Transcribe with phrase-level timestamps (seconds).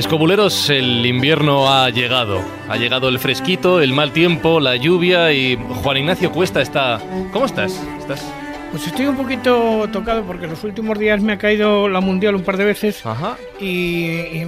[0.00, 2.40] Escobuleros, el invierno ha llegado.
[2.70, 6.98] Ha llegado el fresquito, el mal tiempo, la lluvia y Juan Ignacio Cuesta está...
[7.34, 7.78] ¿Cómo estás?
[7.98, 8.24] ¿Estás?
[8.70, 12.44] Pues estoy un poquito tocado porque los últimos días me ha caído la mundial un
[12.44, 13.36] par de veces Ajá.
[13.60, 14.44] y, y,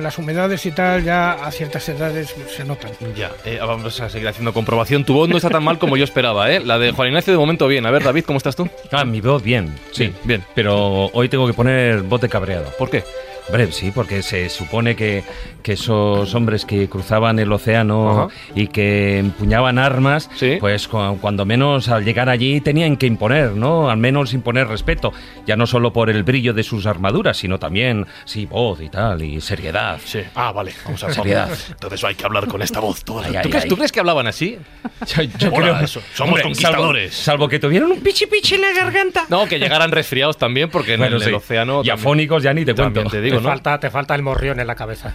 [0.00, 2.90] las humedades y tal ya a ciertas edades se notan.
[3.14, 5.04] Ya, eh, vamos a seguir haciendo comprobación.
[5.04, 6.58] Tu voz no está tan mal como yo esperaba, ¿eh?
[6.58, 7.86] La de Juan Ignacio de momento bien.
[7.86, 8.68] A ver, David, ¿cómo estás tú?
[8.90, 10.06] Ah, mi voz bien, sí.
[10.06, 10.42] Sí, bien.
[10.56, 12.72] Pero hoy tengo que poner de cabreado.
[12.76, 13.04] ¿Por qué?
[13.48, 15.22] Hombre, sí, porque se supone que,
[15.62, 18.28] que esos hombres que cruzaban el océano Ajá.
[18.56, 20.56] y que empuñaban armas, Sí.
[20.58, 23.88] pues cu- cuando menos al llegar allí tenían que imponer, ¿no?
[23.88, 25.12] Al menos imponer respeto,
[25.46, 29.22] ya no solo por el brillo de sus armaduras, sino también, sí, voz y tal,
[29.22, 30.00] y seriedad.
[30.04, 30.20] Sí.
[30.34, 30.72] Ah, vale.
[30.84, 31.48] Vamos a Seriedad.
[31.70, 33.04] Entonces hay que hablar con esta voz.
[33.04, 33.68] toda la- Ay, ¿Tú, ay, crees, ay.
[33.70, 34.58] tú crees que hablaban así?
[35.06, 37.14] Yo- yo Hola, creo- eso, somos conquistadores.
[37.14, 39.24] Salvo, salvo que tuvieran un pichi pichi en la garganta.
[39.28, 41.30] No, que llegaran resfriados también, porque en Bueno, el, sí.
[41.32, 41.74] océano.
[41.74, 43.10] Y también- afónicos ya ni te también cuento.
[43.10, 43.48] te digo, te, ¿no?
[43.48, 45.14] falta, te falta el morrión en la cabeza.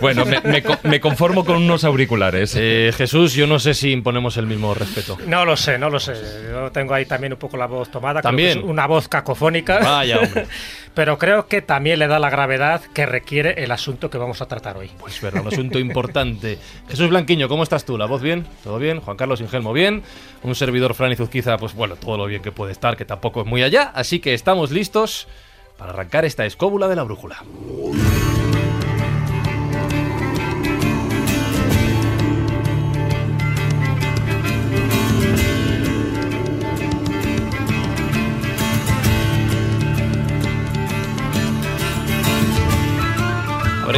[0.00, 2.54] Bueno, me, me me conformo con unos auriculares.
[2.56, 5.18] Eh, Jesús, yo no sé si imponemos el mismo respeto.
[5.26, 6.14] No lo sé, no lo sé.
[6.50, 8.20] Yo tengo ahí también un poco la voz tomada.
[8.20, 8.52] creo También.
[8.54, 9.78] que es una voz cacofónica.
[9.78, 10.46] Vaya, hombre.
[10.94, 14.46] Pero creo que también le da la gravedad que requiere el asunto que vamos a
[14.46, 14.90] tratar hoy.
[14.98, 16.58] Pues verdad, un asunto importante.
[16.88, 17.96] Jesús Blanquiño, ¿cómo estás tú?
[17.96, 18.46] ¿La voz bien?
[18.64, 19.00] ¿Todo bien?
[19.00, 20.02] Juan Carlos Ingelmo, bien.
[20.42, 23.46] Un servidor Fran Izuzquiza, pues bueno, todo lo bien que puede estar, que tampoco es
[23.46, 23.92] muy allá.
[23.94, 25.28] Así que estamos listos
[25.78, 27.44] para arrancar esta escóbula de la brújula.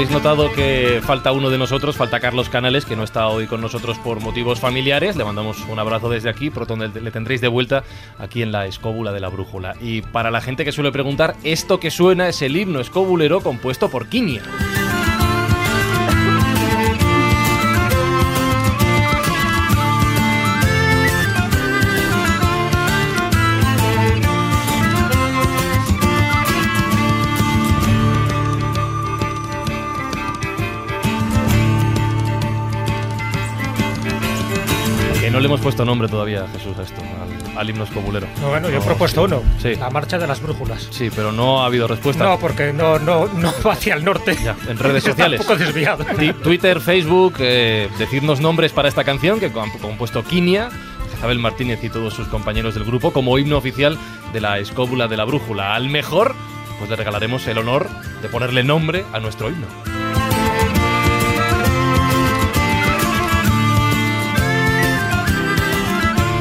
[0.01, 3.61] Habréis notado que falta uno de nosotros, falta Carlos Canales, que no está hoy con
[3.61, 5.15] nosotros por motivos familiares.
[5.15, 7.85] Le mandamos un abrazo desde aquí, pronto le tendréis de vuelta
[8.19, 9.75] aquí en la escóbula de la brújula.
[9.79, 13.91] Y para la gente que suele preguntar, esto que suena es el himno escobulero compuesto
[13.91, 14.41] por Quinia.
[35.41, 38.27] No le hemos puesto nombre todavía, Jesús, a esto, al, al himno escobulero.
[38.41, 39.43] No, bueno, yo he propuesto uno.
[39.61, 39.75] Sí.
[39.77, 40.89] La marcha de las brújulas.
[40.91, 42.25] Sí, pero no ha habido respuesta.
[42.25, 44.37] No, porque no, no, no va hacia el norte.
[44.45, 45.41] Ya, en redes Está sociales.
[45.41, 46.05] un poco desviado.
[46.43, 50.69] Twitter, Facebook, eh, decirnos nombres para esta canción que han compuesto Quinia,
[51.17, 53.97] Isabel Martínez y todos sus compañeros del grupo como himno oficial
[54.33, 55.75] de la escóbula de la brújula.
[55.75, 56.35] Al mejor,
[56.79, 57.89] pues le regalaremos el honor
[58.23, 59.67] de ponerle nombre a nuestro himno.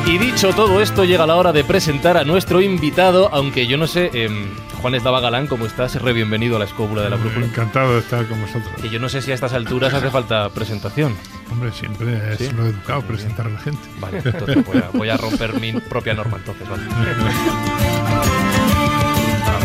[0.09, 3.85] Y dicho todo esto, llega la hora de presentar a nuestro invitado, aunque yo no
[3.85, 4.47] sé, em,
[4.81, 6.01] Juan Eslava Galán, ¿cómo estás?
[6.01, 7.45] Re bienvenido a la escóbula de la brújula.
[7.45, 8.69] Encantado de estar con vosotros.
[8.81, 11.15] Que yo no sé si a estas alturas hace falta presentación.
[11.51, 12.49] Hombre, siempre es Sí.
[12.55, 13.79] lo educado presentar a la gente.
[13.99, 16.83] Vale, entonces voy a, voy a romper mi propia norma entonces, vale.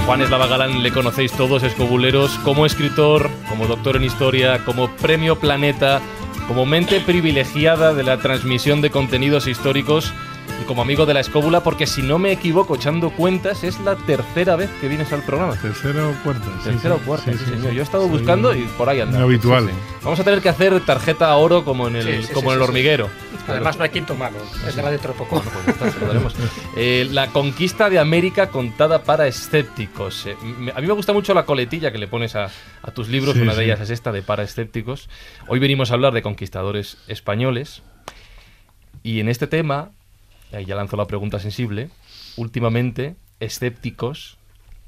[0.05, 5.37] Juan Eslava Galán le conocéis todos, escobuleros, como escritor, como doctor en historia, como premio
[5.39, 6.03] Planeta,
[6.49, 10.13] como mente privilegiada de la transmisión de contenidos históricos
[10.67, 14.57] como amigo de la escóbula, porque si no me equivoco, echando cuentas, es la tercera
[14.57, 15.57] vez que vienes al programa.
[15.57, 16.47] Tercera o cuarta.
[16.63, 17.69] sí, Tercera sí, o cuarta, sí, sí, sí, señor.
[17.71, 17.75] sí.
[17.77, 19.21] Yo he estado buscando y por ahí anda.
[19.21, 19.69] Habitual.
[20.03, 22.61] Vamos a tener que hacer tarjeta oro como en el, Sí, sí, como sí, en
[22.61, 23.11] el sí, hormiguero.
[23.47, 24.39] Además, no hay quinto malo.
[24.65, 25.43] Vendrá dentro de poco.
[26.07, 26.35] Bueno, pues.
[26.77, 30.27] Eh, la conquista de América contada para escépticos.
[30.27, 32.49] Eh, me- a mí me gusta mucho la coletilla que le pones a,
[32.83, 33.35] a tus libros.
[33.35, 35.09] Sí, Una de ellas es esta de para escépticos.
[35.47, 37.83] Hoy venimos a hablar de conquistadores españoles.
[39.03, 39.91] Y en este tema,
[40.57, 41.91] ahí ya lanzo la pregunta sensible.
[42.37, 44.39] Últimamente, escépticos,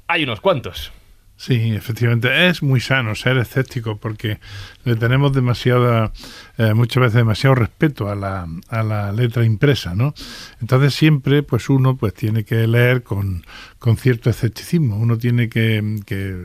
[0.07, 0.91] hay unos cuantos.
[1.39, 2.47] Sí, efectivamente.
[2.47, 4.39] Es muy sano ser escéptico porque
[4.85, 6.11] le tenemos demasiada,
[6.57, 10.15] eh, muchas veces demasiado respeto a la, a la letra impresa, ¿no?
[10.61, 13.45] Entonces siempre, pues uno pues tiene que leer con,
[13.77, 14.97] con cierto escepticismo.
[14.97, 16.35] Uno tiene que, que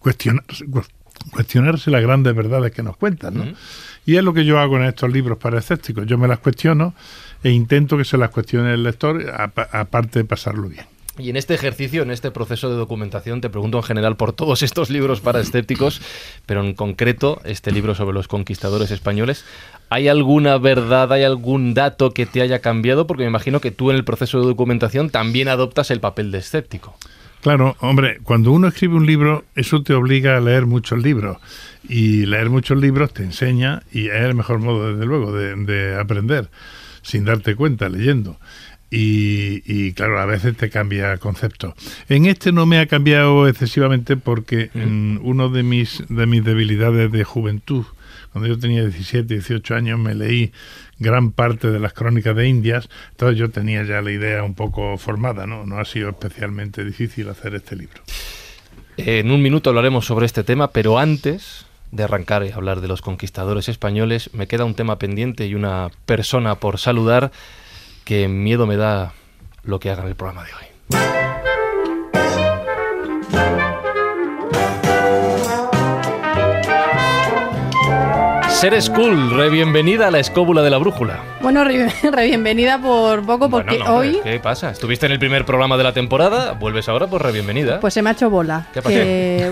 [0.00, 0.82] cuestionarse, cu-
[1.30, 3.44] cuestionarse las grandes verdades que nos cuentan, ¿no?
[4.04, 6.06] Y es lo que yo hago en estos libros para escépticos.
[6.06, 6.92] Yo me las cuestiono
[7.42, 10.84] e intento que se las cuestione el lector, apa- aparte de pasarlo bien.
[11.18, 14.62] Y en este ejercicio, en este proceso de documentación, te pregunto en general por todos
[14.62, 16.00] estos libros para escépticos,
[16.46, 19.44] pero en concreto este libro sobre los conquistadores españoles,
[19.92, 23.08] ¿Hay alguna verdad, hay algún dato que te haya cambiado?
[23.08, 26.38] Porque me imagino que tú en el proceso de documentación también adoptas el papel de
[26.38, 26.96] escéptico.
[27.42, 31.38] Claro, hombre, cuando uno escribe un libro, eso te obliga a leer muchos libros.
[31.88, 35.98] Y leer muchos libros te enseña, y es el mejor modo, desde luego, de, de
[35.98, 36.50] aprender,
[37.02, 38.38] sin darte cuenta, leyendo.
[38.90, 41.74] Y, y, claro, a veces te cambia concepto.
[42.08, 47.12] En este no me ha cambiado excesivamente porque en uno de mis, de mis debilidades
[47.12, 47.84] de juventud,
[48.32, 50.52] cuando yo tenía 17, 18 años, me leí
[50.98, 54.98] gran parte de las crónicas de Indias, entonces yo tenía ya la idea un poco
[54.98, 55.66] formada, ¿no?
[55.66, 58.02] No ha sido especialmente difícil hacer este libro.
[58.96, 63.02] En un minuto hablaremos sobre este tema, pero antes de arrancar y hablar de los
[63.02, 67.32] conquistadores españoles, me queda un tema pendiente y una persona por saludar
[68.04, 69.12] que miedo me da
[69.62, 71.49] lo que haga en el programa de hoy.
[78.60, 81.20] Ser School, re bienvenida a la escóbula de la brújula.
[81.40, 84.70] Bueno, re, re bienvenida por poco porque Bueno, no, hombre, hoy ¿Qué pasa?
[84.70, 87.80] Estuviste en el primer programa de la temporada, vuelves ahora, pues re bienvenida.
[87.80, 88.66] pues se me ha hecho bola.
[88.74, 88.94] ¿Qué pasó?
[88.96, 89.50] que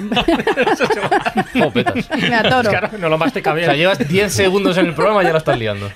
[1.64, 2.06] Oh, petas.
[2.20, 2.68] me atoro.
[2.68, 3.64] Claro, no lo mastica O bien.
[3.66, 5.90] sea, llevas 10 segundos en el programa y ya la estás liando.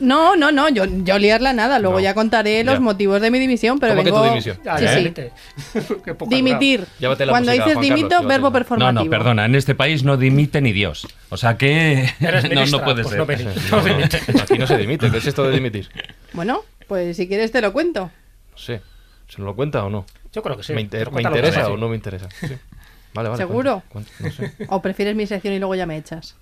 [0.00, 1.78] No, no, no, yo, yo liarla nada.
[1.78, 2.02] Luego No.
[2.02, 2.80] ya contaré los Ya.
[2.80, 4.22] motivos de mi dimisión, pero ¿Cómo que vengo...
[4.24, 4.58] tu dimisión?
[4.64, 5.80] Ya, Sí, sí.
[6.04, 6.84] Qué poco Dimitir.
[6.98, 9.04] Llévate la Cuando música, dices Juan dimito, verbo No, performativo.
[9.04, 11.06] no, perdona, en este país no dimite ni Dios.
[11.28, 12.08] O sea que
[12.64, 13.18] no, no puede pues ser.
[13.18, 13.46] no venís.
[13.70, 15.10] No, no, aquí no se dimite.
[15.10, 15.88] ¿Qué es esto de dimitir?
[16.32, 18.10] Bueno, pues si quieres te lo cuento.
[18.52, 18.80] No sé.
[19.28, 20.06] ¿Se nos lo cuenta o no?
[20.32, 20.72] Yo creo que sí.
[20.72, 21.80] ¿Me, inter- interesa o sí.
[21.80, 22.28] no me interesa?
[22.40, 22.56] Sí.
[23.14, 23.38] Vale, vale.
[23.42, 23.82] ¿Seguro?
[23.88, 24.66] cuenta, cuenta, no, sé.
[24.68, 26.36] ¿O prefieres mi sección y luego ya me echas?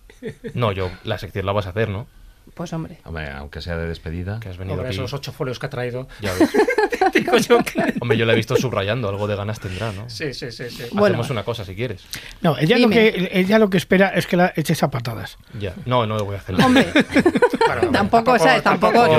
[0.54, 2.06] No, yo la sección la vas a hacer, ¿no?
[2.54, 2.98] Pues hombre.
[3.04, 4.38] Hombre, aunque sea de despedida.
[4.40, 4.96] Que has venido Hombre, aquí.
[4.98, 6.08] esos ocho folios que ha traído.
[6.20, 6.50] Ya ves.
[7.14, 9.08] Digo yo que- Hombre, yo la he visto subrayando.
[9.08, 10.08] Algo de ganas tendrá, ¿no?
[10.10, 10.68] Sí, sí, sí.
[10.70, 10.84] sí.
[10.92, 11.14] Bueno.
[11.14, 12.04] Hacemos una cosa si quieres.
[12.40, 15.38] No, ella lo, que, ella lo que espera es que la eches a patadas.
[15.58, 15.74] Ya.
[15.86, 16.54] No, no lo voy a hacer.
[16.62, 16.86] Hombre,
[17.64, 18.62] Claro, tampoco, ¿sabes?
[18.62, 19.16] Tampoco, tampoco,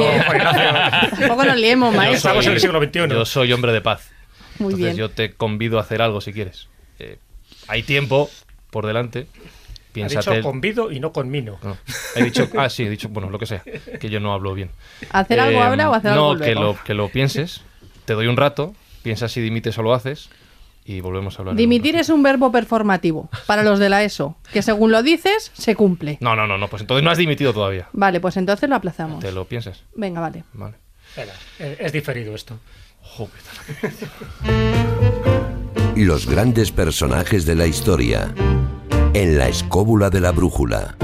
[1.42, 2.18] que- nos liemos, maestro.
[2.18, 3.08] Estamos en el siglo XXI.
[3.10, 4.10] Yo soy hombre de paz.
[4.60, 4.98] Muy Entonces bien.
[4.98, 6.68] yo te convido a hacer algo si quieres.
[7.00, 7.18] Eh,
[7.68, 8.30] hay tiempo
[8.70, 9.28] por delante.
[9.36, 10.30] Ha Piénsate.
[10.38, 11.58] dicho convido y no conmino.
[11.64, 11.78] No,
[12.16, 13.64] he dicho, ah, sí, he dicho, bueno, lo que sea,
[14.00, 14.70] que yo no hablo bien.
[15.12, 16.74] ¿Hacer algo Eh, ahora o hacer no, algo que luego?
[16.74, 17.62] lo, que lo pienses,
[18.06, 18.74] te doy un rato,
[19.04, 20.30] piensas si dimites o lo haces
[20.86, 21.56] y volvemos a hablar.
[21.56, 25.76] Dimitir es un verbo performativo para los de la ESO, que según lo dices, se
[25.76, 26.18] cumple.
[26.22, 27.90] No, no, no, no, pues entonces no has dimitido todavía.
[27.92, 29.20] Vale, pues entonces lo aplazamos.
[29.20, 29.84] Te lo piensas.
[29.96, 30.44] Venga, vale.
[30.54, 30.76] Vale.
[31.18, 32.60] Venga, es es diferido esto.
[33.02, 33.42] Joder.
[35.96, 38.34] Los grandes personajes de la historia.
[39.14, 40.98] En la escóbula de la brújula.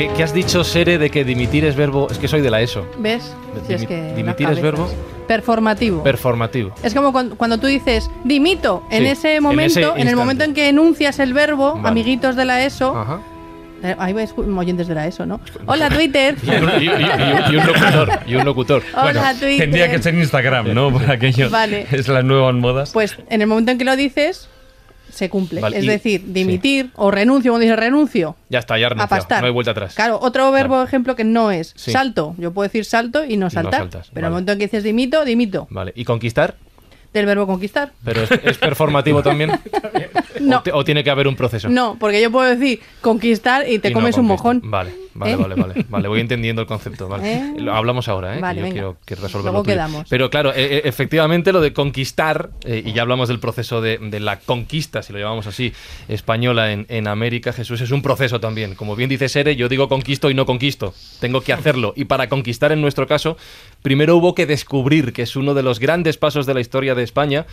[0.00, 2.08] ¿Qué, qué has dicho, Sere, de que dimitir es verbo?
[2.10, 2.86] Es que soy de la ESO.
[2.98, 3.34] ¿Ves?
[3.66, 4.88] Si es Dimi- que las dimitir es verbo
[5.28, 6.02] Performativo.
[6.02, 6.74] performativo.
[6.82, 10.16] es como cuando, cuando tú dices dimito en Sí, ese en momento, ese en, el
[10.16, 11.88] momento en que enuncias el verbo, Vale.
[11.88, 13.20] amiguitos de la ESO, Ajá.
[13.84, 15.40] eh, ahí vais oyentes de la ESO, ¿no?
[15.66, 16.34] Hola Twitter.
[16.42, 18.10] Y un, y- y- y- y un locutor.
[18.26, 18.82] Y un locutor.
[18.96, 19.58] Hola Twitter.
[19.58, 20.90] Tendría que ser Instagram, ¿no?
[20.90, 21.48] Por aquello.
[21.50, 21.86] Vale.
[21.92, 22.90] Es las nuevas modas.
[22.92, 24.48] Pues en el momento en que lo dices,
[25.12, 25.60] se cumple.
[25.60, 26.32] Vale, es y- decir, sí.
[26.32, 28.36] dimitir o renuncio, cuando dices renuncio.
[28.48, 29.40] Ya está, ya A pastar.
[29.40, 29.94] No hay vuelta atrás.
[29.94, 31.90] Claro, otro verbo ejemplo que no es Sí.
[31.92, 32.34] salto.
[32.38, 33.80] Yo puedo decir salto y no saltar.
[33.80, 34.26] saltas, pero vale.
[34.26, 35.66] el momento en que dices dimito, dimito.
[35.70, 35.92] Vale.
[35.94, 36.56] ¿Y conquistar?
[37.12, 37.90] Del verbo conquistar.
[38.04, 39.50] ¿Pero es, es performativo también?
[40.40, 40.58] No.
[40.58, 41.68] ¿O, te- o tiene que haber un proceso?
[41.68, 44.62] No, porque yo puedo decir conquistar y te Y no comes un mojón.
[44.64, 45.36] Vale, vale, ¿Eh?
[45.36, 46.08] vale, vale, vale.
[46.08, 47.08] Voy entendiendo el concepto.
[47.08, 47.34] Vale.
[47.34, 47.54] ¿Eh?
[47.58, 48.40] Lo hablamos ahora, ¿eh?
[48.40, 49.50] Vale, yo quiero que resolverlo.
[49.52, 49.74] Luego tuyo.
[49.74, 50.06] quedamos.
[50.08, 53.98] Pero claro, eh, eh, efectivamente lo de conquistar, eh, y ya hablamos del proceso de,
[53.98, 55.72] de la conquista, si lo llamamos así,
[56.08, 58.74] española en, en América, Jesús, es un proceso también.
[58.74, 60.94] Como bien dice Sere, yo digo conquisto y no conquisto.
[61.20, 61.92] Tengo que hacerlo.
[61.96, 63.36] Y para conquistar en nuestro caso,
[63.82, 67.02] primero hubo que descubrir, que es uno de los grandes pasos de la historia de
[67.02, 67.46] España,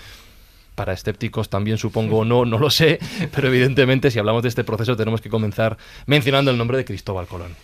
[0.78, 3.00] para escépticos también supongo o no, no lo sé,
[3.36, 7.26] pero evidentemente si hablamos de este proceso tenemos que comenzar mencionando el nombre de Cristóbal
[7.26, 7.56] Colón.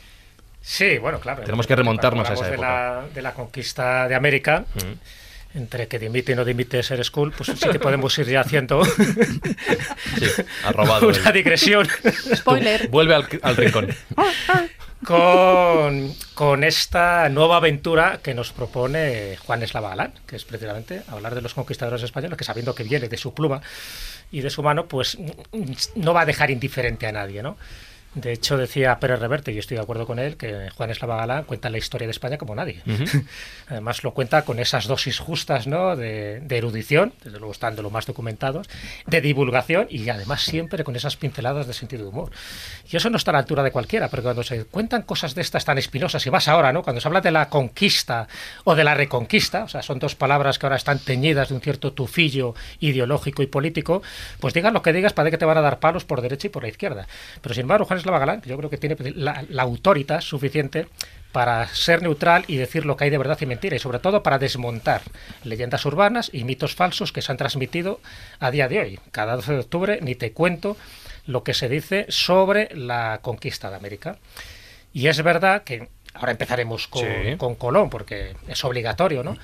[0.59, 1.43] Sí, bueno, claro.
[1.43, 4.65] Tenemos que remontarnos a esa hablamos De la, de la conquista de América,
[5.53, 8.83] entre que dimite y no dimite ser school, pues sí que podemos ir ya haciendo
[10.19, 10.25] Sí,
[10.65, 11.07] ha robado.
[11.09, 11.87] una el- digresión
[12.33, 12.87] Spoiler.
[12.87, 13.89] Vuelve al, al rincón.
[15.05, 21.53] Con, esta nueva aventura que nos propone Juan Eslava que es precisamente hablar de los
[21.53, 23.61] conquistadores españoles, que sabiendo que viene de su pluma
[24.31, 25.17] y de su mano, pues
[25.95, 27.57] no va a dejar indiferente a nadie, ¿no?
[28.15, 31.45] De hecho, decía Pérez Reverte, y estoy de acuerdo con él, que Juan Eslava Galán
[31.45, 32.81] cuenta la historia de España como nadie.
[33.67, 35.95] Además, lo cuenta con esas dosis justas ¿no?
[35.95, 38.69] de, de erudición, desde luego están de lo más documentados,
[39.07, 42.31] de divulgación y además siempre con esas pinceladas de sentido de humor.
[42.91, 45.41] Y eso no está a la altura de cualquiera, porque cuando se cuentan cosas de
[45.41, 46.83] estas tan espinosas, y más ahora, ¿no?
[46.83, 48.27] cuando se habla de la conquista
[48.63, 51.61] o de la reconquista, o sea, son dos palabras que ahora están teñidas de un
[51.61, 54.03] cierto tufillo ideológico y político,
[54.39, 56.49] pues digas lo que digas, parece que te van a dar palos por derecha y
[56.49, 57.07] por la izquierda.
[57.41, 58.02] Pero sin embargo, Juan
[58.45, 60.87] Yo creo que tiene la, la autoridad suficiente
[61.33, 64.21] para ser neutral y decir lo que hay de verdad y mentira, y sobre todo
[64.21, 65.01] para desmontar
[65.43, 67.99] leyendas urbanas y mitos falsos que se han transmitido
[68.39, 68.99] a día de hoy.
[69.11, 70.77] Cada 12 de octubre ni te cuento
[71.25, 74.17] lo que se dice sobre la conquista de América.
[74.93, 77.35] Y es verdad que ahora empezaremos con, Sí.
[77.37, 79.35] con Colón, porque es obligatorio, ¿no?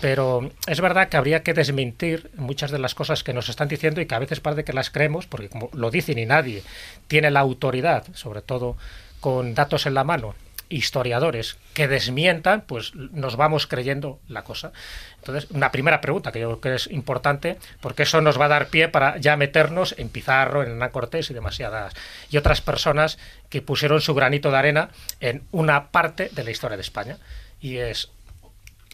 [0.00, 4.00] Pero es verdad que habría que desmentir muchas de las cosas que nos están diciendo
[4.00, 6.62] y que a veces parece que las creemos, porque como lo dicen y nadie
[7.08, 8.76] tiene la autoridad, sobre todo
[9.20, 10.34] con datos en la mano,
[10.68, 14.72] historiadores que desmientan, pues nos vamos creyendo la cosa.
[15.20, 18.48] Entonces, una primera pregunta que yo creo que es importante, porque eso nos va a
[18.48, 21.94] dar pie para ya meternos en Pizarro, en Hernán Cortés y demasiadas
[22.30, 23.18] y otras personas
[23.50, 24.88] que pusieron su granito de arena
[25.20, 27.18] en una parte de la historia de España.
[27.60, 28.10] Y es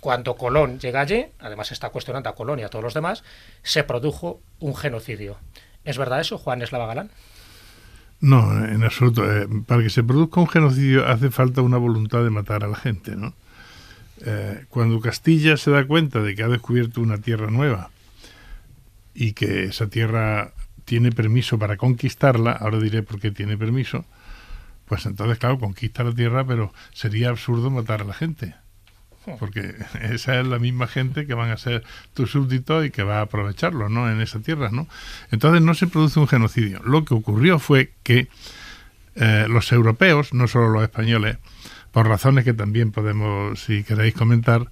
[0.01, 3.23] cuando Colón llega allí, además está cuestionando a Colón y a todos los demás,
[3.63, 5.37] se produjo un genocidio.
[5.85, 7.11] ¿Es verdad eso, Juan Eslava Galán?
[8.21, 9.25] No, en absoluto.
[9.31, 12.77] Eh, para que se produzca un genocidio hace falta una voluntad de matar a la
[12.77, 13.35] gente, ¿no?
[14.25, 17.91] Eh, cuando Castilla se da cuenta de que ha descubierto una tierra nueva
[19.15, 20.53] y que esa tierra
[20.85, 24.05] tiene permiso para conquistarla, ahora diré por qué tiene permiso,
[24.87, 28.55] pues entonces, claro, conquista la tierra, pero sería absurdo matar a la gente.
[29.39, 33.19] Porque esa es la misma gente que van a ser tus súbditos y que va
[33.19, 34.11] a aprovecharlo, ¿no?
[34.11, 34.87] En esa tierra, ¿no?
[35.31, 36.81] Entonces no se produce un genocidio.
[36.85, 38.29] Lo que ocurrió fue que
[39.17, 41.39] eh, los europeos, no solo los españoles,
[41.93, 44.69] por razones que también podemos, si queréis comentar,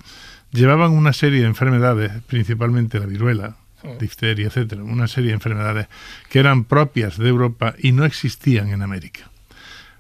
[0.53, 3.57] llevaban una serie de enfermedades, principalmente la viruela,
[4.01, 5.89] difteria, etcétera, una serie de enfermedades
[6.31, 9.31] que eran propias de Europa y no existían en América.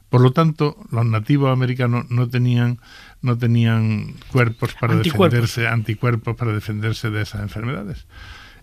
[0.09, 2.79] Por lo tanto, los nativos americanos no tenían
[3.21, 5.33] no tenían cuerpos para Anticuerpos.
[5.33, 8.07] defenderse, anticuerpos para defenderse de esas enfermedades.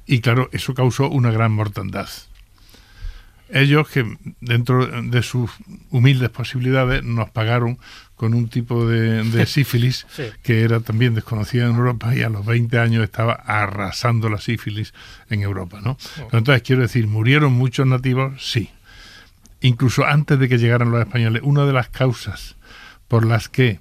[0.05, 2.07] Y claro, eso causó una gran mortandad.
[3.49, 5.51] Ellos que dentro de sus
[5.89, 7.79] humildes posibilidades nos pagaron
[8.21, 10.25] con un tipo de, de sífilis Sí.
[10.43, 14.93] que era también desconocida en Europa y a los 20 años estaba arrasando la sífilis
[15.31, 15.97] en Europa, ¿no?
[16.15, 18.33] Pero entonces quiero decir, ¿murieron muchos nativos?
[18.47, 18.69] Sí.
[19.61, 22.57] Incluso antes de que llegaran los españoles, una de las causas
[23.07, 23.79] por las que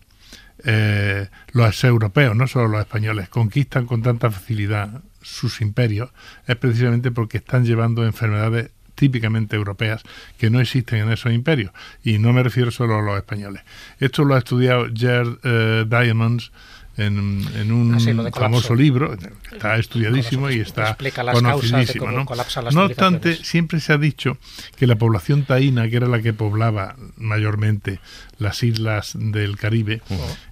[0.65, 6.09] eh, los europeos, no solo los españoles, conquistan con tanta facilidad sus imperios
[6.47, 10.03] es precisamente porque están llevando enfermedades típicamente europeas
[10.37, 11.73] que no existen en esos imperios.
[12.05, 13.63] Y no me refiero solo a los españoles.
[13.99, 16.53] Esto lo ha estudiado Jared eh, Diamonds
[16.97, 21.87] en, en un Ah, sí, famoso libro, que está estudiadísimo y está Explica las causas
[21.87, 22.11] de conocidísimo.
[22.11, 22.27] ¿no?
[22.73, 24.37] no obstante, siempre se ha dicho
[24.77, 28.01] que la población taína, que era la que poblaba mayormente
[28.39, 30.03] las islas del Caribe,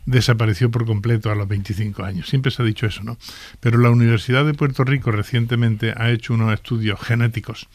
[0.07, 2.29] desapareció por completo a los 25 años.
[2.29, 3.19] Siempre se ha dicho eso, ¿no?
[3.61, 7.69] Pero la Universidad de Puerto Rico recientemente ha hecho unos estudios genéticos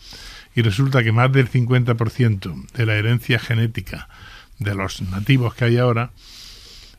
[0.56, 4.08] y resulta que más del 50% de la herencia genética
[4.60, 6.12] de los nativos que hay ahora,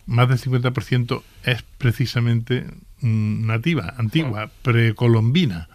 [0.06, 2.66] más del 50% es precisamente
[3.00, 5.68] mm, nativa, antigua, precolombina.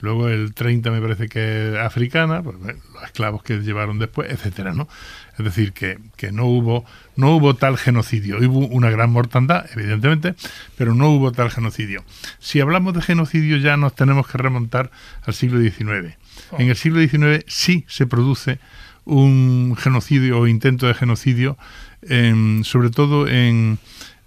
[0.00, 4.72] Luego el 30 me parece que es africana, pues, los esclavos que llevaron después, etcétera,
[4.72, 4.88] ¿no?
[5.36, 6.84] Es decir, que, que no hubo
[7.16, 8.38] no hubo tal genocidio.
[8.38, 10.34] Hubo una gran mortandad, evidentemente,
[10.76, 12.04] pero no hubo tal genocidio.
[12.38, 14.90] Si hablamos de genocidio ya nos tenemos que remontar
[15.24, 16.16] al siglo XIX.
[16.58, 18.58] En el siglo XIX sí se produce
[19.04, 21.56] un genocidio o intento de genocidio,
[22.02, 23.78] en- sobre todo en,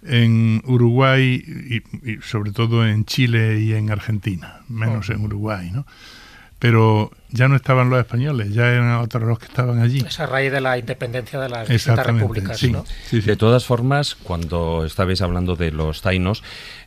[0.02, 5.86] en Uruguay y, y sobre todo en Chile y en Argentina, menos en Uruguay, ¿no?
[6.58, 10.00] Pero ya no estaban los españoles, ya eran otros los que estaban allí.
[10.06, 12.84] Esa raíz de la independencia de las distintas repúblicas, sí, ¿no?
[13.06, 13.26] sí, sí.
[13.26, 16.42] De todas formas, cuando estabais hablando de los tainos,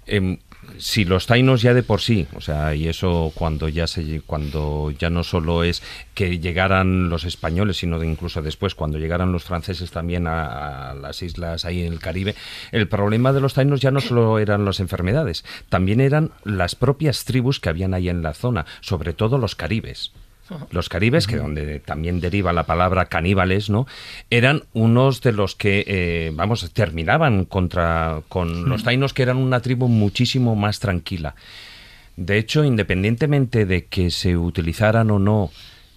[0.05, 0.37] em,
[0.77, 4.91] si los tainos ya de por sí, o sea, y eso cuando ya se, cuando
[4.91, 5.81] ya no solo es
[6.13, 11.21] que llegaran los españoles, sino incluso después cuando llegaran los franceses también a, a las
[11.21, 12.35] islas ahí en el Caribe,
[12.71, 17.25] el problema de los tainos ya no solo eran las enfermedades, también eran las propias
[17.25, 20.11] tribus que habían ahí en la zona, sobre todo los caribes.
[20.71, 23.87] Los caribes, que donde también deriva la palabra caníbales, ¿no?
[24.29, 29.61] Eran unos de los que, eh, vamos, terminaban contra con los tainos, que eran una
[29.61, 31.35] tribu muchísimo más tranquila.
[32.15, 35.51] De hecho, independientemente de que se utilizaran o no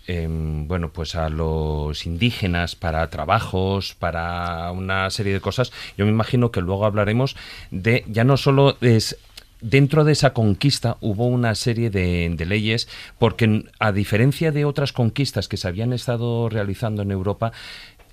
[0.09, 6.13] em, bueno, pues a los indígenas para trabajos, para una serie de cosas, yo me
[6.13, 7.37] imagino que luego hablaremos
[7.73, 9.19] de, ya no solo es
[9.61, 14.93] dentro de esa conquista hubo una serie de, de, leyes, porque a diferencia de otras
[14.93, 17.53] conquistas que se habían estado realizando en Europa,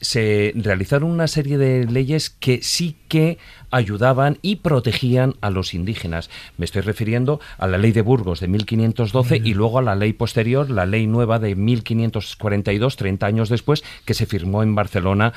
[0.03, 3.38] se realizaron una serie de leyes que sí que
[3.71, 6.29] ayudaban y protegían a los indígenas.
[6.57, 10.12] Me estoy refiriendo a la ley de Burgos de 1512 y luego a la ley
[10.12, 15.33] posterior, la ley nueva de 1542, 30 años después, que se firmó en Barcelona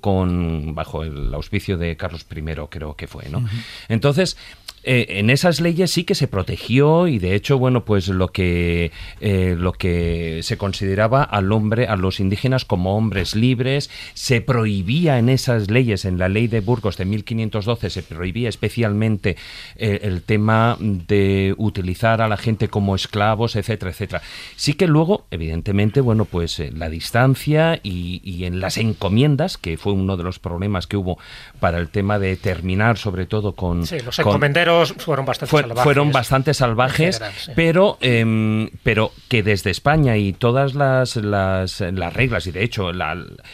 [0.00, 3.44] con bajo el auspicio de Carlos I, creo que fue, ¿no?
[3.88, 4.36] Entonces,
[4.84, 8.90] eh, en esas leyes sí que se protegió y de hecho, bueno, pues lo que,
[9.20, 15.18] eh, lo que se consideraba al hombre, a los indígenas como hombres libres, se prohibía
[15.18, 19.36] en esas leyes, en la ley de Burgos de 1512, se prohibía especialmente
[19.76, 24.22] eh, el tema de utilizar a la gente como esclavos, etcétera, etcétera.
[24.56, 29.92] Sí que luego, evidentemente, bueno, pues la distancia y, y en las encomiendas, que fue
[29.92, 31.18] uno de los problemas que hubo
[31.60, 33.86] para el tema de terminar sobre todo con...
[33.86, 35.84] Sí, los encomenderos fueron bastante fue, salvajes.
[35.84, 37.52] Fueron bastante salvajes, general, sí.
[37.56, 42.92] pero, eh, pero que desde España y todas las, las, las reglas, y de hecho
[42.92, 43.12] la,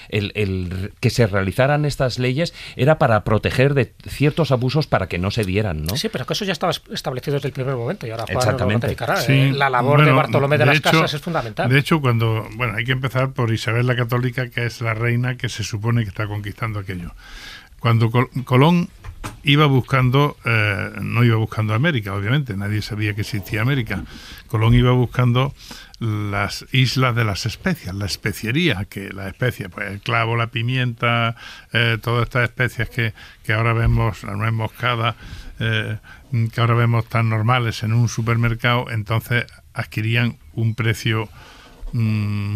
[0.09, 5.19] el, el, que se realizaran estas leyes era para proteger de ciertos abusos para que
[5.19, 5.97] no se dieran, ¿no?
[5.97, 8.87] Sí, pero que eso ya estaba estiblecido desde el primer momento y ahora Juan Exactamente.
[8.89, 9.17] lo.
[9.17, 11.69] Sí, Eh, La labor de Bartolomé de, de las hecho- Casas es fundamental.
[11.69, 15.37] De hecho, cuando, bueno, hay que empezar por Isabel la Católica, que es la reina
[15.37, 17.13] que se supone que está conquistando aquello.
[17.81, 18.89] Cuando Col- Colón
[19.43, 24.05] iba buscando, eh, no iba buscando América, obviamente, nadie sabía que existía América.
[24.47, 25.55] Colón iba buscando
[26.01, 31.37] las islas de las especias, la especiería, que la especia, pues el clavo, la pimienta,
[31.73, 35.17] eh, todas estas especias que, que ahora vemos, la nuez moscada,
[35.59, 35.99] eh,
[36.53, 41.29] que ahora vemos tan normales en un supermercado, entonces adquirían un precio
[41.93, 41.99] mm,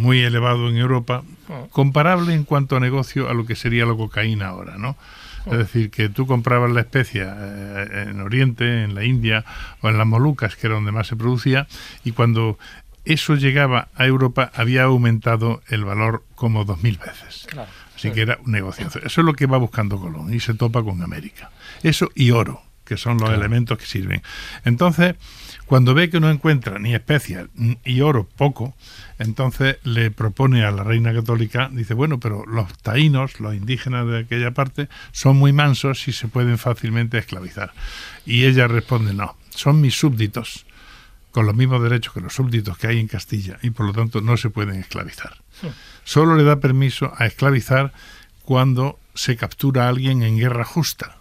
[0.01, 1.23] muy elevado en Europa,
[1.71, 4.97] comparable en cuanto a negocio a lo que sería la cocaína ahora, ¿no?
[5.47, 9.45] Es decir, que tú comprabas la especia eh, en Oriente, en la India
[9.81, 11.67] o en las Molucas, que era donde más se producía,
[12.05, 12.59] y cuando
[13.05, 17.47] eso llegaba a Europa había aumentado el valor como dos mil veces.
[17.49, 17.69] Claro.
[17.97, 18.87] Así que era un negocio.
[18.87, 21.51] Eso es lo que va buscando Colón y se topa con América.
[21.83, 24.23] Eso y oro, que son los elementos que sirven.
[24.65, 25.15] Entonces,
[25.73, 27.49] cuando ve que no encuentra ni especias
[27.83, 28.75] y oro poco,
[29.19, 34.19] entonces le propone a la reina católica, dice, bueno, pero los taínos, los indígenas de
[34.19, 37.73] aquella parte, son muy mansos y se pueden fácilmente esclavizar.
[38.27, 40.67] Y ella responde, no, son mis súbditos,
[41.31, 44.21] con los mismos derechos que los súbditos que hay en Castilla, y por lo tanto
[44.21, 45.39] no se pueden esclavizar.
[46.05, 47.95] Solo le da permiso a esclavizar
[48.45, 51.17] cuando se captura a alguien en guerra justa,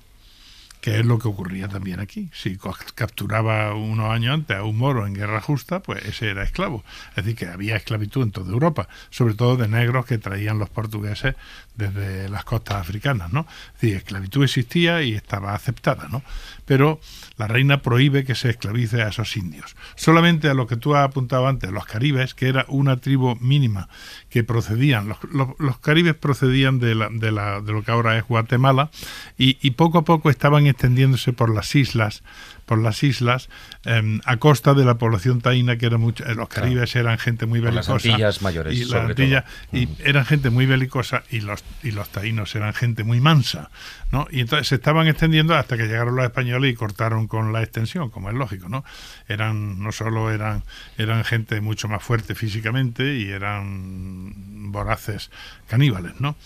[0.81, 2.29] que es lo que ocurría también aquí.
[2.33, 2.57] Si
[2.95, 6.83] capturaba unos años antes a un moro en guerra justa, pues ese era esclavo.
[7.11, 10.69] Es decir, que había esclavitud en toda Europa, sobre todo de negros que traían los
[10.69, 11.35] portugueses
[11.75, 13.45] desde las costas africanas, ¿no?
[13.75, 16.23] Es decir, esclavitud existía y estaba aceptada, ¿no?
[16.65, 16.99] Pero
[17.37, 19.75] la reina prohíbe que se esclavice a esos indios.
[19.95, 23.89] Solamente a lo que tú has apuntado antes, los caribes, que era una tribu mínima
[24.29, 28.91] que procedían, los, caribes procedían de, la- de, la- de lo que ahora es Guatemala
[29.37, 32.23] y, y poco a poco estaban extendiéndose por las islas,
[32.71, 33.49] por las islas,
[33.83, 37.45] em, a costa de la población taína, que era mucho, eh, los caribes eran gente
[37.45, 38.07] muy Por las belicosa.
[38.11, 39.43] Antillas mayores, y sobre todo.
[39.73, 39.95] y Ujú.
[40.05, 43.71] eran gente muy belicosa y los, y los taínos eran gente muy mansa,
[44.13, 44.25] ¿no?
[44.31, 48.09] Y entonces se estaban extendiendo hasta que llegaron los españoles y cortaron con la extensión,
[48.09, 48.85] como es lógico, ¿no?
[49.27, 50.63] Eran, no solo eran,
[50.97, 55.29] eran gente mucho más fuerte físicamente y eran voraces
[55.67, 56.37] caníbales, ¿no?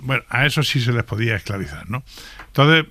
[0.00, 2.02] Bueno, a eso sí se les podía esclavizar, ¿no?
[2.46, 2.86] Entonces,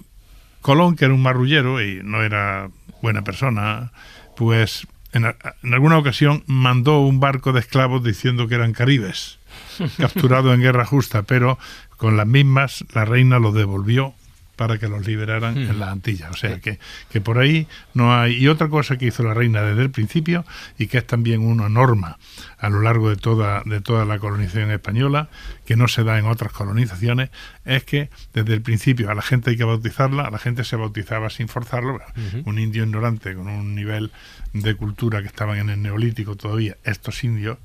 [0.66, 3.92] Colón, que era un marrullero y no era buena persona,
[4.36, 9.38] pues en, en alguna ocasión mandó un barco de esclavos diciendo que eran caribes,
[10.00, 11.60] capturados en guerra justa, pero
[11.98, 14.16] con las mismas la reina los devolvió
[14.56, 16.32] para que los liberaran en las Antillas.
[16.32, 18.36] O sea que, que por ahí no hay...
[18.36, 20.46] Y otra cosa que hizo la reina desde el principio
[20.78, 22.18] y que es también una norma
[22.58, 25.30] a lo largo de toda, de toda la colonización española,
[25.66, 27.30] que no se da en otras colonizaciones,
[27.64, 30.76] es que desde el principio a la gente hay que bautizarla, a la gente se
[30.76, 32.00] bautizaba sin forzarlo.
[32.46, 34.12] Un indio ignorante con un nivel
[34.54, 37.58] de cultura que estaban en el neolítico todavía, estos indios,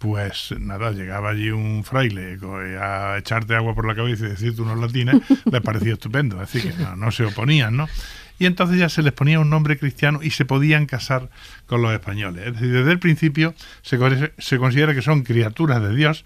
[0.00, 2.38] pues nada, llegaba allí un fraile
[2.80, 5.16] a echarte agua por la cabeza y decirte unos latines,
[5.52, 7.86] les parecía estupendo, es decir, que no, no se oponían, ¿no?
[8.40, 11.28] Y entonces ya se les ponía un nombre cristiano y se podían casar
[11.66, 12.46] con los españoles.
[12.46, 13.98] Es decir, desde el principio se,
[14.38, 16.24] se considera que son criaturas de Dios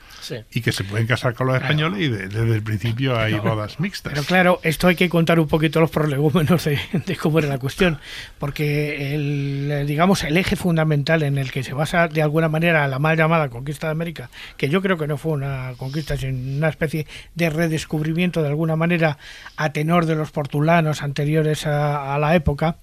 [0.53, 4.12] y que se pueden casar con los españoles y desde el principio hay bodas mixtas.
[4.12, 7.59] Pero claro, esto hay que contar un poquito los prolegómenos de, de cómo era la
[7.59, 7.98] cuestión,
[8.38, 13.00] porque el, digamos, el eje fundamental en el que se basa de alguna manera la
[13.00, 16.68] mal llamada conquista de América, que yo creo que no fue una conquista, sino una
[16.68, 19.18] especie de redescubrimiento de alguna manera
[19.57, 22.76] a tenor de los portulanos anteriores a la época,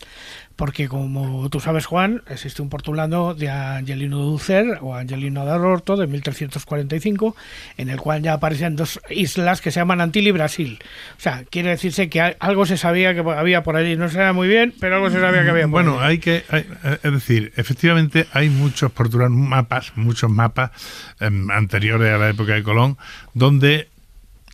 [0.61, 5.97] porque como tú sabes, Juan, existe un portulano de Angelino Ducer o Angelino de Orto
[5.97, 7.35] de 1345,
[7.77, 10.77] en el cual ya aparecen dos islas que se llaman Antil y Brasil.
[11.17, 13.95] O sea, quiere decirse que algo se sabía que había por allí.
[13.95, 16.43] No se sabía muy bien, pero algo se sabía que había por Bueno, hay que,
[17.01, 20.69] es decir, efectivamente hay muchos portulanos, mapas, muchos mapas
[21.19, 22.99] em, anteriores a la época de Colón,
[23.33, 23.89] donde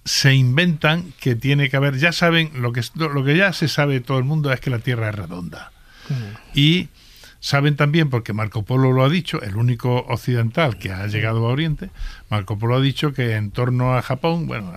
[0.07, 3.99] se inventan que tiene que haber, ya saben, lo que, lo que ya se sabe
[3.99, 5.73] todo el mundo es que la Tierra es redonda.
[6.53, 6.87] Y
[7.41, 11.49] saben también, porque Marco Polo lo ha dicho, el único occidental que ha llegado a
[11.49, 11.89] Oriente,
[12.29, 14.71] Marco Polo ha dicho que en torno a Japón, bueno,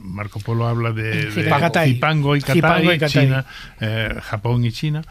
[0.00, 1.30] Marco Polo habla de,
[2.94, 3.44] y China,
[3.80, 5.02] eh, Japón y China,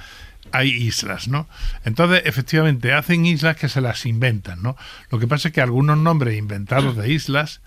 [0.52, 1.48] hay islas, ¿no?
[1.86, 4.76] Entonces, efectivamente, hacen islas que se las inventan, ¿no?
[5.12, 7.62] Lo que pasa es que algunos nombres inventados de islas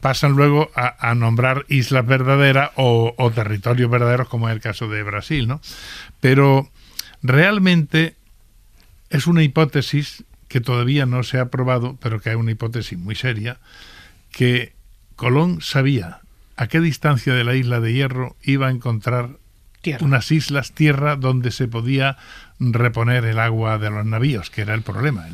[0.00, 5.02] pasan luego a, nombrar islas verdaderas o, o, territorios verdaderos, como es el caso de
[5.02, 5.60] Brasil, ¿no?
[6.20, 6.70] Pero
[7.26, 8.14] Realmente
[9.10, 13.16] es una hipótesis que todavía no se ha probado, pero que es una hipótesis muy
[13.16, 13.58] seria,
[14.30, 14.74] que
[15.16, 16.20] Colón sabía
[16.56, 19.38] a qué distancia de la isla de Hierro iba a encontrar
[20.00, 22.16] unas islas, tierra, donde se podía
[22.58, 25.26] reponer el agua de los navíos, que era el problema.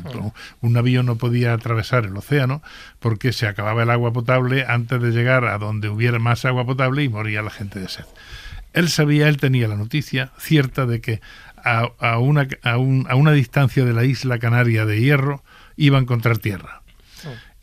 [0.61, 2.61] Un navío no podía atravesar el océano
[2.99, 7.03] porque se acababa el agua potable antes de llegar a donde hubiera más agua potable
[7.03, 8.05] y moría la gente de sed.
[8.73, 11.21] Él sabía, él tenía la noticia cierta de que
[11.63, 15.43] a, una, a, una distancia de la isla canaria de Hierro
[15.77, 16.82] iba a encontrar tierra.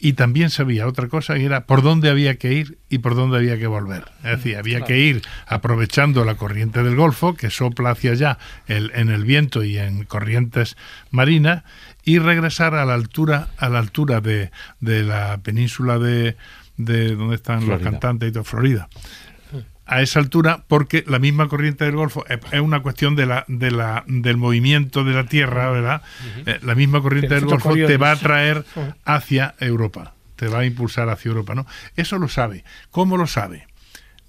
[0.02, 3.36] Y también sabía otra cosa, que era por dónde había que ir y por dónde
[3.36, 4.04] había que volver.
[4.24, 8.90] Es decir, había que ir aprovechando la corriente del Golfo, que sopla hacia allá el,
[8.94, 10.78] en el viento y en corrientes
[11.10, 11.64] marinas,
[12.02, 16.36] y regresar a la altura, a la altura de, de la península de,
[16.78, 18.88] de donde están los cantantes y todo, Florida
[19.90, 23.72] a esa altura porque la misma corriente del Golfo es una cuestión de la, de
[23.72, 26.02] la, del movimiento de la Tierra, ¿verdad?
[26.46, 28.64] Eh, la misma corriente del Golfo te va a traer
[29.04, 31.66] hacia Europa, te va a impulsar hacia Europa, ¿no?
[31.96, 32.62] Eso lo sabe.
[32.92, 33.66] ¿Cómo lo sabe?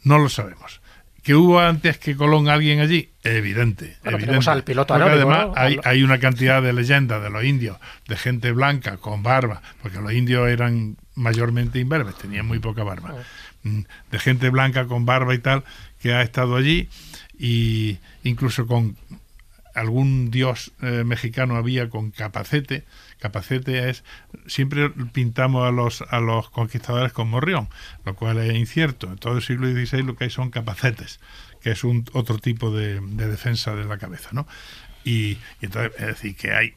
[0.03, 0.81] No lo sabemos.
[1.21, 3.11] ¿Que hubo antes que Colón alguien allí?
[3.23, 3.97] Evidente.
[4.03, 4.49] evidente.
[4.49, 8.51] Al piloto porque además hay, hay, una cantidad de leyendas de los indios, de gente
[8.51, 13.13] blanca con barba, porque los indios eran mayormente imberbes, tenían muy poca barba.
[13.63, 15.63] De gente blanca con barba y tal
[16.01, 16.89] que ha estado allí
[17.37, 18.95] y incluso con
[19.75, 22.83] algún dios eh, mexicano había con capacete.
[23.19, 24.03] Capacete es
[24.47, 27.69] siempre pintamos a los a los conquistadores con morrión
[28.05, 29.07] lo cual es incierto.
[29.07, 31.19] En todo el siglo XVI lo que hay son capacetes
[31.61, 34.47] que es un otro tipo de, defensa de la cabeza no
[35.03, 36.73] y, y entonces es decir que hay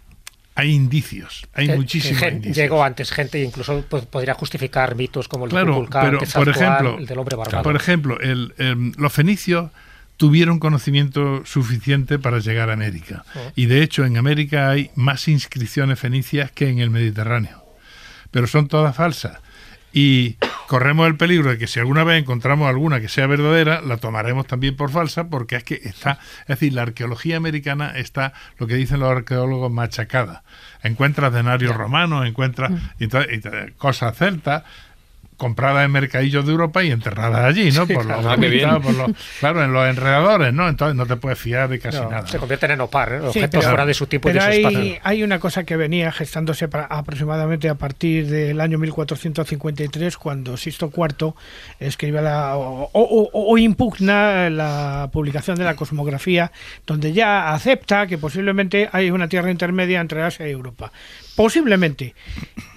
[0.56, 2.56] hay indicios, hay muchísimos indicios.
[2.56, 7.06] Llegó antes gente e incluso podría justificar mitos como el de pero, por ejemplo, el
[7.06, 7.62] del hombre barbado.
[7.64, 9.70] Por ejemplo, el, em, los fenicios
[10.16, 13.24] tuvieron conocimiento suficiente para llegar a América.
[13.56, 17.64] Y de hecho en América hay más inscripciones fenicias que en el Mediterráneo.
[18.30, 19.38] Pero son todas falsas.
[19.92, 23.96] Y corremos el peligro de que si alguna vez encontramos alguna que sea verdadera, la
[23.96, 28.66] tomaremos también por falsa, porque es que está, es decir, la arqueología americana está, lo
[28.66, 30.42] que dicen los arqueólogos, machacada.
[30.82, 33.76] Encuentras denarios romanos, encuentras mm.
[33.78, 34.64] cosas celtas,
[35.44, 37.86] compradas en mercadillos de Europa y enterradas allí, ¿no?
[37.86, 40.70] Por los, claro, en los enredadores, ¿no?
[40.70, 42.26] Entonces no te puedes fiar de casi nada.
[42.26, 43.20] Se convierten en opar, ¿eh?
[43.20, 44.94] objetos fuera de su tipo y de su hay, espacio.
[45.02, 51.34] Hay una cosa que venía gestándose aproximadamente a partir del año 1453, cuando Sisto IV
[51.78, 56.52] escribe la, o, impugna la publicación de la cosmografía,
[56.86, 60.90] donde ya acepta que posiblemente hay una tierra intermedia entre Asia y Europa.
[61.36, 62.14] Posiblemente,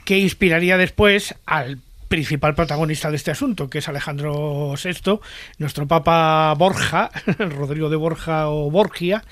[0.04, 5.20] que inspiraría después al principal protagonista de este asunto, que es Alejandro VI,
[5.58, 9.24] nuestro Papa Borja, Rodrigo de Borja o Borgia,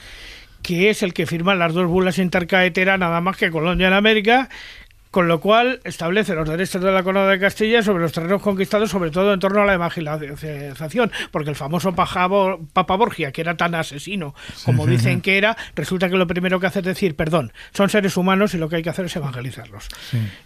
[0.62, 4.50] que es el que firma las dos bulas intercaetera nada más que Colonia en América,
[5.16, 8.92] con lo cual establece los derechos de la corona de Castilla sobre los terrenos conquistados,
[8.92, 13.76] sobre todo en torno a la evangelización, porque el famoso Papa Borgia, que era tan
[13.76, 17.90] asesino como dicen que era, resulta que lo primero que hace es decir, perdón, son
[17.90, 19.88] seres humanos y lo que hay que hacer es evangelizarlos.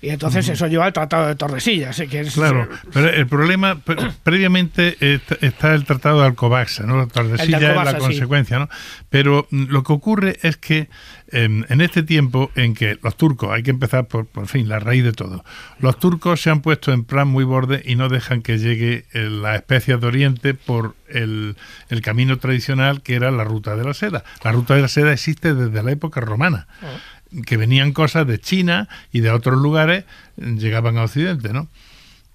[0.03, 1.99] Y entonces eso lleva al Tratado de Tordesillas.
[2.07, 3.81] Que es, claro, pero el problema,
[4.21, 4.97] previamente
[5.41, 7.07] está el Tratado de Alcobaxa, ¿no?
[7.07, 8.69] Tordesillas es la consecuencia, ¿no?
[9.09, 10.89] Pero mm, lo que ocurre es que
[11.31, 15.03] en este tiempo en que los turcos, hay que empezar por, por fin, la raíz
[15.03, 15.43] de todo,
[15.79, 19.29] los turcos se han puesto en plan muy borde y no dejan que llegue eh,
[19.29, 21.55] la especias de Oriente por el,
[21.89, 24.23] el, camino tradicional que era la ruta de la seda.
[24.43, 26.67] La ruta de la seda existe desde la época romana.
[26.81, 26.97] Ah.
[27.45, 31.67] que venían cosas de China y de otros lugares, llegaban a Occidente, ¿no?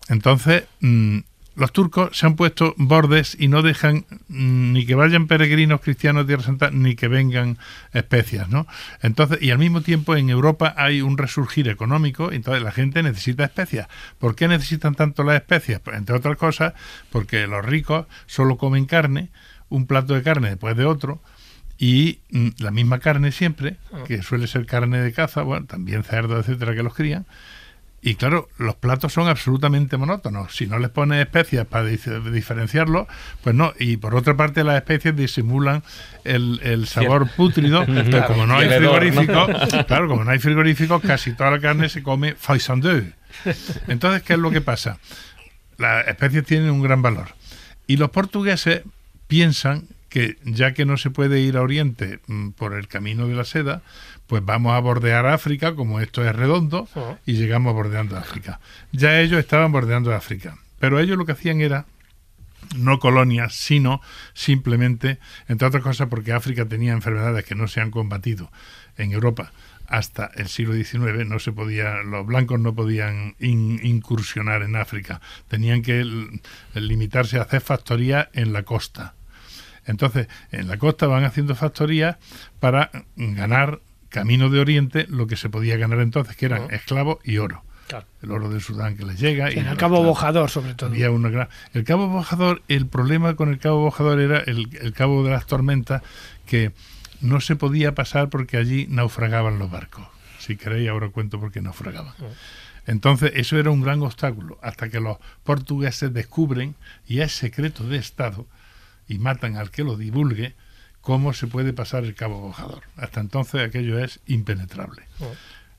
[0.08, 1.18] Entonces, mm,
[1.56, 6.32] los turcos se han puesto bordes y no dejan ni que vayan peregrinos cristianos de
[6.32, 7.58] Tierra Santa ni que vengan
[7.92, 8.66] especias, ¿no?
[9.02, 13.44] Entonces, y al mismo tiempo en Europa hay un resurgir económico, entonces la gente necesita
[13.44, 13.88] especias.
[14.18, 15.80] ¿Por qué necesitan tanto las especias?
[15.80, 16.74] Pues entre otras cosas,
[17.10, 19.30] porque los ricos solo comen carne,
[19.68, 21.20] un plato de carne después de otro,
[21.78, 26.38] y mm, la misma carne siempre, que suele ser carne de caza, bueno, también cerdo,
[26.38, 27.26] etcétera, que los crían,
[28.06, 30.54] y claro, los platos son absolutamente monótonos.
[30.54, 33.06] Si no les pones especias para diferenciarlos,
[33.42, 33.72] pues no.
[33.78, 35.82] Y por otra parte, las especies disimulan
[36.22, 37.86] el, sabor pútrido.
[37.86, 39.46] pero como no hay frigorífico,
[39.88, 43.06] claro, como no hay frigorífico, casi toda la carne se come faisandeux.
[43.88, 44.98] Entonces, ¿qué es lo que pasa?
[45.78, 47.28] Las especies tienen un gran valor.
[47.86, 48.82] Y los portugueses
[49.28, 53.34] piensan que ya que no se puede ir a Oriente mm, por el camino de
[53.34, 53.80] la seda,
[54.26, 56.88] pues vamos a bordear África, como esto es redondo,
[57.26, 58.60] y llegamos bordeando África.
[58.92, 61.86] Ya ellos estaban bordeando África, pero ellos lo que hacían era
[62.76, 64.00] no colonias, sino
[64.32, 68.50] simplemente, entre otras cosas, porque África tenía enfermedades que no se han combatido
[68.96, 69.52] en Europa
[69.86, 75.82] hasta el siglo XIX no se podía, los blancos no podían incursionar en África, tenían
[75.82, 76.04] que
[76.74, 79.14] limitarse a hacer factorías en la costa.
[79.86, 82.16] Entonces, en la costa van haciendo factorías
[82.60, 83.80] para ganar
[84.14, 87.64] camino de Oriente lo que se podía ganar entonces, que eran esclavos y oro.
[88.22, 89.52] El oro de Sudán que les llega.
[89.52, 90.94] y el cabo bojador, sobre todo.
[91.74, 96.02] El cabo bojador, el problema con el cabo bojador era el, cabo de las tormentas,
[96.46, 96.72] que
[97.20, 100.06] no se podía pasar porque allí naufragaban los barcos.
[100.38, 102.14] Si queréis, ahora cuento por qué naufragaban.
[102.86, 107.98] Entonces, eso era un gran obstáculo, hasta que los portugueses descubren, y es secreto de
[107.98, 108.46] Estado,
[109.08, 110.54] y matan al que lo divulgue,
[111.04, 112.82] cómo se puede pasar el cabo bojador.
[112.96, 115.02] Hasta entonces aquello es impenetrable.
[115.20, 115.32] Oh.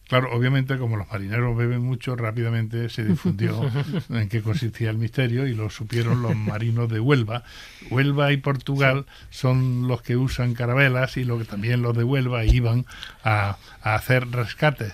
[0.07, 3.59] Claro, obviamente como los marineros beben mucho, rápidamente se difundió
[4.09, 7.43] en qué consistía el misterio y lo supieron los marinos de Huelva.
[7.89, 12.45] Huelva y Portugal son los que usan carabelas y lo que también los de Huelva
[12.45, 12.85] iban
[13.23, 14.93] a, hacer rescates.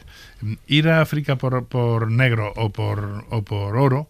[0.65, 4.07] Ir a África por, por negro o por, o por oro,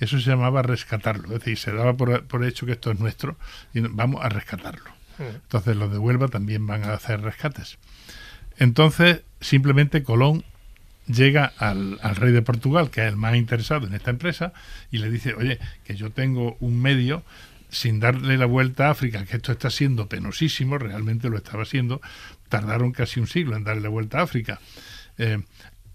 [0.00, 1.28] eso se llamaba rescatarlo.
[1.28, 3.38] Es decir, se daba por, por hecho que esto es nuestro
[3.72, 5.01] y vamos a rescatarlo.
[5.18, 7.78] Entonces los de Huelva también van a hacer rescates.
[8.58, 10.44] Entonces, simplemente Colón
[11.06, 14.52] llega al, rey de Portugal, que es el más interesado en esta empresa,
[14.90, 17.22] y le dice, oye, que yo tengo un medio
[17.70, 22.00] sin darle la vuelta a África, que esto está siendo penosísimo, realmente lo estaba haciendo,
[22.48, 24.60] tardaron casi un siglo en darle la vuelta a África.
[25.16, 25.42] Eh,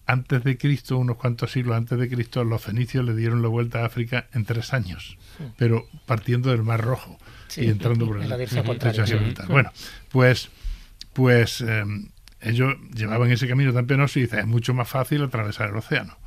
[0.08, 3.82] antes de Cristo, unos cuantos siglos antes de Cristo, los fenicios le dieron la vuelta
[3.82, 5.18] a África en tres años,
[5.58, 7.20] pero partiendo del Mar Rojo
[7.56, 8.38] y entrando por el, la
[9.48, 9.72] Bueno,
[10.10, 10.50] pues,
[11.14, 12.10] pues em,
[12.42, 16.18] ellos llevaban ese camino tan penoso y dice, es mucho más fácil atravesar el océano.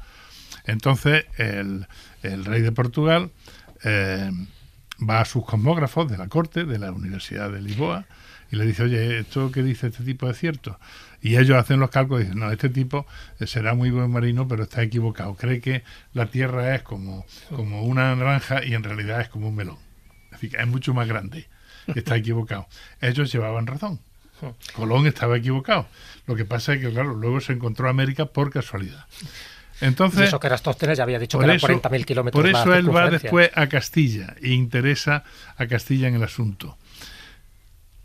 [0.67, 1.87] Entonces, el,
[2.23, 3.31] el rey de Portugal
[3.83, 4.47] em,
[5.09, 8.07] va a sus cosmógrafos de la corte, de la Universidad de Lisboa,
[8.51, 10.79] y le dice, oye, ¿esto que dice este tipo es cierto?
[11.23, 13.07] Y ellos hacen los cálculos y dicen, no, este tipo
[13.47, 15.35] será muy buen marino, pero está equivocado.
[15.35, 19.55] Cree que la Tierra es como, como una naranja y en realidad es como un
[19.55, 19.90] melón.
[20.43, 21.49] Es mucho más grande.
[21.95, 22.67] Está equivocado.
[23.01, 24.01] Ellos llevaban razón.
[24.75, 25.87] Colón estaba equivocado.
[26.27, 29.05] Lo que pasa es que, claro, luego se encontró América por casualidad.
[29.83, 30.49] Entonces, eso que
[30.95, 34.51] ya había dicho que eran 40.000 kilómetros Por eso él va después a Castilla e
[34.51, 35.25] interesa
[35.57, 36.77] a Castilla en el asunto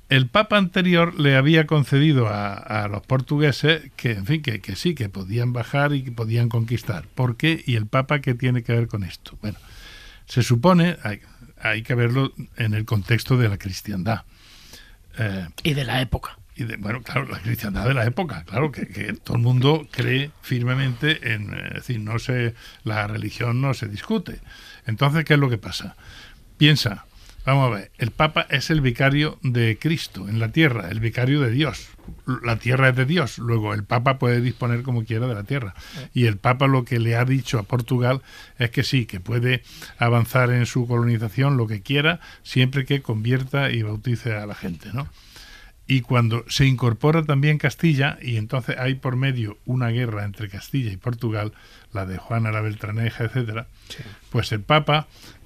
[0.10, 4.94] el Papa anterior le había concedido a, los portugueses que, en fin, que, que, sí,
[4.94, 7.06] que podían bajar y que podían conquistar.
[7.16, 7.64] ¿Por qué?
[7.66, 9.38] ¿Y el Papa qué tiene que ver con esto?
[9.42, 9.58] Bueno,
[10.28, 10.98] se supone,
[11.70, 14.24] hay, que verlo en el contexto de la cristiandad.
[15.18, 16.38] Eh, y de la época.
[16.56, 18.86] Y de, bueno, claro, la cristiandad de la época, claro, que,
[19.24, 24.40] todo el mundo cree firmemente en, es decir, no se, la religión no se discute.
[24.86, 25.98] Entonces, ¿qué es lo que pasa?
[26.58, 27.06] Piensa,
[27.46, 31.42] Vamos a ver, el Papa es el vicario de Cristo en la tierra, el vicario
[31.42, 31.90] de Dios.
[32.44, 35.76] La tierra es de Dios, luego el Papa puede disponer como quiera de la tierra.
[36.12, 38.24] Y el Papa lo que le ha dicho a Portugal
[38.58, 39.62] es que sí, que puede
[40.00, 44.90] avanzar en su colonización lo que quiera, siempre que convierta y bautice a la gente,
[44.92, 45.08] ¿no?
[45.88, 50.92] Y cuando se incorpora también Castilla, y entonces hay por medio una guerra entre Castilla
[50.92, 51.54] y Portugal,
[51.94, 53.68] la de Juana la Beltraneja, etcétera,
[54.32, 55.06] pues el Papa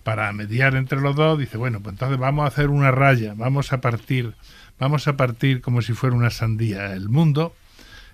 [0.09, 3.71] para mediar entre los dos, dice, bueno, pues entonces vamos a hacer una raya, vamos
[3.73, 4.33] a partir,
[4.79, 7.55] vamos a partir como si fuera una sandía el mundo,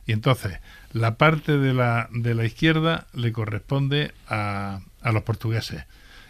[0.06, 0.60] y entonces
[0.92, 5.86] la parte de la, de la izquierda le corresponde a, a los portugueses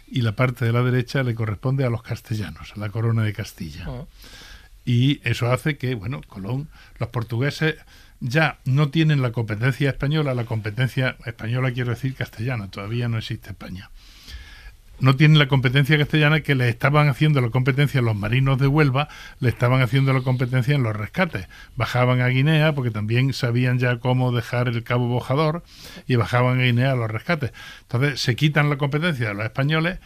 [0.06, 3.32] y la parte de la derecha le corresponde a los castellanos, a la corona de
[3.32, 3.90] Castilla.
[3.90, 4.06] Oh.
[4.84, 6.68] Y eso hace que, bueno, Colón,
[7.00, 7.74] los portugueses
[8.20, 13.50] ya no tienen la competencia española, la competencia española quiero decir castellana, todavía no existe
[13.50, 13.90] España
[15.00, 19.08] no tienen la competencia castellana que le estaban haciendo la competencia los marinos de Huelva,
[19.40, 21.48] le estaban haciendo la competencia en los rescates.
[21.76, 25.62] Bajaban a Guinea porque también sabían ya cómo dejar el cabo bojador
[26.06, 27.52] y bajaban a Guinea a los rescates.
[27.82, 29.98] Entonces se quitan la competencia de los españoles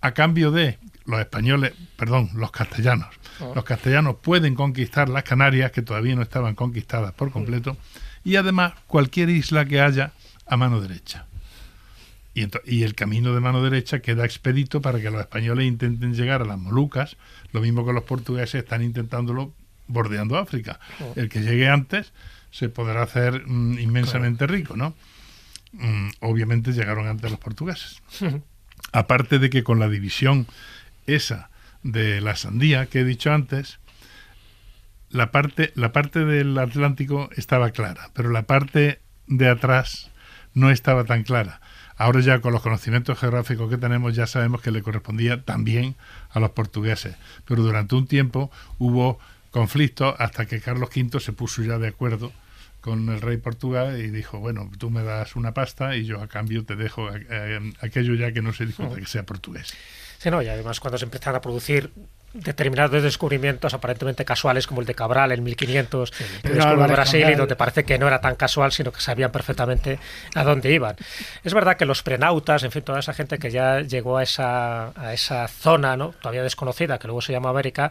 [0.00, 3.08] a cambio de los españoles, perdón, los castellanos.
[3.54, 7.76] Los castellanos pueden conquistar las Canarias que todavía no estaban conquistadas por completo
[8.24, 10.12] y además cualquier isla que haya
[10.46, 11.26] a mano derecha.
[12.34, 16.46] Y, el camino de mano derecha queda expedito para que los españoles intenten llegar a
[16.46, 17.16] las Molucas,
[17.52, 19.52] lo mismo que los portugueses están intentándolo
[19.86, 20.80] bordeando África.
[21.14, 22.12] El que llegue antes
[22.50, 24.94] se podrá hacer mm, inmensamente rico, ¿no?
[25.72, 28.02] Mm, obviamente llegaron antes los portugueses.
[28.92, 30.46] Aparte de que con la división
[31.06, 31.50] esa
[31.82, 33.78] de la sandía que he dicho antes,
[35.10, 40.10] la parte, la parte del Atlántico estaba clara, pero la parte de atrás
[40.54, 41.60] no estaba tan clara.
[42.02, 45.94] Ahora ya con los conocimientos geográficos que tenemos ya sabemos que le correspondía también
[46.30, 49.20] a los portugueses, pero durante un tiempo hubo
[49.52, 52.32] conflictos hasta que Carlos V se puso ya de acuerdo
[52.80, 56.26] con el rey Portugal y dijo, bueno, tú me das una pasta y yo a
[56.26, 59.72] cambio te dejo eh, aquello ya que no se discuta que sea portugués.
[60.18, 61.92] Sí, no, y además cuando se empezaron a producir
[62.32, 67.34] determinados descubrimientos aparentemente casuales como el de Cabral en 1500 que Pedro descubrió Brasil y
[67.34, 69.98] donde parece que no era tan casual sino que sabían perfectamente
[70.34, 70.96] a dónde iban.
[71.44, 74.92] Es verdad que los prenautas, en fin, toda esa gente que ya llegó a esa,
[74.96, 76.14] a esa zona ¿no?
[76.20, 77.90] todavía desconocida que luego se llama América,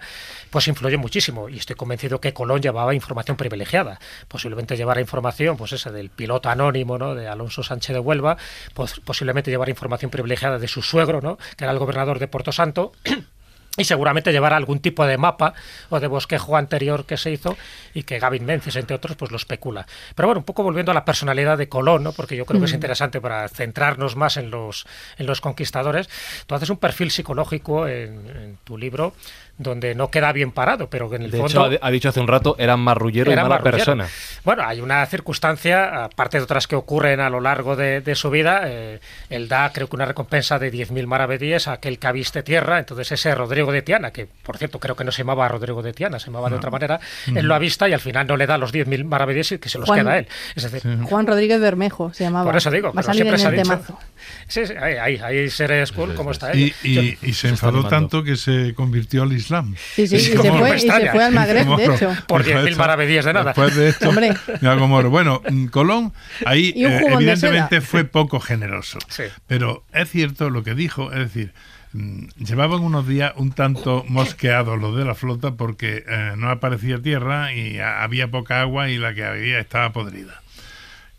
[0.49, 3.99] pues influyó muchísimo y estoy convencido que Colón llevaba información privilegiada.
[4.27, 7.15] Posiblemente llevara información, pues esa del piloto anónimo, ¿no?
[7.15, 8.37] De Alonso Sánchez de Huelva,
[8.73, 11.37] pues posiblemente llevara información privilegiada de su suegro, ¿no?
[11.57, 12.93] Que era el gobernador de Puerto Santo.
[13.77, 15.53] Y seguramente llevará algún tipo de mapa
[15.89, 17.55] o de bosquejo anterior que se hizo
[17.93, 19.87] y que Gavin Menzies, entre otros, pues lo especula.
[20.13, 22.11] Pero bueno, un poco volviendo a la personalidad de Colón, ¿no?
[22.11, 24.85] porque yo creo que es interesante para centrarnos más en los,
[25.17, 26.09] en los conquistadores.
[26.47, 29.13] Tú haces un perfil psicológico en, en tu libro
[29.61, 31.67] donde no queda bien parado, pero que en el De fondo...
[31.71, 33.77] hecho, ha, dicho hace un rato, era marrullero Era y mala marrullero.
[33.77, 34.07] persona.
[34.43, 38.29] Bueno, hay una circunstancia, aparte de otras que ocurren a lo largo de, de su
[38.29, 42.43] vida, eh, él da, creo que una recompensa de 10.000 maravedíes a aquel que aviste
[42.43, 45.81] tierra, entonces ese Rodrigo de Tiana, que por cierto creo que no se llamaba Rodrigo
[45.81, 48.47] de Tiana, se llamaba de otra manera, él lo avista y al final no le
[48.47, 50.27] da los 10.000 maravedíes y que se los Juan- queda a él.
[50.55, 52.45] Es decir, Juan Rodríguez Bermejo se llamaba.
[52.45, 53.63] por eso digo, Va pero siempre se ha dicho...
[53.63, 53.99] temazo.
[54.47, 56.73] Sí, sí, hay, hay, hay seres cool como está Y, él.
[56.83, 59.50] y- y se está enfadó tanto que se convirtió al Islam.
[59.95, 62.11] Sí, sí, y se, fue, y se fue al Magreb, de hecho.
[62.27, 63.45] Por después de 10.000 esto- maravedíes de nada.
[63.53, 64.33] Después de esto, Hombre.
[64.61, 65.09] ya como oro.
[65.09, 66.13] Bueno, mm, Colón
[66.45, 68.99] ahí eh, evidentemente fue poco generoso.
[69.09, 69.23] Sí.
[69.47, 71.53] Pero es cierto lo que dijo, es decir,
[71.93, 77.01] mm, llevaban unos días un tanto mosqueados los de la flota porque eh, no aparecía
[77.01, 80.41] tierra y había poca agua y la que había estaba podrida.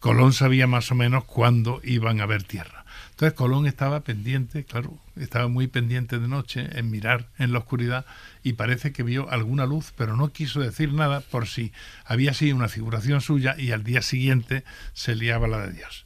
[0.00, 2.84] Colón sabía más o menos cuándo iban a ver tierra.
[3.10, 8.06] Entonces Colón estaba pendiente, claro, estaba muy pendiente de noche en mirar en la oscuridad
[8.42, 11.72] y parece que vio alguna luz, pero no quiso decir nada por si
[12.04, 16.04] había sido una figuración suya y al día siguiente se liaba la de Dios.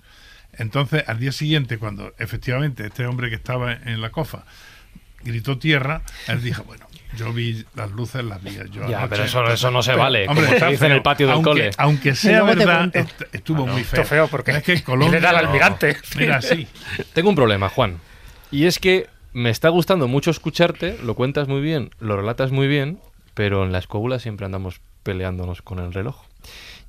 [0.59, 4.45] Entonces, al día siguiente, cuando efectivamente este hombre que estaba en la cofa
[5.23, 9.09] gritó tierra, él dijo, bueno, yo vi las luces, las vi yo Ya, anoche".
[9.11, 10.27] pero eso, eso no se vale.
[10.29, 11.71] Hombre, como se en el patio del aunque, cole.
[11.79, 14.29] Aunque sea verdad, est- estuvo muy feo.
[14.29, 15.11] Porque Es que Colón...
[15.11, 15.97] le da al almirante.
[16.17, 16.67] Mira, sí.
[17.13, 17.99] Tengo un problema, Juan.
[18.51, 22.69] Y es que me está gustando mucho escucharte, lo cuentas muy bien, lo relatas muy
[22.69, 22.99] bien,
[23.35, 26.17] pero en la escóbula siempre andamos peleándonos con el reloj.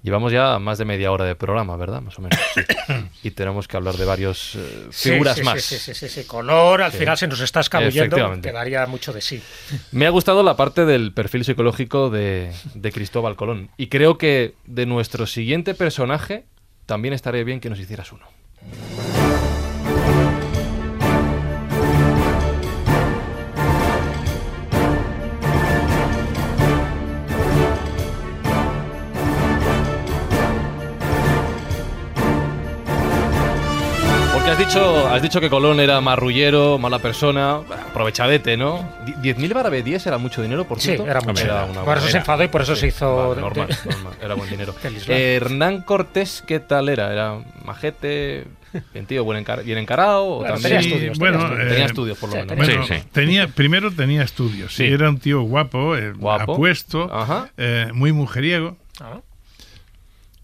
[0.03, 2.01] Llevamos ya más de media hora de programa, ¿verdad?
[2.01, 2.39] Más o menos.
[3.23, 5.61] y tenemos que hablar de varias eh, figuras sí, más.
[5.61, 6.23] Sí, sí, sí, sí.
[6.23, 9.41] Color, al final se nos está escabullendo, que daría mucho de sí.
[9.91, 13.69] Me ha gustado la parte del perfil psicológico de, de Cristóbal Colón.
[13.75, 16.45] Y creo que de nuestro siguiente personaje
[16.85, 18.25] también estaría bien que nos hicieras uno.
[34.57, 37.55] Has dicho, has dicho que Colón era marrullero, mala persona,
[37.89, 38.87] aprovechadete, ¿no?
[39.05, 41.05] Die- ¿10.000 baravedíes era mucho dinero, por Sí, cierto?
[41.07, 41.43] era mucho.
[41.43, 44.13] una Por eso se era- enfadó y por eso se hizo vale, normal, de- normal,
[44.21, 44.73] era buen dinero.
[45.07, 47.11] Eh, Hernán Cortés, ¿qué tal era?
[47.13, 48.45] ¿Era majete,
[48.93, 50.25] bien tío, buen encar- bien encarado?
[50.25, 51.69] o Bueno, también- tenía estudios, bueno, tenía estudios.
[51.69, 52.57] Tenía eh, estudios, por lo sí, menos.
[52.57, 53.09] tenía- Bueno, Sí, sí.
[53.11, 54.73] tenía, primero tenía estudios.
[54.75, 54.85] Sí.
[54.85, 56.53] y Era un tío guapo, eh, Guapo.
[56.53, 57.09] apuesto,
[57.57, 58.77] eh, muy mujeriego.
[58.99, 59.19] Ah,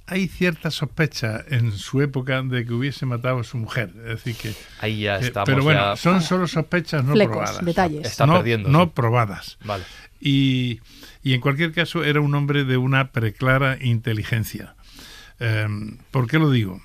[0.06, 3.92] Hay cierta sospecha en su época de que hubiese matado a su mujer.
[4.06, 4.54] Es decir, que.
[4.82, 5.48] Ahí ya que- estamos.
[5.48, 7.66] pero bueno, ya- son solo sospechas no Flecos, probadas.
[7.66, 8.06] detalles.
[8.08, 8.70] Está no, perdiendo.
[8.70, 8.92] no sí.
[8.94, 9.58] probadas.
[9.64, 9.84] Vale.
[10.20, 10.82] Y,
[11.24, 14.76] y en cualquier caso era un hombre de una preclara inteligencia.
[15.40, 15.68] Eh,
[16.12, 16.82] ¿Por qué lo digo?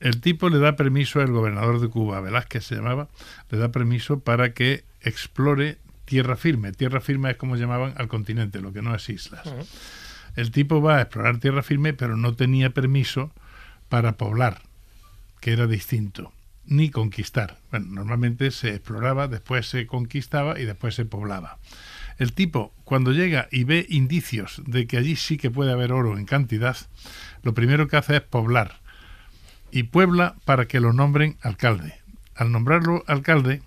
[0.00, 3.08] El tipo le da permiso al gobernador de Cuba, Velázquez se llamaba,
[3.50, 6.72] le da permiso para que explore tierra firme.
[6.72, 9.42] Tierra firme es como llamaban al continente, lo que no es islas.
[10.36, 13.32] El tipo va a explorar tierra firme, pero no tenía permiso
[13.88, 14.62] para poblar,
[15.40, 16.32] que era distinto,
[16.66, 17.58] ni conquistar.
[17.70, 21.58] Bueno, normalmente se exploraba, después se conquistaba y después se poblaba.
[22.18, 26.16] El tipo, cuando llega y ve indicios de que allí sí que puede haber oro
[26.16, 26.76] en cantidad,
[27.42, 28.80] lo primero que hace es poblar.
[29.70, 31.94] Y puebla para que lo nombren alcalde.
[32.36, 33.62] Al nombrarlo alcalde,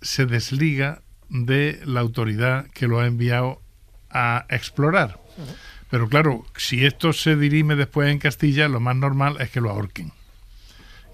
[0.00, 3.60] se desliga de la autoridad que lo ha enviado
[4.10, 5.20] a explorar.
[5.90, 9.70] Pero claro, si esto se dirime después en Castilla, lo más normal es que lo
[9.70, 10.12] ahorquen.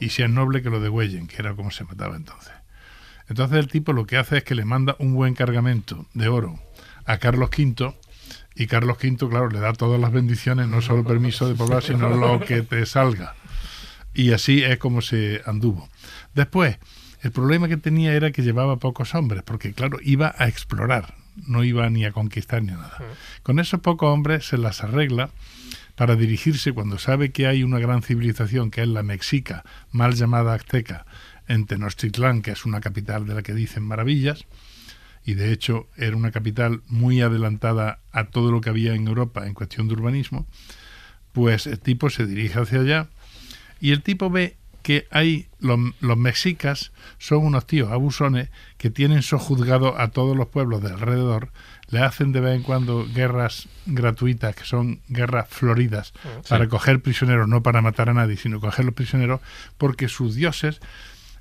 [0.00, 2.52] Y si es noble, que lo degüellen, que era como se mataba entonces.
[3.28, 6.60] Entonces el tipo lo que hace es que le manda un buen cargamento de oro
[7.06, 7.94] a Carlos V
[8.54, 12.08] y Carlos V, claro, le da todas las bendiciones, no solo permiso de poblar, sino
[12.08, 13.34] lo que te salga.
[14.14, 15.88] Y así es como se anduvo.
[16.34, 16.78] Después,
[17.20, 21.14] el problema que tenía era que llevaba pocos hombres, porque claro, iba a explorar,
[21.46, 22.98] no iba ni a conquistar ni a nada.
[23.42, 25.30] Con esos pocos hombres se las arregla
[25.94, 30.54] para dirigirse cuando sabe que hay una gran civilización que es la mexica, mal llamada
[30.54, 31.06] azteca,
[31.48, 34.46] en Tenochtitlán, que es una capital de la que dicen maravillas,
[35.24, 39.46] y de hecho era una capital muy adelantada a todo lo que había en Europa
[39.46, 40.46] en cuestión de urbanismo,
[41.32, 43.08] pues el tipo se dirige hacia allá
[43.80, 44.56] y el tipo ve
[44.86, 50.46] que hay los, los mexicas son unos tíos abusones que tienen sojuzgado a todos los
[50.46, 51.50] pueblos de alrededor,
[51.88, 56.12] le hacen de vez en cuando guerras gratuitas, que son guerras floridas,
[56.48, 59.40] para coger prisioneros, no para matar a nadie, sino coger los prisioneros,
[59.76, 60.78] porque sus dioses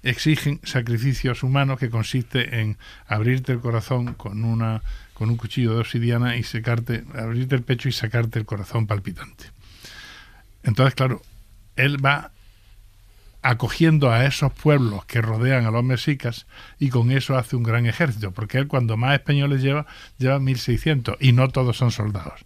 [0.01, 4.81] exigen sacrificios humanos que consiste en abrirte el corazón con una
[5.13, 9.45] con un cuchillo de obsidiana y secarte, abrirte el pecho y sacarte el corazón palpitante.
[10.63, 11.21] Entonces, claro,
[11.75, 12.31] él va
[13.45, 16.47] acogiendo a esos pueblos que rodean a los mexicas
[16.79, 19.85] y con eso hace un gran ejército, porque él cuando más españoles lleva,
[20.17, 22.43] lleva 1600 y no todos son soldados.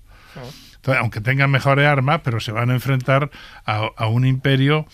[0.76, 3.32] Entonces, aunque tengan mejores armas, pero se van a enfrentar
[3.66, 4.88] a, a un imperio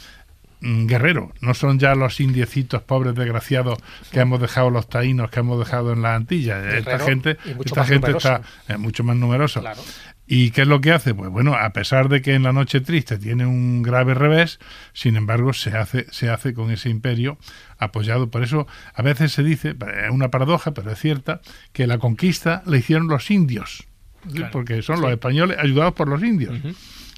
[0.62, 1.34] mm, guerrero.
[1.42, 3.80] No son ya los indiecitos pobres desgraciados
[4.12, 6.64] que hemos dejado los taínos, que hemos dejado en las Antillas.
[6.72, 8.30] Esta gente, esta gente numeroso.
[8.36, 9.60] está eh, mucho más numerosa.
[9.60, 9.82] Claro.
[10.28, 11.14] ¿Y qué es lo que hace?
[11.14, 14.60] Pues bueno, a pesar de que en la noche triste tiene un grave revés,
[14.94, 17.38] sin embargo se hace, se hace con ese imperio
[17.78, 18.30] apoyado.
[18.32, 21.42] Por eso a veces se dice, es una paradoja, pero es cierta,
[21.74, 23.86] que la conquista la hicieron los indios,
[24.34, 24.42] ¿sí?
[24.52, 26.56] porque son los españoles ayudados por los indios.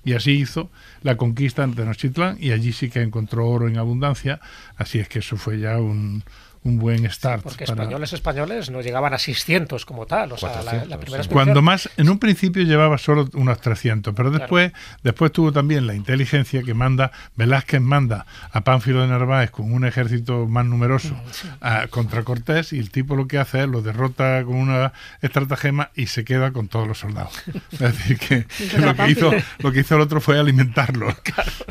[0.03, 4.39] Y así hizo la conquista en Tenochtitlán y allí sí que encontró oro en abundancia,
[4.75, 6.23] así es que eso fue ya un,
[6.63, 7.43] un buen start.
[7.43, 10.31] Porque para- españoles españoles no llegaban a 600 como tal.
[10.33, 11.29] O sea, la, la 400, primera sí.
[11.29, 14.71] Cuando más, en un principio llevaba solo unos 300, pero después,
[15.03, 19.85] después tuvo también la inteligencia que manda, Velázquez manda a Pánfilo de Narváez con un
[19.85, 21.15] ejército más numeroso
[21.61, 25.91] a- contra Cortés y el tipo lo que hace es lo derrota con una estratagema
[25.95, 27.33] y se queda con todos los soldados.
[27.71, 31.07] Es decir, que, que lo, que hizo, lo que hizo el otro fue alimentarlo,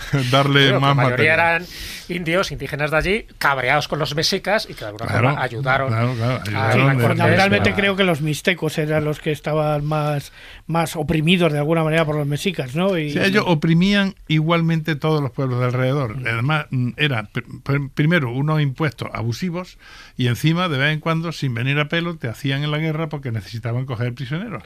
[0.30, 1.38] darle Bueno, más la mayoría material.
[1.62, 1.66] eran
[2.08, 5.88] indios, indígenas de allí, cabreados con los mexicas y que de alguna Claro, forma ayudaron.
[5.88, 6.10] claro,
[6.44, 10.32] ayudaron Fundamentalmente para- creo que los mixtecos eran los que estaban más,
[10.66, 12.96] más oprimidos de alguna manera por los mexicas, ¿no?
[12.96, 16.16] Y, Sí, ellos oprimían igualmente todos los pueblos de alrededor.
[16.24, 19.78] Además, mm, era pr- pr- primero unos impuestos abusivos
[20.16, 23.08] y encima, de vez en cuando, sin venir a pelo, te hacían en la guerra
[23.08, 24.62] porque necesitaban coger prisioneros.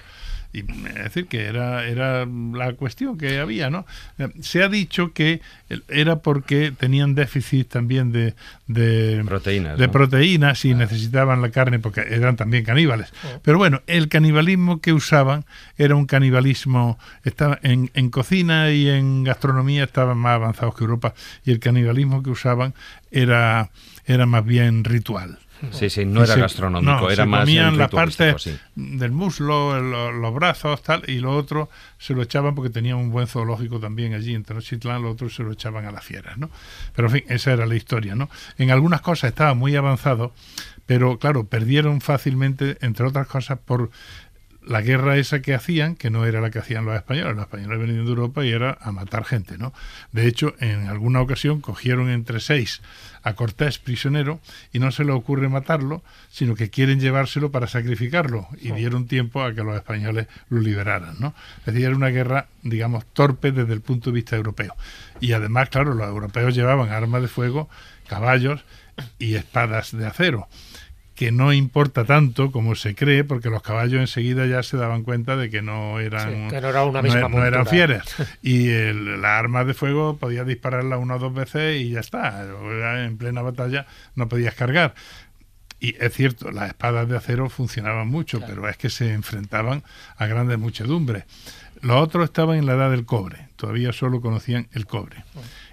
[0.52, 3.86] Y es decir, que era, era la cuestión que había, ¿no?
[4.18, 5.40] Eh, Se ha dicho que
[5.88, 8.34] era porque tenían déficit también de,
[8.66, 9.92] de Proteínas, de ¿no?
[9.92, 13.12] proteínas y necesitaban la carne porque eran también caníbales.
[13.42, 15.44] Pero bueno, el canibalismo que usaban
[15.78, 21.14] era un canibalismo, estaba en, en cocina y en gastronomía estaban más avanzados que Europa
[21.44, 22.74] y el canibalismo que usaban
[23.12, 23.70] era,
[24.06, 25.38] era más bien ritual.
[25.72, 28.56] Sí, sí, no era se- gastronómico, no, era se más comían la parte sí.
[28.74, 33.10] del muslo, lo- los brazos, tal, y lo otro se lo echaban porque tenían un
[33.10, 36.50] buen zoológico también allí en Tenochtitlán, lo otro se lo echaban a las fieras, ¿no?
[36.94, 38.30] Pero en fin, esa era la historia, ¿no?
[38.58, 40.32] En algunas cosas estaba muy avanzado,
[40.86, 43.90] pero claro, perdieron fácilmente, entre otras cosas, por
[44.62, 47.78] la guerra esa que hacían, que no era la que hacían los españoles, los españoles
[47.78, 49.72] venían de Europa y era a matar gente, ¿no?
[50.12, 52.82] De hecho, en alguna ocasión cogieron entre seis
[53.22, 54.40] a Cortés prisionero
[54.72, 59.42] y no se le ocurre matarlo, sino que quieren llevárselo para sacrificarlo y dieron tiempo
[59.42, 61.34] a que los españoles lo liberaran, ¿no?
[61.60, 64.74] Es decir, era una guerra, digamos, torpe desde el punto de vista europeo.
[65.20, 67.68] Y además, claro, los europeos llevaban armas de fuego,
[68.08, 68.64] caballos
[69.18, 70.48] y espadas de acero
[71.20, 75.36] que no importa tanto como se cree, porque los caballos enseguida ya se daban cuenta
[75.36, 78.06] de que no eran, Sí, que no era una misma no, no eran fieras.
[78.42, 82.46] Y el, las armas de fuego podías dispararla una o dos veces y ya está.
[83.04, 84.94] En plena batalla no podías cargar.
[85.78, 89.82] Y es cierto, las espadas de acero funcionaban mucho, pero es que se enfrentaban
[90.16, 91.24] a grandes muchedumbres.
[91.82, 95.22] Los otros estaban en la edad del cobre, todavía solo conocían el cobre.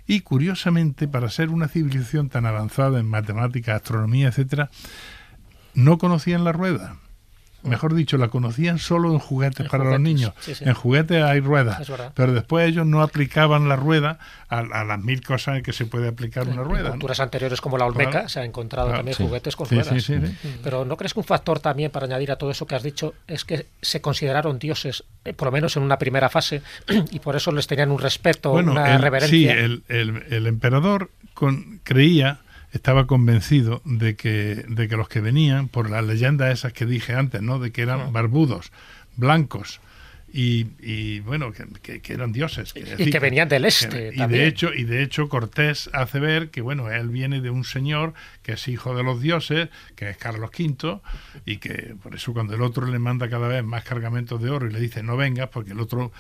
[0.08, 4.70] Y curiosamente, para ser una civilización tan avanzada en matemáticas, astronomía, etcétera,
[5.78, 6.98] no conocían la rueda.
[7.64, 10.32] Mejor dicho, la conocían solo en juguetes En para los niños.
[10.40, 10.64] sí, sí.
[10.64, 15.22] En juguetes hay ruedas, pero después ellos no aplicaban la rueda a, a las mil
[15.22, 16.84] cosas en que se puede aplicar una En rueda.
[16.86, 16.90] ¿no?
[16.92, 18.30] culturas anteriores como la Olmeca Claro.
[18.30, 19.24] se han encontrado Claro, también sí.
[19.26, 20.02] juguetes con ruedas.
[20.04, 20.16] sí.
[20.64, 23.16] Pero ¿no crees que un factor también para añadir a todo eso que has dicho
[23.28, 26.62] es que se consideraron dioses, eh, por lo menos en una primera fase,
[27.12, 29.30] y por eso les tenían un respeto, una el- reverencia?
[29.54, 32.40] Sí, el, el- el emperador con- creía,
[32.78, 37.14] estaba convencido de que, de que los que venían, por las leyendas esas que dije
[37.14, 37.60] antes, ¿no?
[37.60, 38.72] de que eran barbudos,
[39.18, 39.82] blancos,
[40.34, 42.74] y, y, bueno, que, que- que eran dioses.
[42.76, 44.42] Y decir, que venían del este Y también.
[44.42, 48.14] de hecho, y de hecho Cortés hace ver que bueno, él viene de un señor
[48.44, 51.00] que es hijo de los dioses, que es Carlos V,
[51.46, 54.68] y que por eso cuando el otro le manda cada vez más cargamentos de oro
[54.68, 56.12] y le dice no vengas, porque el otro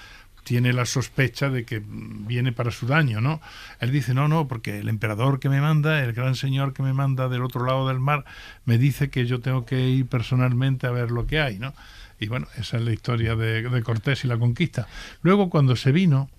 [0.48, 3.42] tiene la sospecha de que viene para su daño, ¿no?
[3.82, 6.94] Él dice, no, no, porque el emperador que me manda, el gran señor que me
[6.94, 8.24] manda del otro lado del mar,
[8.64, 11.74] me dice que yo tengo que ir personalmente a ver lo que hay, ¿no?
[12.18, 14.88] Y bueno, esa es la historia de, de Cortés y la conquista.
[15.22, 16.30] Luego, cuando se vino,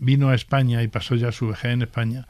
[0.00, 2.26] vino a España y pasó ya su vejez en España,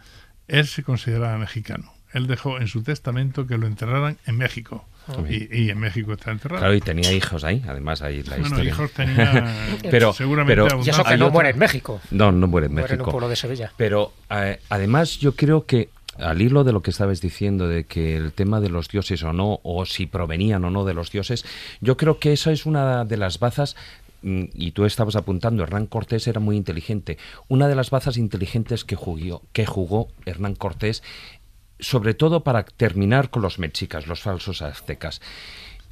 [0.48, 1.94] él se consideraba mexicano.
[2.12, 4.86] Él dejó en su testamento que lo enterraran en México.
[5.28, 6.60] Y, y en México está enterrado.
[6.60, 8.70] Claro, y tenía hijos ahí, además ahí la bueno, historia.
[8.72, 9.54] hijos tenía
[9.90, 12.72] Pero- seguramente pero- Y eso que no otra- muere en México, No, no muere en
[12.74, 13.10] muere en un México.
[13.10, 13.72] pueblo de Sevilla.
[13.76, 15.88] Pero eh, además yo creo que
[16.18, 19.32] al hilo de lo que estabas diciendo de que el tema de los dioses o
[19.32, 21.44] no, o si provenían o no de los dioses,
[21.80, 23.74] yo creo que esa es una de las bazas
[24.22, 27.16] mm, y tú estabas apuntando, Hernán Cortés era muy inteligente.
[27.48, 31.02] Una de las bazas inteligentes que jugó, que jugó Hernán Cortés,
[31.80, 35.20] sobre todo para terminar con los mexicas, los falsos aztecas.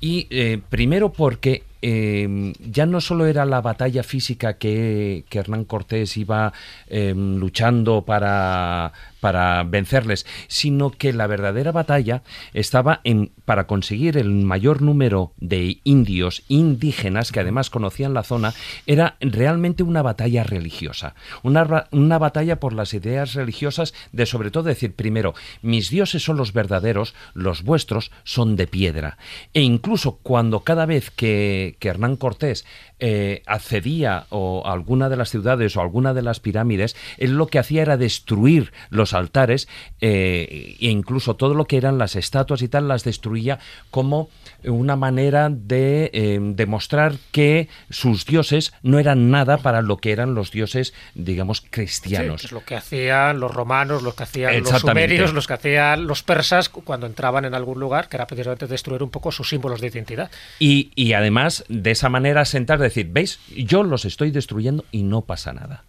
[0.01, 6.17] Y eh, primero porque eh, ya no solo era la batalla física que, Hernán Cortés
[6.17, 6.53] iba
[6.89, 12.23] eh, luchando para, para vencerles, sino que la verdadera batalla
[12.55, 18.53] estaba en para conseguir el mayor número de indios indígenas que además conocían la zona,
[18.87, 24.65] era realmente una batalla religiosa, una, una batalla por las ideas religiosas de sobre todo
[24.65, 29.19] decir primero, mis dioses son los verdaderos, los vuestros son de piedra.
[29.55, 32.65] E incluso cuando cada vez que, que Hernán Cortés
[33.01, 37.33] eh, accedía o a alguna de las ciudades o a alguna de las pirámides, él
[37.37, 39.69] lo que hacía era destruir los altares
[40.01, 43.59] eh, e incluso todo lo que eran las estatuas y tal las destruía
[43.91, 44.29] como
[44.65, 50.35] una manera de eh, demostrar que sus dioses no eran nada para lo que eran
[50.35, 52.45] los dioses, digamos, cristianos.
[52.45, 56.23] es lo que hacían los romanos, los que hacían los sumerios, los que hacían los
[56.23, 59.81] persas cu- cuando entraban en algún lugar, que era precisamente destruir un poco sus símbolos
[59.81, 60.31] de identidad.
[60.59, 63.41] Y, y además, de esa manera, sentar, decir, ¿veis?
[63.57, 65.85] Yo los estoy destruyendo y no pasa nada.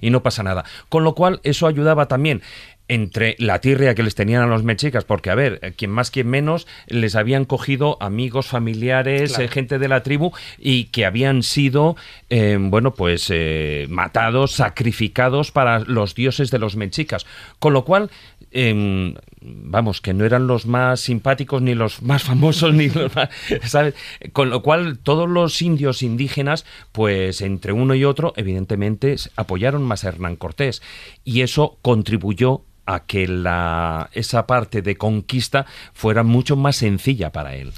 [0.00, 0.64] Y no pasa nada.
[0.88, 2.42] Con lo cual, eso ayudaba también
[2.86, 6.10] entre la tirria que les tenían a los mexicas, porque, a ver, eh, quien más,
[6.10, 9.44] quien menos, les habían cogido amigos, familiares, Claro.
[9.44, 11.96] eh, gente de la tribu, y que habían sido,
[12.30, 17.26] eh, bueno, pues eh, matados, sacrificados para los dioses de los mexicas.
[17.60, 18.10] Con lo cual,
[18.50, 23.28] em, vamos, que no eran los más simpáticos, ni los más famosos, ni los más,
[23.64, 23.94] ¿sabes?
[24.32, 30.04] Con lo cual, todos los indios indígenas, pues entre uno y otro, evidentemente, apoyaron más
[30.04, 30.82] a Hernán Cortés.
[31.24, 37.54] Y eso contribuyó a que la, esa parte de conquista fuera mucho más sencilla para
[37.54, 37.72] él.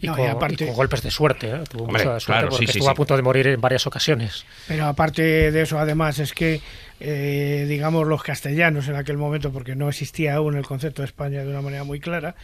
[0.00, 1.48] Y, No, y con, aparte- y con golpes de suerte.
[1.50, 1.60] ¿eh?
[1.70, 2.96] Tuvo Hombre, mucha suerte claro, porque sí, sí, estuvo a sí.
[2.96, 4.44] punto de morir en varias ocasiones.
[4.68, 6.60] Pero aparte de eso, además, es que
[7.04, 11.42] eh, digamos, los castellanos en aquel momento, porque no existía aún el concepto de España
[11.42, 12.34] de una manera muy clara,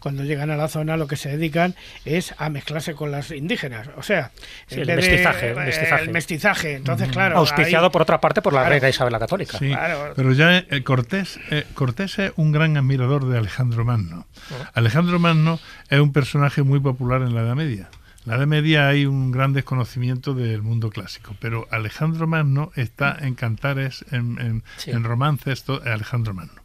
[0.00, 3.88] cuando llegan a la zona lo que se dedican es a mezclarse con las indígenas.
[3.96, 4.30] O sea,
[4.66, 6.02] Sí, en el de- mestizaje, el eh, mestizaje.
[6.02, 6.74] el mestizaje.
[6.74, 7.38] Entonces, claro.
[7.38, 8.72] Auspiciado ahí- por otra parte por la Claro.
[8.72, 9.58] reina Isabel la Católica.
[9.58, 10.12] Sí, Claro.
[10.16, 14.26] pero ya eh, Cortés, eh, Cortés es un gran admirador de Alejandro Magno.
[14.74, 15.58] Alejandro Magno
[15.90, 17.88] es un personaje muy popular en la Edad Media.
[18.28, 23.34] La Edad Media hay un gran desconocimiento del mundo clásico, pero Alejandro Magno está en
[23.34, 24.90] cantares, en, en- Sí.
[24.90, 26.62] en romances, to- Alejandro Magno.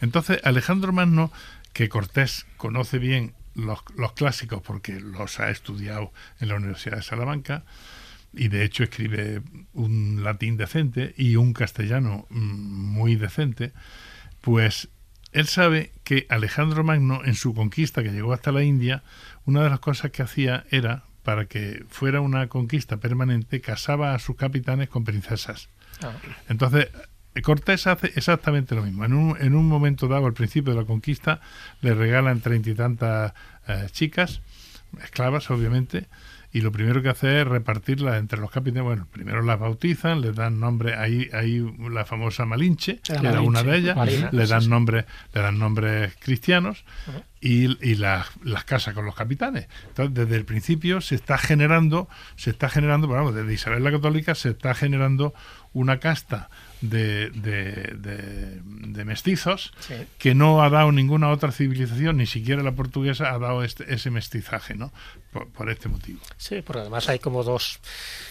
[0.00, 1.32] Entonces, Alejandro Magno,
[1.72, 7.02] que Cortés conoce bien los, los clásicos porque los ha estudiado en la Universidad de
[7.02, 7.64] Salamanca,
[8.32, 9.42] y de hecho escribe
[9.72, 13.72] un latín decente y un castellano mm, muy decente,
[14.40, 14.88] pues
[15.32, 19.02] él sabe que Alejandro Magno en su conquista que llegó hasta la India,
[19.50, 24.18] una de las cosas que hacía era, para que fuera una conquista permanente, casaba a
[24.18, 25.68] sus capitanes con princesas.
[26.02, 26.12] Ah.
[26.48, 26.88] Entonces,
[27.42, 29.04] Cortés hace exactamente lo mismo.
[29.04, 31.40] En un, en un momento dado, al principio de la conquista,
[31.80, 33.32] le regalan treinta y tantas
[33.66, 34.40] eh, chicas,
[35.02, 36.06] esclavas obviamente,
[36.52, 38.82] y lo primero que hace es repartirlas entre los capitanes.
[38.82, 43.36] Bueno, primero las bautizan, les dan nombre, ahí hay la famosa Malinche, La que era
[43.36, 44.68] Malinche, una de ellas, Marina, le sí, dan sí.
[44.68, 46.84] nombres, le dan nombres cristianos
[47.40, 49.68] y, y las, las casa con los capitanes.
[49.88, 54.34] Entonces, desde el principio se está generando, se está generando, bueno, desde Isabel la Católica
[54.34, 55.34] se está generando
[55.72, 59.94] una casta de, de, de- de mestizos Sí.
[60.18, 64.10] que no ha dado ninguna otra civilización, ni siquiera la portuguesa ha dado este, ese
[64.10, 64.92] mestizaje, ¿no?
[65.32, 66.18] Por, por este motivo.
[66.38, 67.78] Sí, porque además hay como dos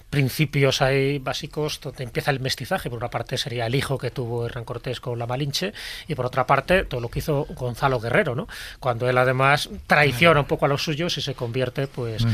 [0.10, 2.90] principios ahí básicos donde empieza el mestizaje.
[2.90, 5.74] Por una parte sería el hijo que tuvo Hernán Cortés con la Malinche
[6.08, 8.48] y por otra parte todo lo que hizo Gonzalo Guerrero, ¿no?
[8.80, 12.26] Cuando él además traiciona un poco a los suyos y se convierte pues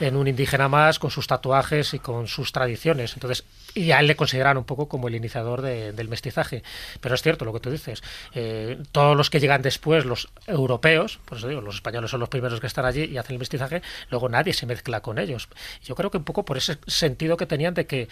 [0.00, 3.14] en un indígena más con sus tatuajes y con sus tradiciones.
[3.14, 3.44] Entonces,
[3.74, 6.62] y a él le consideran un poco como el iniciador de- del mestizaje.
[7.00, 8.02] Pero es cierto lo que tú dices.
[8.34, 12.28] eh, todos los que llegan después, los europeos, por eso digo, los españoles son los
[12.28, 15.48] primeros que están allí y hacen el mestizaje, luego nadie se mezcla con ellos.
[15.84, 18.08] Yo creo que un poco por ese sentido que tenían de que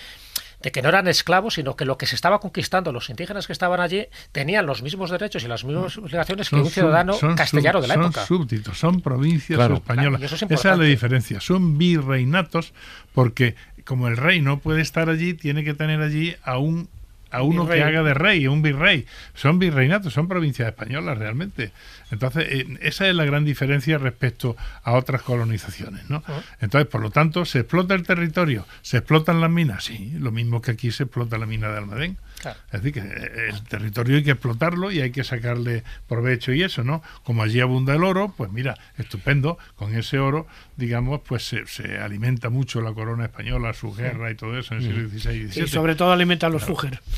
[0.62, 3.52] de que no eran esclavos, sino que lo que se estaba conquistando, los indígenas que
[3.52, 7.78] estaban allí, tenían los mismos derechos y las mismas obligaciones que un ciudadano son castellano
[7.80, 8.26] sub- de la son época.
[8.26, 9.74] súbditos, son provincias Claro.
[9.74, 10.20] españolas.
[10.20, 11.40] Claro, es Esa es la diferencia.
[11.40, 12.72] Son virreinatos
[13.12, 16.88] porque como el rey no puede estar allí, tiene que tener allí a un
[17.32, 17.80] a uno Virrey.
[17.80, 19.06] que haga de rey, un virrey.
[19.34, 21.72] Son virreinatos, son provincias españolas realmente.
[22.12, 24.54] Entonces, eh, esa es la gran diferencia respecto
[24.84, 26.22] a otras colonizaciones, ¿no?
[26.60, 30.60] Entonces, por lo tanto, se explota el territorio, se explotan las minas, sí, lo mismo
[30.60, 32.18] que aquí se explota la mina de Almadén.
[32.40, 32.58] Claro.
[32.72, 36.62] Es decir, que eh, el territorio hay que explotarlo y hay que sacarle provecho y
[36.62, 37.02] eso, ¿no?
[37.24, 40.46] Como allí abunda el oro, pues mira, estupendo, con ese oro,
[40.76, 44.82] digamos, pues se, se alimenta mucho la corona española, su guerra y todo eso en
[44.82, 45.68] el siglo XVI y Y XVII.
[45.68, 47.00] sobre todo alimenta a los Fugger.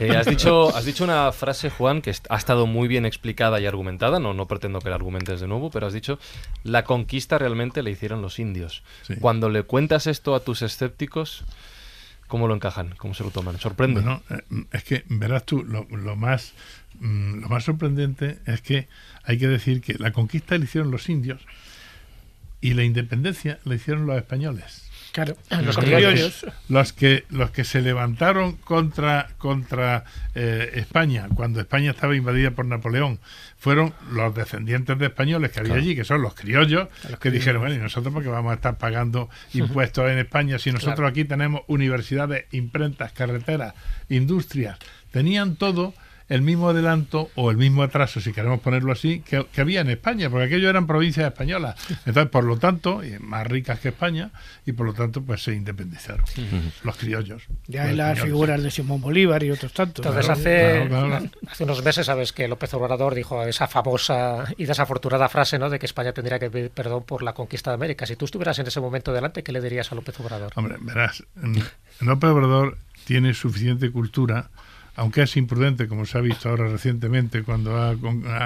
[0.00, 3.65] Eh, has, dicho, has dicho una frase, Juan, que ha estado muy bien explicada y
[3.66, 4.18] argumentada.
[4.18, 6.18] No, no pretendo que la argumentes de nuevo, pero has dicho
[6.64, 8.82] la conquista realmente la hicieron los indios.
[9.02, 9.14] Sí.
[9.16, 11.44] Cuando le cuentas esto a tus escépticos,
[12.26, 12.94] ¿cómo lo encajan?
[12.96, 13.58] ¿Cómo se lo toman?
[13.58, 14.00] ¿Sorprende?
[14.00, 14.42] Bueno, eh,
[14.72, 16.52] es que verás tú, lo, lo más
[17.00, 18.88] mm, lo más sorprendente es que
[19.24, 21.42] hay que decir que la conquista la hicieron los indios
[22.60, 24.85] y la independencia la hicieron los españoles.
[25.16, 26.46] Claro, Los los criollos.
[26.68, 30.04] los que los que se levantaron contra contra
[30.34, 33.18] eh, España cuando España estaba invadida por Napoleón
[33.56, 36.88] fueron los descendientes de españoles que había allí que son los criollos
[37.18, 40.96] que dijeron bueno y nosotros porque vamos a estar pagando impuestos en España si nosotros
[40.96, 41.08] Claro.
[41.08, 43.72] aquí tenemos universidades imprentas carreteras
[44.10, 44.78] industrias
[45.12, 45.94] tenían todo
[46.28, 49.90] el mismo adelanto o el mismo atraso, si queremos ponerlo así, que, que había en
[49.90, 51.76] España, porque aquello eran provincias españolas.
[52.04, 54.30] Entonces, por lo tanto, y más ricas que España,
[54.64, 56.24] y por lo tanto, pues se independizaron
[56.82, 57.44] los criollos.
[57.66, 60.04] Ya los hay las figuras de Simón Bolívar y otros tantos.
[60.04, 61.30] Entonces hace, claro, claro.
[61.48, 65.70] hace unos meses sabes que López Obrador dijo esa famosa y desafortunada frase ¿no?
[65.70, 68.06] de que España tendría que pedir perdón por la conquista de América.
[68.06, 70.52] Si tú estuvieras en ese momento delante, ¿qué le dirías a López Obrador?
[70.56, 71.58] Hombre, verás, mm,
[72.00, 74.50] López Obrador tiene suficiente cultura,
[74.96, 77.90] aunque es imprudente, como se ha visto ahora recientemente, cuando ha,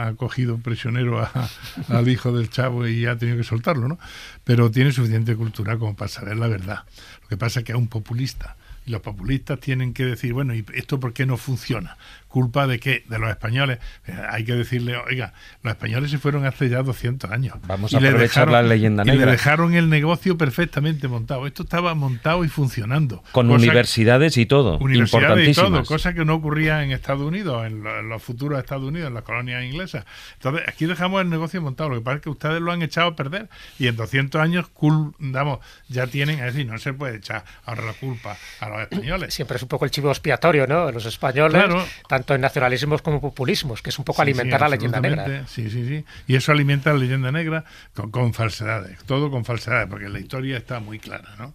[0.09, 1.49] ha cogido prisionero a-
[1.89, 3.99] al hijo del chavo y ha tenido que soltarlo, ¿no?
[4.45, 6.85] Pero tiene suficiente cultura como para saber la verdad.
[7.23, 8.57] Lo que pasa es que es un populista.
[8.87, 11.97] Y los populistas tienen que decir, bueno, ¿y esto por qué no funciona?
[12.31, 13.05] ¿Culpa de qué?
[13.09, 13.79] De los españoles.
[14.07, 17.57] Eh, hay que decirle, oiga, los españoles se fueron hace ya 200 años.
[17.67, 19.33] Vamos Y a le aprovechar la leyenda y le negra.
[19.33, 21.47] dejaron el negocio perfectamente montado.
[21.47, 23.23] Esto estaba montado y funcionando.
[23.33, 24.79] Con Cosa- universidades y todo.
[24.79, 28.59] Universidades y todo, cosa que no ocurría en Estados Unidos, en, lo- en los futuros
[28.61, 30.05] Estados Unidos, en las colonias inglesas.
[30.35, 31.91] Entonces, aquí dejamos el negocio montado.
[31.91, 34.67] Lo que pasa es que ustedes lo han echado a perder y en 200 años,
[34.73, 35.59] cul- damos,
[35.89, 39.35] ya tienen, es decir, no se puede echar ahora la culpa a los españoles.
[39.35, 40.93] Siempre es un poco el chivo expiatorio, ¿no?
[40.93, 41.85] Los españoles, Claro.
[42.21, 45.47] Tanto en nacionalismos como populismos, que es un poco Sí, alimentar sí, la leyenda negra.
[45.47, 46.05] Sí, sí, sí.
[46.27, 47.65] Y eso alimenta la leyenda negra
[47.95, 51.55] con, con falsedades, todo con falsedades, porque la historia está muy clara, ¿no?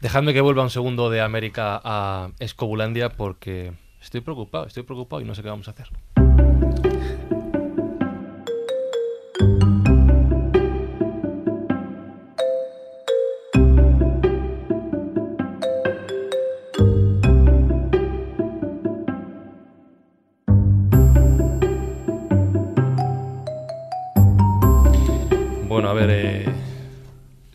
[0.00, 5.24] Dejadme que vuelva un segundo de América a Escobulandia porque estoy preocupado, estoy preocupado y
[5.24, 5.88] no sé qué vamos a hacer.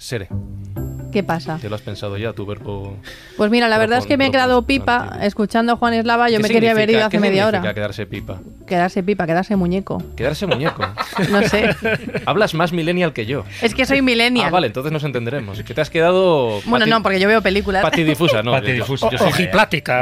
[0.04, 0.28] Sere,
[1.14, 1.58] ¿Qué pasa?
[1.62, 2.98] ¿te lo has pensado ya, tu verbo?
[3.38, 6.30] Pues mira, la verdad es que me he quedado pipa escuchando a Juan Eslava.
[6.30, 7.74] Yo ¿Qué me quería haber ido hace qué media hora.
[7.74, 8.42] quedarse pipa?
[8.68, 10.04] Quedarse pipa, quedarse muñeco.
[10.18, 10.84] Quedarse muñeco.
[11.32, 11.70] No sé.
[12.26, 13.46] Hablas más millennial que yo.
[13.62, 14.48] Es que soy millennial.
[14.48, 15.64] Ah, vale, entonces nos entenderemos.
[15.64, 16.60] Que te has quedado.
[16.66, 17.82] Bueno, pati- no, porque yo veo películas.
[17.82, 18.52] Patidifusa, no.
[18.52, 19.10] Patidifusa.
[19.10, 19.50] Yo, yo soy,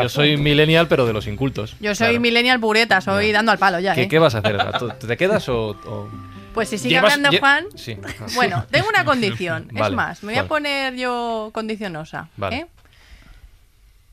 [0.03, 1.75] yo soy millennial, pero de los incultos.
[1.79, 2.21] Yo soy Claro.
[2.21, 3.93] millennial pureta, soy dando al palo ya.
[3.93, 4.07] ¿Qué, ¿eh?
[4.07, 4.57] qué vas a hacer?
[4.97, 5.71] ¿Te quedas o.?
[5.85, 7.65] o- Pues si sigue ¿Llevas- hablando lle- Juan.
[7.75, 7.97] Sí.
[8.35, 9.69] Bueno, tengo una condición.
[9.71, 12.29] Vale, es más, me voy a poner yo condicionosa.
[12.37, 12.55] Vale.
[12.57, 12.67] ¿eh?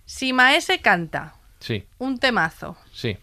[0.07, 3.19] Si Maese canta Sí, un temazo sí.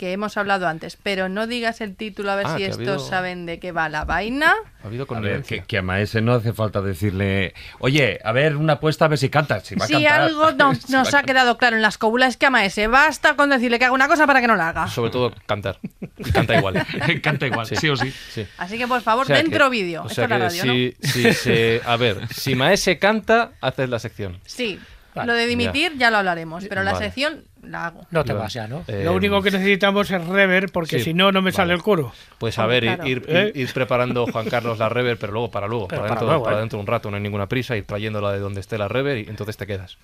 [0.00, 2.98] Que hemos hablado antes, pero no digas el título a ver Ah, si estos habido-
[2.98, 4.54] saben de qué va la vaina.
[4.82, 8.56] Ha habido A ver, que, que a Maese no hace falta decirle, oye, a ver,
[8.56, 9.60] una apuesta a ver si canta.
[9.60, 10.20] Si va a Si cantar.
[10.22, 12.86] algo no- Si va nos ha quedado claro en las cobulas es que a Maese
[12.86, 14.88] basta con decirle que haga una cosa para que no la haga.
[14.88, 15.78] Sobre todo cantar.
[16.16, 16.82] Y canta igual.
[17.22, 18.10] Canta igual, sí, o sí.
[18.30, 18.46] Sí.
[18.56, 20.04] Así que por favor, O sea que- dentro vídeo.
[20.04, 21.82] O Esto sea es la que radio, si, si se.
[21.84, 24.40] A ver, si Maese canta, haces la sección.
[24.46, 24.80] Sí.
[25.14, 26.08] Vale, lo de dimitir ya.
[26.10, 28.06] lo hablaremos, pero la sección la hago.
[28.10, 28.84] No te vas ya, ¿no?
[28.88, 31.56] Eh, Lo único que necesitamos es rever, porque sí, si no, no me vale.
[31.56, 32.12] sale el coro.
[32.38, 33.08] Pues a ver, ir- claro.
[33.08, 33.52] ir, ir- ¿Eh?
[33.54, 36.44] ir preparando Juan Carlos la rever, pero luego para luego, Pero para, para dentro, luego,
[36.44, 36.60] para ¿eh?
[36.60, 39.18] dentro de un rato, no hay ninguna prisa, ir trayéndola de donde esté la rever
[39.18, 39.96] y entonces te quedas.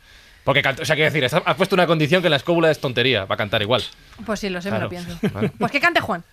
[0.45, 3.25] Porque, o sea, quiero decir, has puesto una condición que en la escóbula es tontería,
[3.25, 3.83] va a cantar igual.
[4.25, 4.89] Pues sí, lo sé, Claro.
[4.89, 5.19] me lo pienso.
[5.35, 5.51] Vale.
[5.59, 6.23] Pues que cante Juan.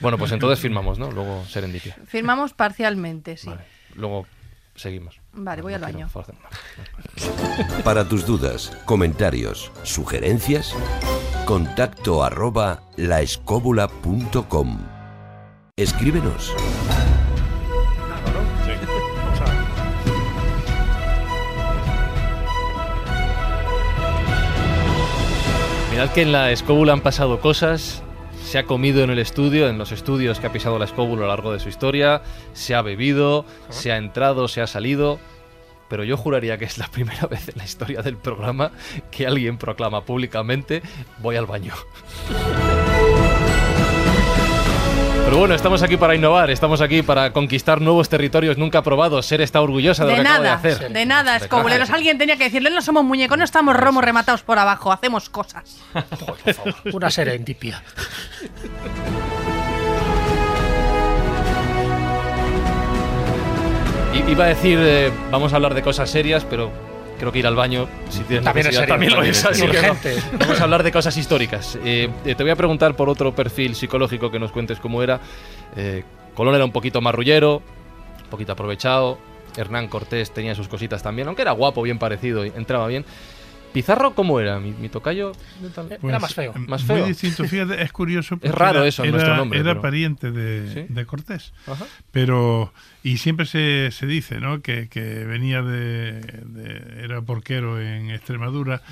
[0.00, 1.10] Bueno, pues entonces firmamos, ¿no?
[1.10, 1.96] Luego serendipia.
[2.06, 3.48] Firmamos parcialmente, sí.
[3.48, 3.62] Vale.
[3.94, 4.26] Luego
[4.78, 5.20] seguimos.
[5.32, 6.08] Vale, voy al No baño.
[7.84, 10.74] Para tus dudas, comentarios, sugerencias,
[11.44, 14.78] contacto arroba laescóbula.com.
[15.76, 16.54] Escríbenos.
[25.90, 28.02] Mirad que en la escóbula han pasado cosas.
[28.48, 31.26] Se ha comido en el estudio, en los estudios que ha pisado la escóbula a
[31.26, 32.22] lo largo de su historia.
[32.54, 35.18] Se ha bebido, se ha entrado, se ha salido.
[35.90, 38.72] Pero yo juraría que es la primera vez en la historia del programa
[39.10, 40.80] que alguien proclama públicamente
[41.18, 41.74] voy al baño.
[45.28, 49.26] Pero bueno, estamos aquí para innovar, estamos aquí para conquistar nuevos territorios nunca probados.
[49.26, 50.90] Ser está orgullosa de, De lo que acabo de nada, hacer.
[50.90, 51.90] de nada, escobuleros.
[51.90, 55.76] Alguien tenía que decirle, no somos muñecos, no estamos romos rematados por abajo, hacemos cosas.
[56.94, 57.82] Una serendipia.
[64.14, 66.70] I- Iba a decir, eh, vamos a hablar de cosas serias, pero
[67.18, 69.38] creo que ir al baño, si tienes También es necesidad, serio, también lo es.
[69.38, 70.38] es así que no.
[70.38, 71.78] Vamos a hablar de cosas históricas.
[71.84, 75.20] Eh, eh, te voy a preguntar por otro perfil psicológico que nos cuentes cómo era.
[75.76, 76.04] Eh,
[76.34, 77.62] Colón era un poquito marrullero,
[78.24, 79.18] un poquito aprovechado.
[79.56, 83.04] Hernán Cortés tenía sus cositas también, aunque era guapo, bien parecido, y entraba bien.
[83.72, 84.58] Pizarro, ¿cómo era?
[84.60, 85.32] Mi, mi tocayo.
[85.60, 85.86] ¿qué tal?
[85.86, 86.52] Era Pues, más feo.
[86.56, 87.06] em, Más Muy feo.
[87.06, 87.44] distinto.
[87.44, 88.36] Fíjate, es curioso.
[88.40, 90.86] porque raro era- eso en era, nuestro nombre, Era pero- pariente de, ¿Sí?
[90.92, 91.52] de Cortés.
[91.66, 91.84] Ajá.
[92.10, 92.72] Pero,
[93.12, 94.60] y siempre se, se dice, ¿no?
[94.60, 98.82] Que, que venía de, de- Era porquero en Extremadura.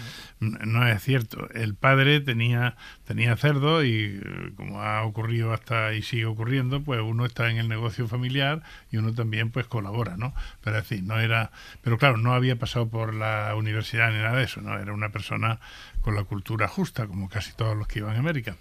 [0.41, 1.49] No es cierto.
[1.55, 7.01] El padre tenía, tenía cerdo y, eh, como ha ocurrido hasta y sigue ocurriendo, pues
[7.03, 10.35] uno está en el negocio familiar y uno también, pues colabora, ¿no?
[10.63, 11.51] Pero es decir, no era.
[11.83, 14.79] Pero claro, no había pasado por la universidad ni nada de eso, ¿no?
[14.79, 15.59] Era una persona
[16.01, 18.57] con la cultura justa, como casi todos los que iban a América.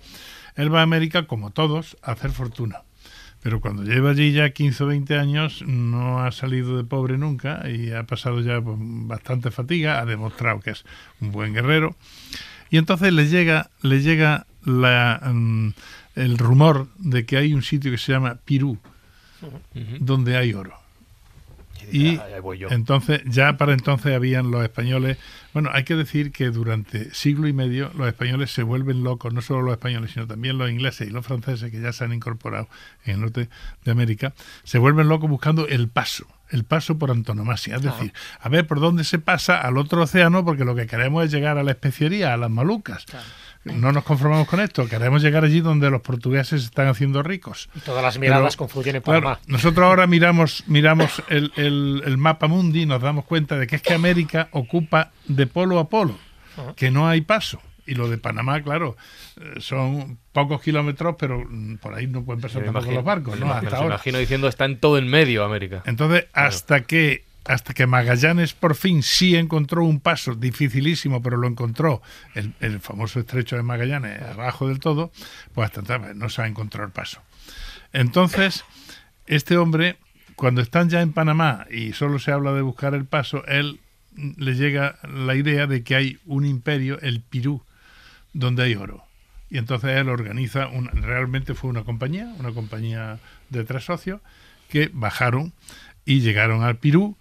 [0.55, 2.81] Él va a América, como todos, a hacer fortuna.
[3.45, 7.69] Pero cuando lleva allí ya 15 o 20 años, no ha salido de pobre nunca
[7.69, 10.83] y ha pasado ya pues, bastante fatiga, ha demostrado que es
[11.21, 11.95] un buen guerrero.
[12.71, 15.73] Y entonces le llega, le llega la, mm,
[16.15, 18.79] el rumor de que hay un sitio que se llama Pirú,
[19.99, 20.73] donde hay oro.
[21.91, 22.19] Y
[22.71, 25.19] entonces, ya para entonces habían los españoles.
[25.55, 29.41] Bueno, hay que decir que durante siglo y medio los españoles se vuelven locos, no
[29.41, 32.67] solo los españoles, sino también los ingleses y los franceses que ya se han incorporado
[33.05, 33.47] en el norte
[33.85, 34.33] de América,
[34.65, 37.77] se vuelven locos buscando el paso, el paso por antonomasia.
[37.77, 41.23] Es decir, a ver por dónde se pasa al otro océano, porque lo que queremos
[41.23, 43.05] es llegar a la especiería, a las malucas.
[43.65, 47.69] No nos conformamos con esto, queremos llegar allí donde los portugueses están haciendo ricos.
[47.75, 49.39] Y todas las miradas confluyen en Panamá.
[49.47, 53.81] nosotros ahora miramos, miramos el, el, mapa mundi y nos damos cuenta de que es
[53.81, 56.17] que América ocupa de polo a polo,
[56.75, 57.59] que no hay paso.
[57.87, 58.97] Y lo de Panamá, claro,
[59.39, 63.53] eh, son pocos kilómetros, pero mm, por ahí no pueden pasar tampoco los barcos, ¿no?
[63.53, 63.95] Hasta ahora.
[63.95, 65.83] imagino diciendo está en todo el medio América.
[65.85, 71.47] Entonces, hasta que hasta que Magallanes por fin sí encontró un paso dificilísimo, pero lo
[71.47, 72.01] encontró,
[72.33, 75.11] el, famoso estrecho de Magallanes, abajo del todo,
[75.53, 77.21] pues hasta no se va a encontrar paso.
[77.93, 78.65] Entonces,
[79.27, 79.97] este hombre,
[80.35, 83.79] cuando están ya en Panamá y solo se habla de buscar el paso, él
[84.15, 87.61] le llega la idea de que hay un imperio, el Pirú,
[88.33, 89.03] donde hay oro.
[89.49, 93.19] Y entonces él organiza, un, realmente fue una compañía, una compañía
[93.49, 94.19] de tres socios,
[94.67, 95.53] que bajaron
[96.05, 97.15] y llegaron al Pirú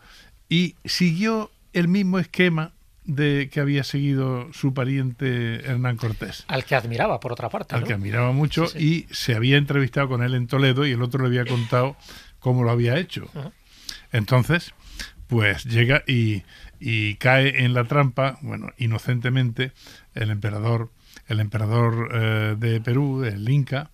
[0.49, 2.72] y siguió el mismo esquema
[3.05, 6.45] de que había seguido su pariente Hernán Cortés.
[6.49, 7.74] Al que admiraba, por otra parte.
[7.74, 11.22] Al que admiraba mucho y se había entrevistado con él en Toledo y el otro
[11.22, 11.97] le había contado
[12.38, 13.28] cómo lo había hecho.
[14.11, 14.72] Entonces,
[15.26, 16.45] pues llega y,
[16.80, 19.72] y, cae en la trampa, bueno, inocentemente,
[20.14, 20.90] el emperador,
[21.26, 23.90] el emperador eh, de Perú, el Inca,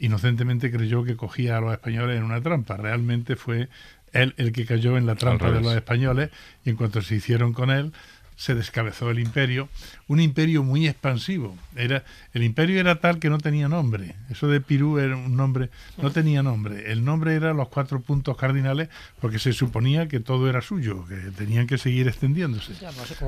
[0.00, 2.76] inocentemente creyó que cogía a los españoles en una trampa.
[2.76, 3.68] Realmente fue
[4.14, 6.30] él el que cayó en la trampa de los españoles
[6.64, 7.92] y en cuanto se hicieron con él,
[8.36, 9.68] se descabezó el imperio,
[10.08, 11.56] un imperio muy expansivo.
[11.76, 14.16] Era, el imperio era tal que no tenía nombre.
[14.30, 16.90] Eso de Pirú era un nombre, no tenía nombre.
[16.90, 18.88] El nombre era los cuatro puntos cardinales
[19.20, 22.72] porque se suponía que todo era suyo, que tenían que seguir extendiéndose.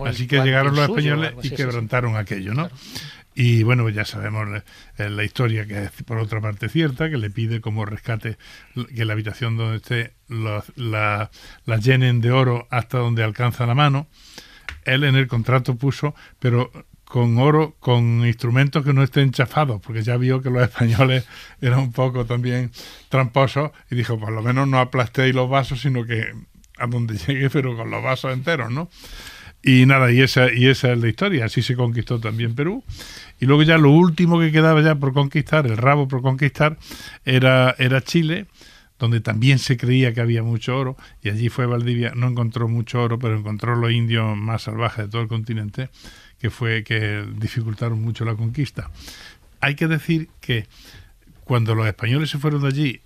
[0.05, 2.69] Así que llegaron los españoles y quebrantaron aquello, ¿no?
[3.39, 4.49] Y bueno, ya sabemos
[4.97, 8.39] eh, la historia que es por otra parte cierta, que le pide como rescate
[8.95, 11.31] que la habitación donde esté la,
[11.67, 14.09] la llenen de oro hasta donde alcanza la mano.
[14.85, 16.71] Él en el contrato puso, pero
[17.05, 21.27] con oro, con instrumentos que no estén chafados, porque ya vio que los españoles
[21.61, 22.71] eran un poco también
[23.09, 26.33] tramposos y dijo, por lo menos no aplastéis los vasos, sino que
[26.79, 28.91] a donde llegue, pero con los vasos enteros, ¿no?
[29.62, 31.47] Y nada, y esa, y esa es la historia.
[31.47, 32.85] Así se conquistó también Perú.
[33.41, 36.79] Y luego ya lo último que quedaba ya por conquistar, el rabo por conquistar,
[37.25, 38.47] era, era Chile,
[38.99, 40.97] donde también se creía que había mucho oro.
[41.22, 45.11] Y allí fue Valdivia, no encontró mucho oro, pero encontró los indios más salvajes de
[45.11, 45.90] todo el continente,
[46.38, 48.90] que fue que dificultaron mucho la conquista.
[49.61, 50.66] Hay que decir que
[51.44, 53.01] cuando los españoles se fueron de allí,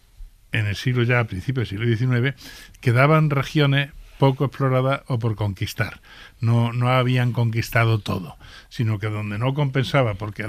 [0.53, 2.35] en el siglo ya, a principios del siglo XIX,
[2.81, 6.01] quedaban regiones poco explorada o por conquistar.
[6.41, 8.37] No, no habían conquistado todo,
[8.69, 10.47] sino que donde no compensaba, porque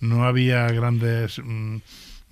[0.00, 1.76] no había grandes, mm,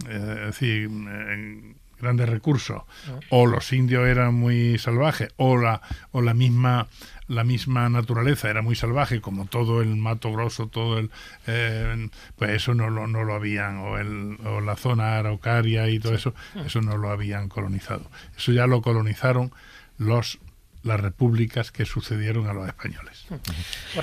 [0.09, 3.21] eh, decir, eh, grandes recursos, ah.
[3.31, 5.81] o los indios eran muy salvajes, o la,
[6.11, 6.89] o la misma
[7.29, 11.11] la misma naturaleza era muy salvaje, como todo el mato grosso, todo el
[11.47, 15.99] eh, pues eso no lo, no lo habían, o, el, o la zona araucaria y
[15.99, 16.65] todo eso, ah.
[16.67, 18.11] eso no lo habían colonizado.
[18.37, 19.53] Eso ya lo colonizaron
[19.97, 20.41] los
[20.83, 23.25] las repúblicas que sucedieron a los españoles.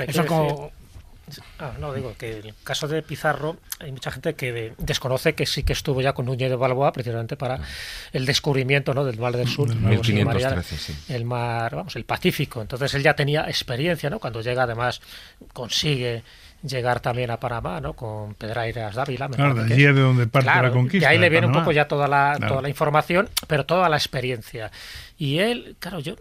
[0.07, 0.71] Eso como...
[1.59, 5.63] Ah, no, digo que el caso de Pizarro, hay mucha gente que desconoce que sí
[5.63, 7.59] que estuvo ya con Núñez de Balboa precisamente para
[8.11, 9.05] el descubrimiento ¿no?
[9.05, 9.69] del Mar del Sur,
[11.09, 12.61] el mar, vamos, el Pacífico.
[12.61, 14.19] Entonces él ya tenía experiencia, ¿no?
[14.19, 15.01] Cuando llega, además,
[15.53, 16.23] consigue
[16.63, 17.93] llegar también a Panamá, ¿no?
[17.93, 19.29] Con Pedrairas Dávila.
[19.29, 21.07] Claro, de allí es de donde parte la conquista.
[21.07, 23.97] Y ahí le viene un poco ya toda la, toda la información, pero toda la
[23.97, 24.71] experiencia.
[25.17, 26.15] Y él, claro, yo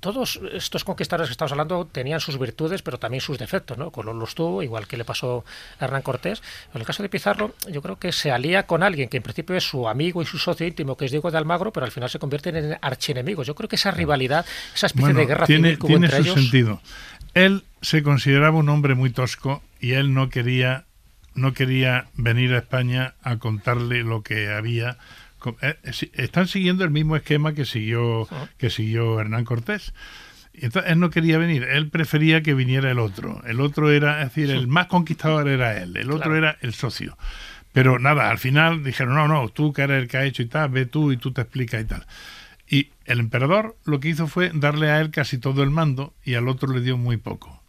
[0.00, 3.90] todos estos conquistadores que estamos hablando tenían sus virtudes, pero también sus defectos, ¿no?
[3.90, 5.44] Colón los tuvo, igual que le pasó
[5.78, 6.42] a Hernán Cortés.
[6.74, 9.56] En el caso de Pizarro, yo creo que se alía con alguien que en principio
[9.56, 12.10] es su amigo y su socio íntimo, que es Diego de Almagro, pero al final
[12.10, 13.46] se convierten en archienemigos.
[13.46, 16.34] Yo creo que esa rivalidad, esa especie de guerra tiene, civil que tiene entre su
[16.34, 16.80] sentido.
[17.34, 20.84] Él se consideraba un hombre muy tosco y él no quería
[21.34, 24.98] no quería venir a España a contarle lo que había
[25.62, 25.76] eh,
[26.14, 29.94] están siguiendo el mismo esquema que siguió, que siguió Hernán Cortés.
[30.52, 33.40] Entonces, él no quería venir, él prefería que viniera el otro.
[33.46, 37.16] El otro era, es decir, el más conquistador era él, el otro era el socio.
[37.72, 40.46] Pero nada, al final dijeron, no, no, tú que eres el que ha hecho y
[40.46, 42.04] tal, ve tú y tú te explicas y tal.
[42.70, 46.34] Y el emperador lo que hizo fue darle a él casi todo el mando y
[46.34, 47.62] al otro le dio muy poco.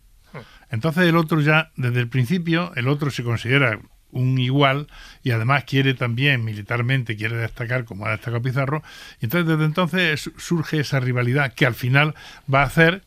[0.70, 3.80] Entonces el otro ya, desde el principio, el otro se considera
[4.12, 4.88] un igual
[5.24, 8.84] y además quiere también militarmente, quiere destacar como ha destacado Pizarro.
[9.20, 12.16] Y entonces desde entonces surge esa rivalidad que al final
[12.52, 13.04] va a hacer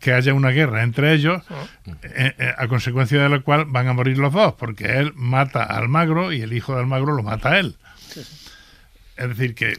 [0.00, 1.42] que haya una guerra entre ellos,
[2.02, 5.62] eh, eh, a consecuencia de la cual van a morir los dos, porque él mata
[5.62, 7.76] a Almagro y el hijo de Almagro lo mata a él.
[9.16, 9.78] Es decir, que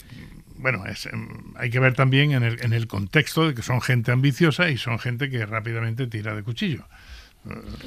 [0.65, 3.81] bueno, es, em, hay que ver también en el, en el contexto de que son
[3.81, 6.85] gente ambiciosa y son gente que rápidamente tira de cuchillo.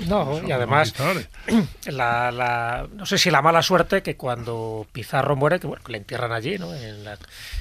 [0.07, 0.95] No, y además,
[1.87, 5.91] la, la, no sé si la mala suerte que cuando Pizarro muere, que bueno, que
[5.91, 6.73] le entierran allí, ¿no?
[6.73, 7.19] en, la-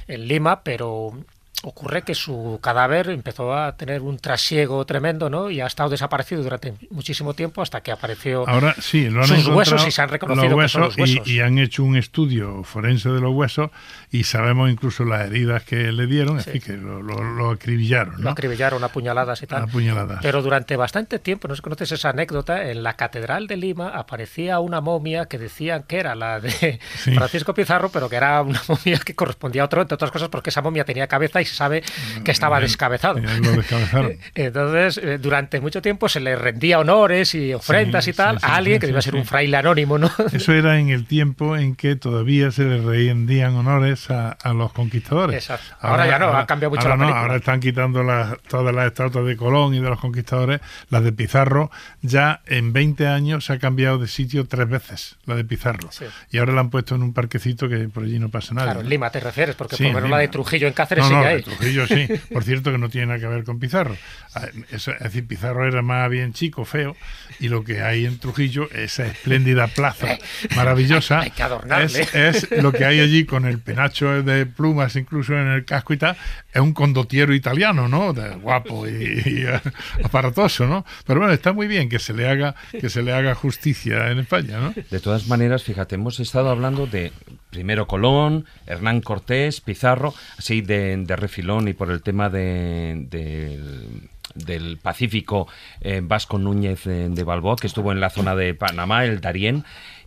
[0.08, 1.18] en Lima, pero
[1.64, 5.50] ocurre que su cadáver empezó a tener un trasiego tremendo, ¿no?
[5.50, 9.48] Y ha estado desaparecido durante muchísimo tiempo hasta que apareció Ahora sí, lo han sus
[9.48, 11.28] huesos y se han reconocido los que son huesos los y- huesos.
[11.28, 13.72] Y, han hecho un estudio forense de los huesos
[14.12, 16.52] y sabemos incluso las heridas que le dieron, Sí.
[16.52, 18.30] así que lo, lo- lo acribillaron, Lo ¿no?
[18.30, 19.64] acribillaron a puñaladas y tal.
[19.64, 20.20] A puñaladas.
[20.22, 23.90] Pero durante bastante tiempo, no sé si conoces esa anécdota, en la Catedral de Lima
[23.90, 27.12] aparecía una momia que decían que era la de Sí.
[27.16, 30.52] Francisco Pizarro, pero que era una momia que correspondía a otro, entre otras cosas porque
[30.52, 31.84] esa momia tenía cabeza y se sabe
[32.24, 33.16] que estaba Bien, descabezado.
[33.20, 34.14] descabezaron.
[34.36, 38.46] Entonces, eh, durante mucho tiempo se le rendía honores y ofrendas Sí, y tal sí,
[38.46, 40.12] sí, a alguien que iba a ser un fraile anónimo, ¿no?
[40.32, 44.72] Eso era en el tiempo en que todavía se le rendían honores a, a los
[44.74, 45.36] conquistadores.
[45.50, 45.76] Exacto.
[45.80, 47.22] Ahora ya no, ha cambiado mucho ahora la no, película.
[47.22, 50.62] ahora están quitando las- todas las estatuas de Colón y de los conquistadores.
[50.90, 51.72] Las de Pizarro,
[52.02, 55.90] ya en 20 años se ha cambiado de sitio tres veces, la de Pizarro.
[56.32, 58.68] Y ahora la han puesto en un parquecito que por allí no pasa nada.
[58.68, 60.28] Claro, en Lima te refieres, porque por lo menos la de.
[60.28, 61.37] Trujillo en Cáceres no, sigue no, la ahí.
[61.38, 62.08] De Trujillo sí.
[62.34, 63.96] Por cierto que no tiene nada que ver con Pizarro.
[64.36, 66.96] Ah, es decir, Pizarro era más bien chico, feo,
[67.40, 70.18] y lo que hay en Trujillo, esa espléndida plaza
[70.56, 72.02] maravillosa, Hay que adornarle.
[72.02, 72.14] es,
[72.52, 75.98] es lo que hay allí con el penacho de plumas incluso en el casco y
[75.98, 76.16] tal,
[76.54, 78.14] es un condottiero italiano, ¿no?
[78.14, 79.60] De- guapo y, y, eh,
[80.04, 80.86] aparatoso, ¿no?
[81.06, 84.20] Pero bueno, está muy bien que se le haga que se le haga justicia en
[84.20, 84.74] España, ¿no?
[84.90, 87.12] De todas maneras, fíjate, hemos estado hablando de
[87.50, 94.10] primero Colón, Hernán Cortés, Pizarro, así de, de refilón y por el tema de, del-
[94.36, 95.48] del Pacífico,
[95.82, 99.64] eh, Vasco Núñez de, de Balboa, que estuvo en la zona de Panamá, el Darién.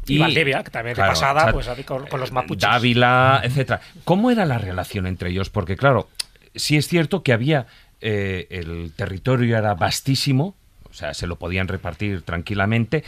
[0.07, 2.63] Y Valdivia, que también de pasada, pues, con- con los mapuches.
[2.63, 3.81] Dávila, etcétera.
[4.05, 5.51] ¿Cómo era la relación entre ellos?
[5.51, 6.09] Porque claro,
[6.55, 7.67] sí es cierto que había
[8.01, 10.55] eh, el territorio era vastísimo,
[10.91, 13.05] o sea, se lo podían repartir tranquilamente,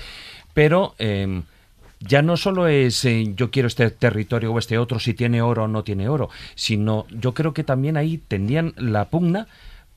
[0.55, 1.43] pero eh,
[2.07, 5.65] ya no solo es eh, yo quiero este territorio o este otro, si tiene oro
[5.65, 9.47] o no tiene oro, sino yo creo que también ahí tendían la pugna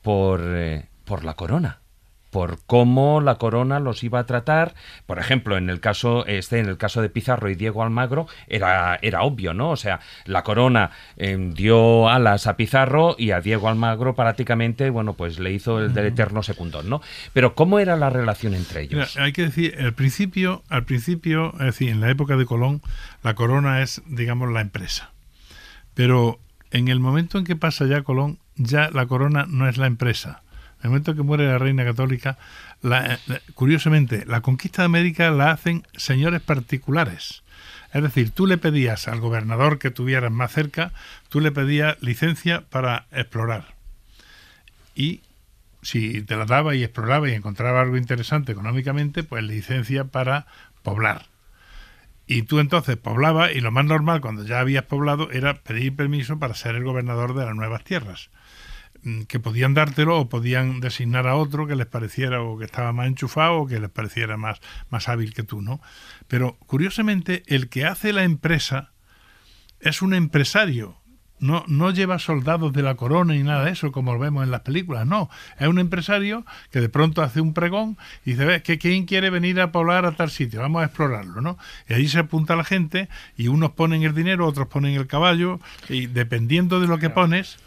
[0.01, 1.79] por, eh, por la corona
[2.35, 4.75] por cómo la corona los iba a tratar.
[5.05, 8.99] Por ejemplo, en el caso este, en el caso de Pizarro y Diego Almagro, era,
[9.01, 9.69] era obvio, ¿no?
[9.69, 15.13] O sea, la corona eh, dio alas a Pizarro y a Diego Almagro prácticamente, bueno,
[15.13, 17.01] pues le hizo el del eterno secundón, ¿no?
[17.31, 19.15] Pero ¿cómo era la relación entre Mira, ellos?
[19.15, 22.81] hay que decir, al principio, al principio, es decir, en la época de Colón,
[23.23, 25.11] la corona es, digamos, la empresa.
[25.93, 29.87] Pero en el momento en que pasa ya Colón, ya la corona no es la
[29.87, 30.41] empresa.
[30.79, 32.37] En el momento que muere la reina católica,
[32.81, 37.43] la- la- curiosamente, la conquista de América la hacen señores particulares.
[37.93, 40.91] Es decir, tú le pedías al gobernador que tuvieras más cerca,
[41.29, 43.73] tú le pedías licencia para explorar.
[44.95, 45.21] Y
[45.81, 50.45] si te la daba y exploraba y encontraba algo interesante económicamente, pues licencia para
[50.83, 51.27] poblar.
[52.27, 56.39] Y tú entonces poblabas y lo más normal cuando ya habías poblado era pedir permiso
[56.39, 58.29] para ser el gobernador de las nuevas tierras.
[59.05, 62.91] Mm, Que podían dártelo o podían designar a otro que les pareciera o que estaba
[62.91, 65.79] más enchufado o que les pareciera más, más hábil que tú, ¿no?
[66.27, 68.91] Pero curiosamente el que hace la empresa
[69.79, 70.97] es un empresario.
[71.37, 74.49] No, no lleva soldados de la corona ni nada de eso, como lo vemos en
[74.49, 75.29] las películas, no.
[75.59, 79.29] Es un empresario que de pronto hace un pregón y dice, "Ve, que quién quiere
[79.29, 81.59] venir a poblar a tal sitio, vamos a explorarlo, ¿no?
[81.87, 85.59] Y ahí se apunta la gente y unos ponen el dinero, otros ponen el caballo,
[85.89, 87.57] y dependiendo de lo que pones,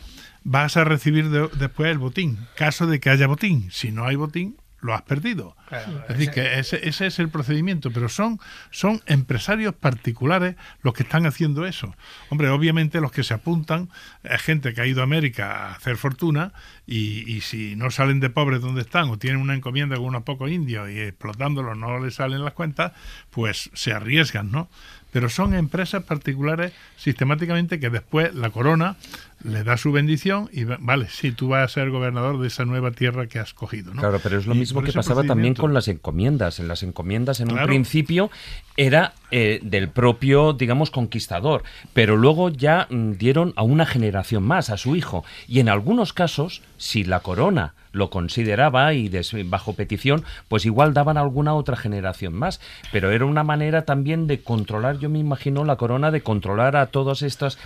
[0.51, 2.39] vas a recibir de- después el botín.
[2.57, 3.71] Caso de que haya botín.
[3.71, 5.57] Si no hay botín, lo has perdido.
[5.69, 8.39] Claro, es decir, que ese, ese es el procedimiento, pero son,
[8.71, 11.95] son empresarios particulares los que están haciendo eso.
[12.31, 13.91] Hombre, obviamente los que se apuntan
[14.23, 16.53] es gente que ha ido a América a hacer fortuna
[16.87, 20.23] y, y si no salen de pobres donde están o tienen una encomienda con unos
[20.23, 22.93] pocos indios y explotándolos no les salen las cuentas,
[23.31, 24.71] pues se arriesgan, ¿no?
[25.11, 28.97] Pero son empresas particulares sistemáticamente que después la corona
[29.45, 32.65] le da su bendición y va- vale, sí, tú vas a ser gobernador de esa
[32.65, 34.01] nueva tierra que has cogido, ¿no?
[34.01, 36.59] Claro, pero es lo Y mismo que pasaba también con las encomiendas.
[36.59, 38.31] En las encomiendas, en un principio,
[38.77, 41.63] era eh, del propio, digamos, conquistador,
[41.93, 45.25] pero luego ya mm, dieron a una generación más, a su hijo.
[45.47, 50.95] Y en algunos casos, si la corona lo consideraba y des- bajo petición, pues igual
[50.95, 52.61] daban a alguna otra generación más.
[52.93, 56.87] Pero era una manera también de controlar, yo me imagino, la corona de controlar a
[56.87, 57.59] todas estas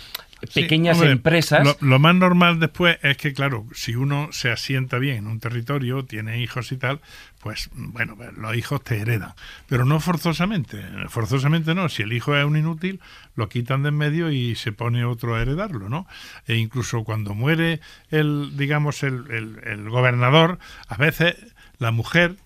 [0.51, 1.65] Sí, pequeñas hombre, empresas.
[1.65, 5.39] Lo, lo más normal después es que, claro, si uno se asienta bien en un
[5.41, 7.01] territorio, tiene hijos y tal,
[7.41, 9.35] pues bueno, pues, los hijos te heredan.
[9.69, 10.83] Pero no forzosamente.
[11.09, 11.89] Forzosamente no.
[11.89, 13.01] Si el hijo es un inútil,
[13.37, 16.07] lo quitan de en medio y se pone otro a heredarlo, ¿no?
[16.47, 17.81] E incluso cuando muere
[18.11, 21.37] el, digamos, el, el- el gobernador, a veces
[21.79, 22.37] la mujer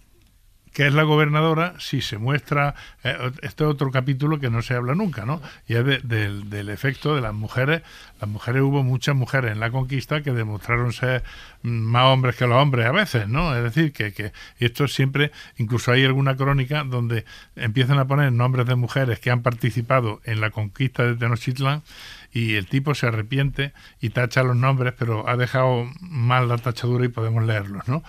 [0.77, 4.75] que es la gobernadora si se muestra, eh, este es otro capítulo que no se
[4.75, 5.41] habla nunca, ¿no?
[5.67, 7.81] Y es de- del, del efecto de las mujeres.
[8.21, 11.25] Las mujeres, hubo muchas mujeres en la conquista que demostraron ser
[11.63, 13.57] mm, más hombres que los hombres a veces, ¿no?
[13.57, 17.25] Es decir, que, que esto siempre, incluso hay alguna crónica donde
[17.57, 21.85] empiezan a poner nombres de mujeres que han participado en la conquista de Tenochtitlán
[22.33, 27.05] y el tipo se arrepiente y tacha los nombres, pero ha dejado mal la tachadura
[27.05, 28.03] y podemos leerlos, ¿no?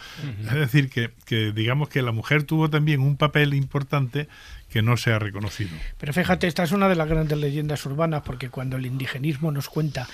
[0.45, 4.28] Es decir, que, que digamos que la mujer tuvo también un papel importante
[4.70, 5.72] que no se ha reconocido.
[5.97, 9.70] Pero fíjate, esta es una de las grandes leyendas urbanas, porque cuando el indigenismo nos
[9.70, 10.07] cuenta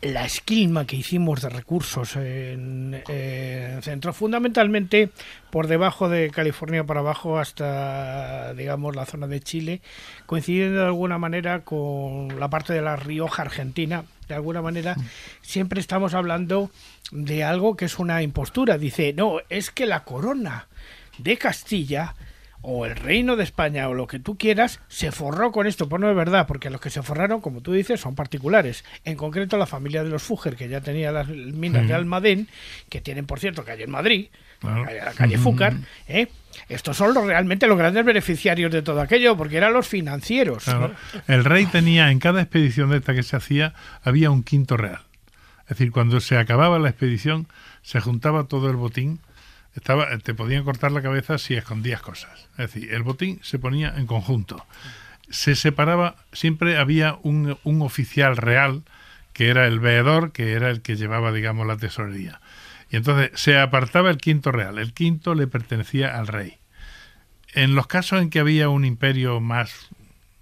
[0.00, 5.10] la esquilma que hicimos de recursos en, en centro, fundamentalmente
[5.50, 9.80] por debajo de California para abajo hasta, digamos, la zona de Chile,
[10.26, 14.94] coincidiendo de alguna manera con la parte de la Rioja Argentina, de alguna manera,
[15.40, 16.70] siempre estamos hablando
[17.10, 18.78] de algo que es una impostura.
[18.78, 20.68] Dice, no, es que la corona
[21.18, 22.14] de Castilla
[22.60, 25.88] o el reino de España o lo que tú quieras se forró con esto.
[25.88, 28.84] Pues no es verdad, porque los que se forraron, como tú dices, son particulares.
[29.04, 32.48] En concreto la familia de los Fúger, que ya tenía las minas de Almadén,
[32.88, 34.28] que tienen, por cierto, calle en Madrid,
[34.62, 35.74] la calle- la calle Fúcar.
[36.08, 36.26] ¿eh?
[36.68, 40.64] Estos son los, realmente los grandes beneficiarios de todo aquello, porque eran los financieros.
[40.64, 40.88] Claro.
[41.14, 41.22] ¿no?
[41.34, 45.02] El rey tenía, en cada expedición de esta que se hacía, había un quinto real.
[45.62, 47.46] Es decir, cuando se acababa la expedición,
[47.82, 49.20] se juntaba todo el botín.
[49.78, 52.48] Estaba, te podían cortar la cabeza si escondías cosas.
[52.58, 54.66] Es decir, el botín se ponía en conjunto.
[55.30, 58.82] Se separaba, siempre había un, un oficial real,
[59.32, 62.40] que era el veedor, que era el que llevaba, digamos, la tesorería.
[62.90, 64.78] Y entonces se apartaba el quinto real.
[64.78, 66.58] El quinto le pertenecía al rey.
[67.54, 69.90] En los casos en que había un imperio más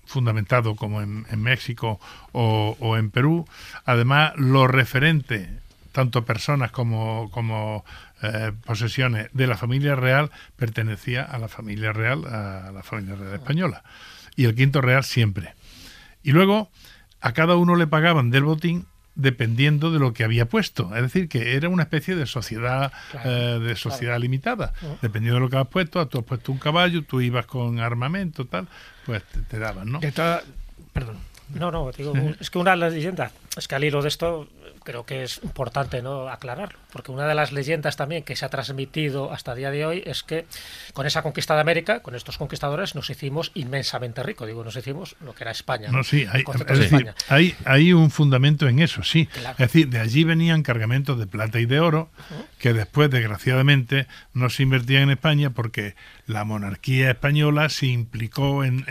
[0.07, 2.01] fundamentado como en, en México
[2.33, 3.47] o, o en Perú,
[3.85, 5.51] además lo referente,
[5.93, 7.85] tanto personas como, como
[8.23, 13.35] eh, posesiones de la familia real, pertenecía a la familia real, a la familia real
[13.35, 13.85] española.
[14.37, 15.55] Y el quinto real siempre.
[16.23, 16.71] Y luego
[17.21, 20.95] a cada uno le pagaban del botín dependiendo de lo que había puesto.
[20.95, 22.93] Es decir, que era una especie de sociedad
[23.25, 24.75] eh, de sociedad limitada.
[25.03, 28.45] Dependiendo de lo que has puesto, tú has puesto un caballo, tú ibas con armamento,
[28.45, 28.69] tal,
[29.07, 30.01] pues te, te daban, ¿no?
[30.93, 31.17] Perdón.
[31.55, 34.49] No, no, digo, es que una de las leyendas, es que al hilo de esto
[34.87, 38.49] creo que es importante no aclararlo, porque una de las leyendas también que se ha
[38.49, 40.47] transmitido hasta el día de hoy es que
[40.95, 45.17] con esa conquista de América, con estos conquistadores, nos hicimos inmensamente ricos, digo, nos hicimos
[45.21, 45.89] lo que era España.
[45.91, 49.27] No, sí, hay, es de decir, hay, hay un fundamento en eso, sí.
[49.27, 49.57] Claro.
[49.59, 52.09] Es decir, de allí venían cargamentos de plata y de oro
[52.59, 58.85] que después, desgraciadamente, no se invertían en España porque la monarquía española se implicó en,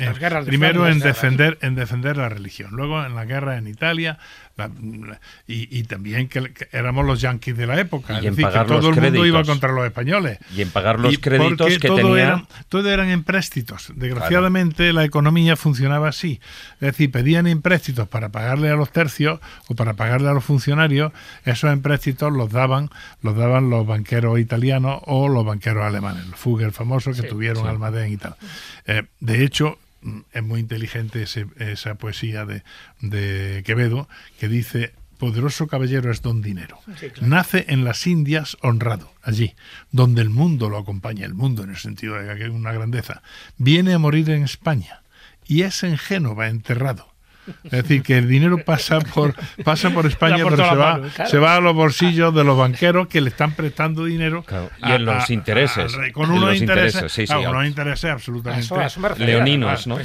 [0.46, 4.20] primero en defender, en defender la religión, luego en la guerra en Italia
[4.58, 4.70] la-
[5.48, 8.60] y, y también que, que éramos los yanquis de la época, Y es decir, que
[8.66, 9.28] todo el mundo créditos.
[9.28, 10.40] iba contra los españoles.
[10.56, 12.24] Y en pagar los Y créditos que todo tenía.
[12.24, 13.92] Eran, todo eran empréstitos.
[13.96, 16.40] Desgraciadamente la economía funcionaba así.
[16.76, 21.12] Es decir, pedían empréstitos para pagarle a los tercios o para pagarle a los funcionarios.
[21.44, 22.90] Esos empréstitos los daban,
[23.22, 27.68] los daban los banqueros italianos o los banqueros alemanes, los Fugger famosos que Sí, tuvieron
[27.68, 28.36] Almadén y tal.
[28.86, 29.78] Eh, de hecho,
[30.32, 32.64] es muy inteligente ese- esa poesía de,
[33.02, 34.08] de Quevedo
[34.40, 36.78] que dice poderoso caballero es don dinero.
[37.28, 39.56] Nace en las Indias honrado, allí,
[39.92, 43.22] donde el mundo lo acompaña, el mundo en el sentido de que es una grandeza.
[43.58, 45.02] Viene a morir en España
[45.48, 47.15] y es en Génova enterrado.
[47.64, 49.34] Es decir, que el dinero pasa por
[49.64, 51.30] pasa por España, pero se va, mano, claro.
[51.30, 54.44] se va a los bolsillos de los banqueros que le están prestando dinero.
[54.44, 57.52] Claro, y en los intereses, al rey, con unos los intereses, intereses, sí, sí, claro,
[57.52, 58.74] unos intereses A absolutamente.
[58.76, 59.16] a.
[59.18, 59.98] Leoninos, ¿no?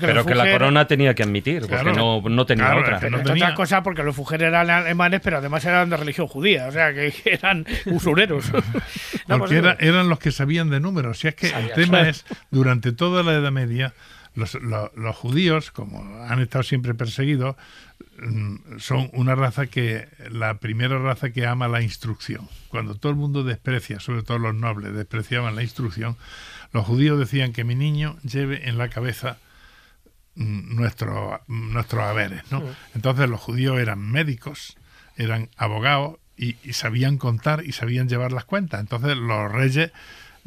[0.00, 1.94] Pero que la corona tenía que admitir, porque Claro.
[1.94, 2.96] no, no tenía Claro, otra.
[2.96, 5.88] es que no Entre tenía- otras cosas porque los Fugger eran alemanes, pero además eran
[5.90, 8.46] de religión judía, o sea, que, eran usureros.
[9.28, 11.18] No, Porque pues era- eran los que sabían de números.
[11.18, 12.08] Si es que Sabían, el tema claro.
[12.10, 13.92] es, durante toda la Edad Media,
[14.34, 17.56] los, lo- los judíos, como han estado siempre perseguidos,
[18.22, 22.48] mm, son una raza que, la primera raza que ama la instrucción.
[22.68, 26.16] Cuando todo el mundo desprecia, sobre todo los nobles, despreciaban la instrucción,
[26.72, 29.38] los judíos decían que mi niño lleve en la cabeza
[30.34, 32.60] mm, nuestro- nuestros haberes, ¿no?
[32.94, 34.76] Entonces los judíos eran médicos,
[35.16, 38.80] eran abogados y, y sabían contar y sabían llevar las cuentas.
[38.80, 39.90] Entonces los reyes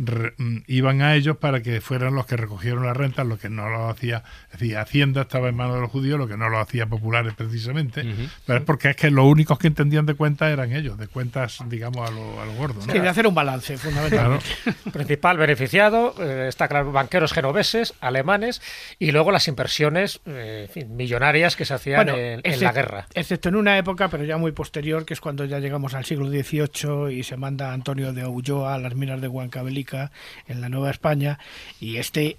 [0.04, 3.50] re- mm, iban a ellos para que fueran los que recogieron las rentas, lo que
[3.50, 6.50] no lo hacía, es decir, Hacienda estaba en manos de los judíos, lo que no
[6.50, 8.04] lo hacía populares precisamente,
[8.46, 11.60] pero es porque es que los únicos que entendían de cuentas eran ellos, de cuentas,
[11.68, 12.92] digamos, a lo, a lo gordo, ¿no?
[12.92, 14.40] Que de hacer un balance, Claro.
[14.40, 14.46] fundamentalmente.
[14.92, 18.62] principal beneficiado, eh, está claro, banqueros genoveses, alemanes,
[19.00, 23.08] y luego las inversiones eh, millonarias que se hacían Bueno, en, la guerra.
[23.14, 26.30] Excepto en una época, pero ya muy posterior, que es cuando ya llegamos al siglo
[26.30, 29.91] XVIII y se manda Antonio de Ulloa a las minas de Huancavelica
[30.48, 31.40] En la Nueva España,
[31.80, 32.38] y este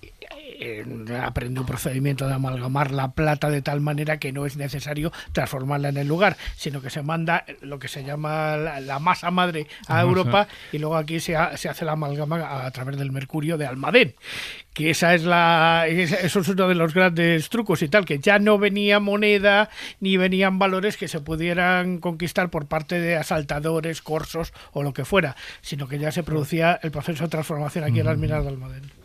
[0.63, 0.85] eh,
[1.23, 5.89] aprende un procedimiento de amalgamar la plata de tal manera que no es necesario transformarla
[5.89, 9.67] en el lugar, sino que se manda lo que se llama la, la masa madre
[9.89, 10.09] a La masa.
[10.09, 13.59] Europa y luego aquí se, ha- se hace la amalgama a, a través del mercurio
[13.59, 14.15] de Almadén
[14.75, 18.39] que esa es la eso es uno de los grandes trucos y tal que ya
[18.39, 19.69] no venía moneda
[20.01, 25.05] ni venían valores que se pudieran conquistar por parte de asaltadores corsos o lo que
[25.05, 28.49] fuera sino que ya se producía el proceso de transformación aquí en las minas de
[28.49, 29.02] Almadén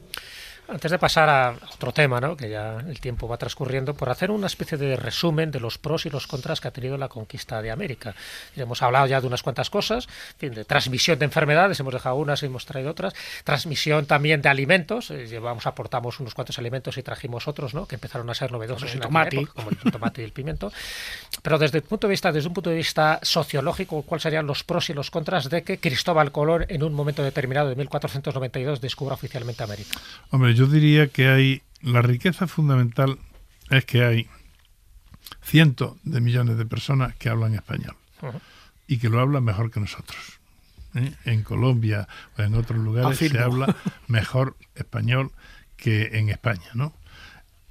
[0.70, 2.36] Antes de pasar a otro tema, ¿no?
[2.36, 6.06] que ya el tiempo va transcurriendo, por hacer una especie de resumen de los pros
[6.06, 8.16] y los contras que ha tenido la conquista de América.
[8.54, 11.94] Y hemos hablado ya de unas cuantas cosas, en fin, de transmisión de enfermedades, hemos
[11.94, 13.14] dejado unas y hemos traído otras,
[13.46, 17.88] transmisión también de alimentos, eh, llevamos, aportamos unos cuantos alimentos y trajimos otros, ¿no?
[17.88, 19.38] que empezaron a ser novedosos Como el en tomate.
[19.38, 20.74] época, como el tomate y el pimiento.
[21.42, 24.66] Pero desde el punto de vista, desde un punto de vista sociológico, ¿cuáles serían los
[24.66, 29.14] pros y los contras de que Cristóbal Colón en un momento determinado de 1492 descubra
[29.14, 29.98] oficialmente América?
[30.32, 31.62] Hombre, yo diría que hay.
[31.82, 33.20] La riqueza fundamental
[33.70, 34.28] es que hay
[35.44, 37.96] cientos de millones de personas que hablan español
[38.88, 40.40] y que lo hablan mejor que nosotros.
[40.96, 41.14] ¿eh?
[41.26, 42.08] En Colombia
[42.38, 43.76] o en otros lugares se habla
[44.08, 45.32] mejor español
[45.76, 46.94] que en España, ¿no?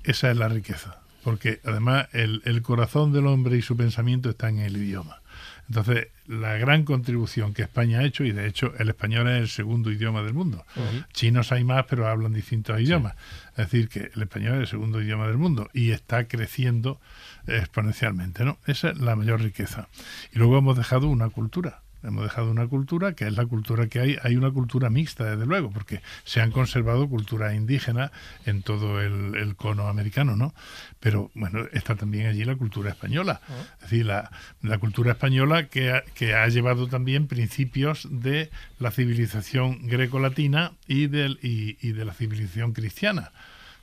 [0.05, 4.49] Esa es la riqueza, porque además el, el corazón del hombre y su pensamiento está
[4.49, 5.21] en el idioma.
[5.69, 9.49] Entonces, la gran contribución que España ha hecho, y de hecho el español es el
[9.49, 10.65] segundo idioma del mundo.
[11.13, 13.15] Chinos hay más, pero hablan distintos idiomas.
[13.51, 17.01] Es decir, que el español es el segundo idioma del mundo y está creciendo
[17.47, 18.59] exponencialmente, ¿no?
[18.67, 19.89] Esa es la mayor riqueza.
[20.33, 21.83] Y luego hemos dejado una cultura.
[22.07, 24.17] Hemos dejado una cultura que es la cultura que hay.
[24.23, 28.13] Hay una cultura mixta, desde luego, porque se han conservado culturas indígenas
[28.45, 30.55] en todo el, el cono americano, ¿no?
[31.01, 33.41] Pero bueno, está también allí la cultura española.
[33.77, 34.31] Es decir, la,
[34.63, 41.09] la cultura española que ha, que ha llevado también principios de la civilización greco-latina y,
[41.09, 43.33] del, y, y de la civilización cristiana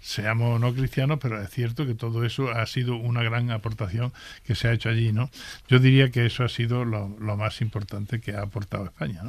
[0.04, 4.12] seamos no cristianos, pero es cierto que todo eso ha sido una gran aportación
[4.46, 5.30] que se ha hecho allí, ¿no?
[5.70, 9.22] Yo diría que eso ha sido lo, más importante que ha aportado España.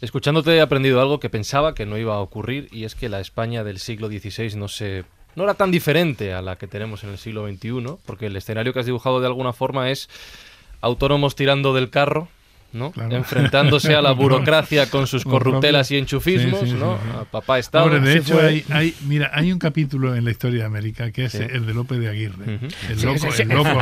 [0.00, 3.20] Escuchándote he aprendido algo que pensaba que no iba a ocurrir y es que la
[3.20, 5.04] España del siglo XVI no se
[5.34, 8.72] no era tan diferente a la que tenemos en el siglo XXI, porque el escenario
[8.72, 10.08] que has dibujado de alguna forma es
[10.80, 12.28] autónomos tirando del carro,
[12.74, 12.90] ¿no?
[12.92, 13.16] Claro.
[13.16, 16.98] Enfrentándose a la burocracia con sus corruptelas y enchufismos, Sí, sí, ¿no?
[16.98, 17.10] sí.
[17.20, 17.84] A papá Estado.
[17.84, 21.24] Ahora, de hecho, hay, hay, mira, hay un capítulo en la historia de América que
[21.26, 22.66] es el de López de Aguirre, Ujú.
[22.90, 23.80] el Sí, loco, el loco,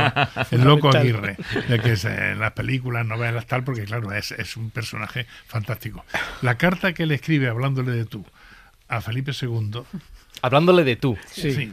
[0.51, 0.89] el loco.
[0.97, 1.37] Aguirre,
[1.81, 6.05] que es en las películas, novelas, tal, porque claro, es, es un personaje fantástico.
[6.41, 8.23] La carta que le escribe hablándole de tú
[8.87, 9.81] a Felipe II
[10.43, 11.17] Hablándole de tú.
[11.31, 11.71] Sí.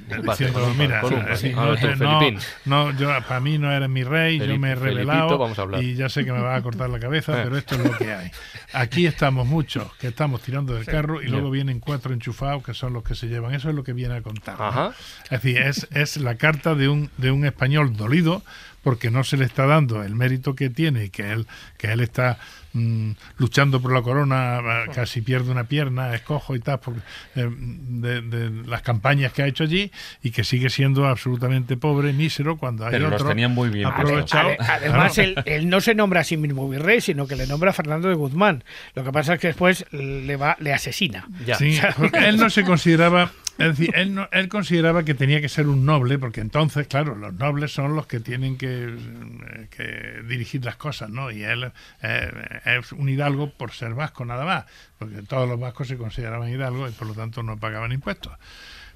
[0.79, 1.09] Mira, no,
[1.57, 2.31] Ah,
[2.65, 5.97] no, yo, para mí no eres mi rey, yo me he revelado vamos a y
[5.97, 7.41] ya sé que me vas a cortar la cabeza, Eh.
[7.43, 8.31] pero esto es lo que hay.
[8.73, 12.93] Aquí estamos muchos que estamos tirando del carro y luego vienen cuatro enchufados que son
[12.93, 13.55] los que se llevan.
[13.55, 14.57] Eso es lo que viene a contar.
[14.57, 14.67] ¿no?
[14.67, 14.93] Ajá.
[15.25, 18.45] Es decir, es, es la carta de un, de un español dolido
[18.85, 22.01] porque no se le está dando el mérito que tiene y que él, que él
[22.01, 22.39] está
[22.73, 24.61] mm, luchando por la corona,
[24.95, 27.01] casi pierde una pierna, es cojo y tal, porque,
[27.37, 29.91] eh, de, de las campañas que ha hecho allí
[30.23, 34.51] y que sigue siendo absolutamente pobre, mísero, cuando hay Pero los tenían muy bien aprovechado.
[34.51, 37.71] Ade- Además, él, él no se nombra a sí mismo virrey, sino que le nombra
[37.71, 38.65] a Fernando de Guzmán.
[38.95, 41.27] Lo que pasa es que después le va le asesina.
[41.45, 41.57] Ya.
[41.57, 45.49] Sí, porque él no se consideraba, es decir, él, no- él consideraba que tenía que
[45.49, 50.23] ser un noble, porque entonces, claro, los nobles son los que tienen que, eh, que
[50.29, 51.31] dirigir las cosas, ¿no?
[51.31, 51.71] Y él
[52.03, 54.65] eh, es un hidalgo por ser vasco nada más,
[54.99, 58.33] porque todos los vascos se consideraban hidalgos y por lo tanto no pagaban impuestos.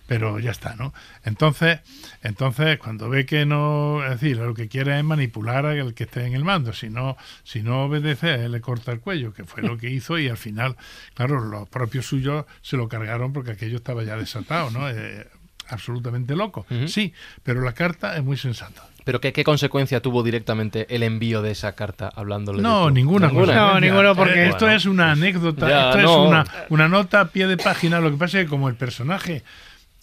[0.07, 0.93] Pero ya está, ¿no?
[1.25, 1.81] Entonces,
[2.23, 6.27] entonces cuando ve que no, es decir, lo que quiere es manipular al que esté
[6.27, 6.75] en el mando.
[6.75, 10.19] Si no, si no obedece, él le corta el cuello, que fue lo que hizo,
[10.19, 10.77] y al final,
[11.15, 14.91] claro, los propios suyos se lo cargaron porque aquello estaba ya desatado, ¿no?
[14.91, 15.27] Eh,
[15.69, 16.67] absolutamente loco.
[16.87, 18.87] Sí, pero la carta es muy sensata.
[19.05, 23.27] Pero ¿qué, ¿qué consecuencia tuvo directamente el envío de esa carta hablándole No, ninguna.
[23.29, 23.47] ¿Ninguna?
[23.55, 23.75] consecuencia.
[23.75, 24.77] No, ninguno, porque- Eh, Esto Bueno.
[24.77, 26.23] es una anécdota, Ya, esto no.
[26.23, 28.01] es una, una nota a pie de página.
[28.01, 29.43] Lo que pasa es que como el personaje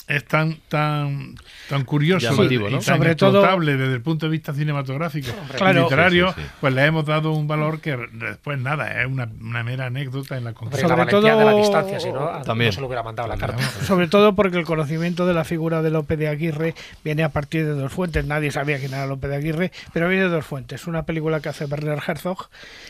[0.07, 1.35] es tan tan
[1.69, 2.79] tan curioso Llamativo, y ¿no?
[2.79, 5.29] tan Sobre todo- desde el punto de vista cinematográfico
[5.69, 6.47] y literario, Sí, sí, sí.
[6.59, 10.43] pues le hemos dado un valor que después nada, es una, una mera anécdota en
[10.43, 10.87] la conquista.
[10.87, 12.69] la Sobre valentía de la todo- distancia, si no, a- También.
[12.69, 13.63] no se lo hubiera mandado la carta.
[13.85, 17.65] Sobre todo porque el conocimiento de la figura de Lope de Aguirre viene a partir
[17.65, 18.25] de dos fuentes.
[18.25, 20.87] Nadie sabía quién era Lope de Aguirre, pero viene de dos fuentes.
[20.87, 22.49] Una película que hace Werner Herzog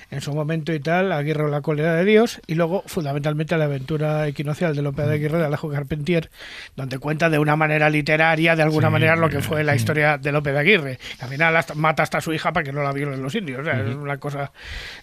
[0.09, 3.65] en su momento y tal, Aguirre o la cólera de Dios, y luego fundamentalmente la
[3.65, 6.31] aventura equinocial de Lope de Aguirre de Alejo Carpentier,
[6.75, 10.17] donde cuenta cuenta de una manera literaria, de alguna manera, lo que fue la historia
[10.17, 10.99] de López de Aguirre.
[11.19, 13.67] Al final mata hasta a su hija para que no la violen los indios.
[13.67, 14.51] Es una cosa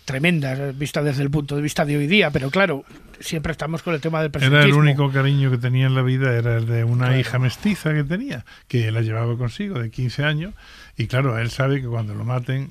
[0.04, 2.30] tremenda, vista desde el punto de vista de hoy día.
[2.30, 2.84] Pero claro,
[3.20, 4.58] siempre estamos con el tema del presentismo.
[4.58, 7.92] Era el único cariño que tenía en la vida, era el de una hija mestiza
[7.92, 10.54] que tenía, que la llevaba consigo de 15 años.
[10.96, 12.68] Y claro, él sabe que cuando lo maten,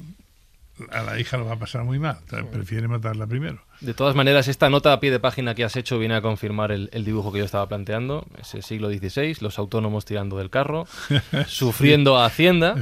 [0.92, 2.18] a la hija lo va a pasar muy mal.
[2.52, 3.60] prefiere matarla primero.
[3.82, 6.72] De todas maneras, esta nota a pie de página que has hecho viene a confirmar
[6.72, 8.26] el, dibujo que yo estaba planteando.
[8.40, 10.88] Ese siglo XVI, los autónomos tirando del carro,
[11.48, 12.76] sufriendo a Hacienda.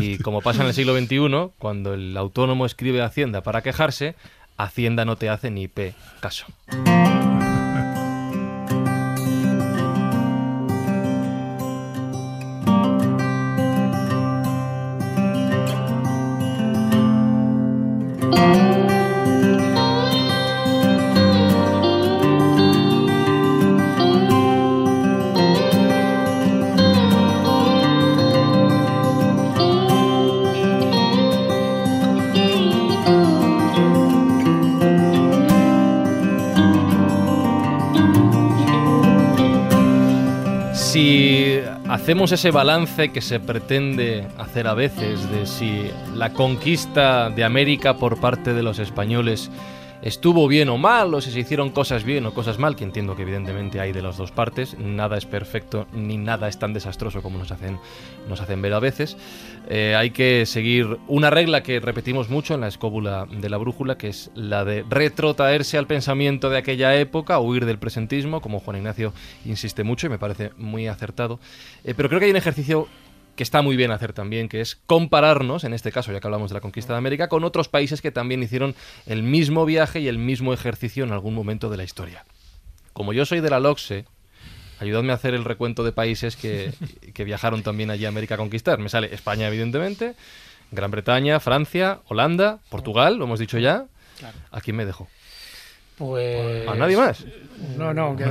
[0.00, 4.14] Y como pasa en el siglo XXI, cuando el autónomo escribe a Hacienda para quejarse,
[4.56, 6.46] Hacienda no te hace ni p caso.
[42.10, 47.98] Hacemos ese balance que se pretende hacer a veces de si la conquista de América
[47.98, 49.48] por parte de los españoles
[50.02, 53.16] estuvo bien o mal, o si se hicieron cosas bien o cosas mal, que entiendo
[53.16, 57.22] que evidentemente hay de las dos partes, nada es perfecto ni nada es tan desastroso
[57.22, 57.78] como nos hacen,
[58.28, 59.16] nos hacen ver a veces,
[59.68, 63.98] eh, hay que seguir una regla que repetimos mucho en la escóbula de la brújula,
[63.98, 68.78] que es la de retrotraerse al pensamiento de aquella época, huir del presentismo, como Juan
[68.78, 69.12] Ignacio
[69.44, 71.38] insiste mucho y me parece muy acertado,
[71.84, 72.88] eh, pero creo que hay un ejercicio
[73.40, 76.50] que está muy bien hacer también, que es compararnos, en este caso ya que hablamos
[76.50, 78.74] de la conquista de América, con otros países que también hicieron
[79.06, 82.26] el mismo viaje y el mismo ejercicio en algún momento de la historia.
[82.92, 84.04] Como yo soy de la LOXE,
[84.78, 86.74] ayudadme a hacer el recuento de países que,
[87.14, 88.78] que viajaron también allí a América a conquistar.
[88.78, 90.16] Me sale España, evidentemente,
[90.70, 93.86] Gran Bretaña, Francia, Holanda, Portugal, lo hemos dicho ya.
[94.50, 95.08] ¿A quién me dejo?
[96.00, 96.66] Pues...
[96.66, 97.22] ¿A nadie más?
[97.76, 98.24] No, no, que,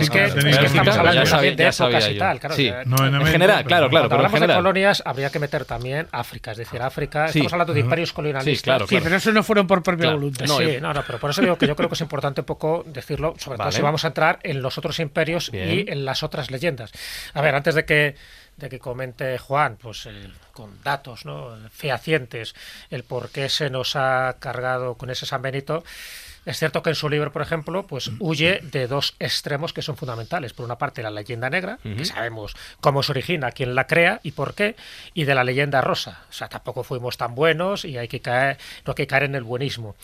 [0.00, 2.40] es que, estamos hablando ya sabía, de épocas y tal.
[2.40, 2.68] Claro, sí.
[2.68, 4.08] en, general, claro, claro.
[4.08, 6.52] Cuando hablamos de colonias, habría que meter también África.
[6.52, 8.56] Es decir, África, estamos hablando de imperios colonialistas.
[8.56, 10.46] Sí, claro, sí, pero eso no fueron por propia voluntad.
[10.46, 12.46] No, sí, no, no, pero por eso digo que yo creo que es importante un
[12.46, 16.22] poco decirlo, sobre todo si vamos a entrar en los otros imperios y en las
[16.22, 16.92] otras leyendas.
[17.34, 18.14] A ver, antes de que
[18.56, 20.08] de que comente Juan, pues
[20.52, 21.56] con datos ¿no?
[21.70, 22.54] fehacientes,
[22.90, 25.84] el por qué se nos ha cargado con ese San Benito,
[26.44, 29.96] es cierto que en su libro, por ejemplo, pues huye de dos extremos que son
[29.96, 30.52] fundamentales.
[30.52, 34.32] Por una parte, la leyenda negra, que sabemos cómo se origina, quién la crea y
[34.32, 34.74] por qué,
[35.14, 36.22] y de la leyenda rosa.
[36.28, 39.34] O sea, tampoco fuimos tan buenos y hay que caer, no hay que caer en
[39.34, 39.94] el buenismo.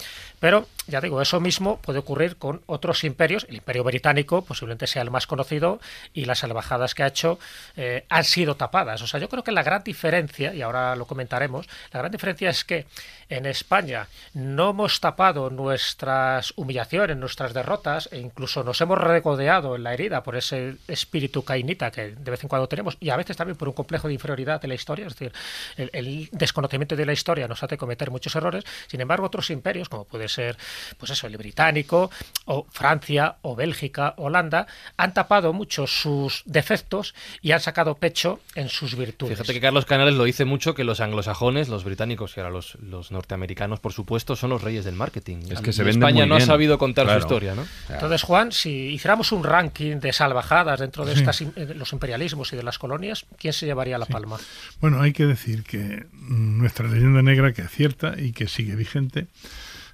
[0.40, 3.46] Pero, ya digo, eso mismo puede ocurrir con otros imperios.
[3.48, 5.80] El imperio británico posiblemente sea el más conocido
[6.14, 7.38] y las salvajadas que ha hecho
[7.76, 9.02] eh, han sido tapadas.
[9.02, 12.50] O sea, yo creo que la gran diferencia, y ahora lo comentaremos, la gran diferencia
[12.50, 12.86] es que
[13.28, 19.82] en España no hemos tapado nuestras humillaciones, nuestras derrotas, e incluso nos hemos regodeado en
[19.82, 23.36] la herida por ese espíritu cainita que de vez en cuando tenemos, y a veces
[23.36, 25.32] también por un complejo de inferioridad de la historia, es decir,
[25.76, 28.64] el, desconocimiento de la historia nos hace cometer muchos errores.
[28.86, 30.56] Sin embargo, otros imperios, como puede ser,
[30.96, 32.10] pues eso, el británico,
[32.44, 38.68] o Francia, o Bélgica, Holanda, han tapado mucho sus defectos y han sacado pecho en
[38.68, 39.34] sus virtudes.
[39.34, 42.76] Fíjate que Carlos Canales lo dice mucho que los anglosajones, los británicos, que eran los,
[42.76, 45.38] los norteamericanos, por supuesto, son los reyes del marketing.
[45.50, 47.66] Es que se España no ha sabido contar su historia, ¿no?
[47.88, 51.42] Entonces, Juan, si hiciéramos un ranking de salvajadas dentro de estas,
[51.74, 54.38] los imperialismos y de las colonias, ¿quién se llevaría la palma?
[54.80, 59.26] Bueno, hay que decir que nuestra leyenda negra, que acierta y que sigue vigente,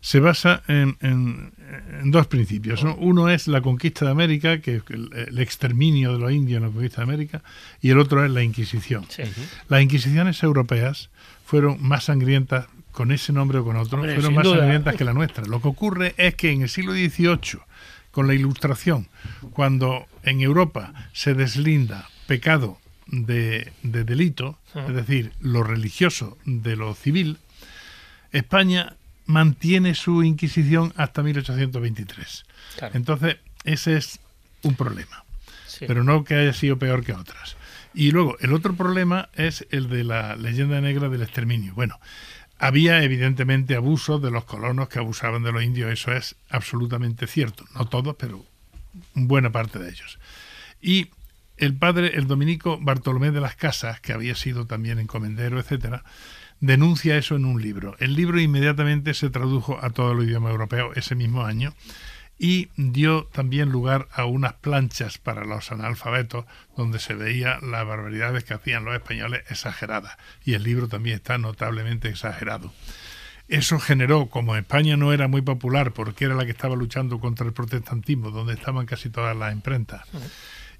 [0.04, 1.52] se basa en,
[2.04, 2.84] dos principios.
[2.98, 6.70] Uno es la conquista de América, que es el, exterminio de los indios en la
[6.70, 7.42] conquista de América,
[7.80, 9.06] y el otro es la Inquisición.
[9.70, 11.08] Las Inquisiciones europeas
[11.46, 15.46] fueron más sangrientas con ese nombre o con otro, fueron más sangrientas que la nuestra.
[15.46, 17.60] Lo que ocurre es que en el siglo XVIII,
[18.10, 19.08] con la Ilustración,
[19.52, 27.38] cuando en Europa se deslinda pecado de, delito, es decir, lo religioso de lo civil,
[28.32, 32.44] España mantiene su Inquisición hasta 1823.
[32.92, 34.20] Entonces, ese es
[34.62, 35.24] un problema,
[35.80, 37.56] pero no que haya sido peor que otras.
[37.94, 41.74] Y luego, el otro problema es el de la leyenda negra del exterminio.
[41.74, 42.00] Bueno,
[42.58, 47.64] había evidentemente abusos de los colonos que abusaban de los indios, eso es absolutamente cierto,
[47.74, 48.44] no todos, pero
[49.14, 50.18] buena parte de ellos.
[50.80, 51.08] Y
[51.56, 56.04] el padre, el dominico Bartolomé de las Casas, que había sido también encomendero, etcétera,
[56.60, 57.96] denuncia eso en un libro.
[57.98, 61.74] El libro inmediatamente se tradujo a todo el idioma europeo ese mismo año
[62.38, 68.44] y dio también lugar a unas planchas para los analfabetos donde se veía las barbaridades
[68.44, 72.72] que hacían los españoles exageradas y el libro también está notablemente exagerado.
[73.46, 77.46] Eso generó, como España no era muy popular porque era la que estaba luchando contra
[77.46, 80.02] el protestantismo, donde estaban casi todas las imprentas,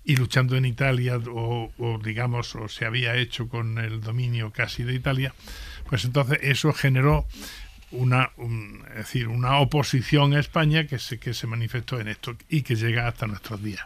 [0.05, 4.83] y luchando en Italia, o, o, digamos, o se había hecho con el dominio casi
[4.83, 5.35] de Italia,
[5.89, 7.27] pues entonces eso generó
[7.91, 12.37] una, un- es decir, una oposición a España que se, que se manifestó en esto
[12.49, 13.83] y que llega hasta nuestros días.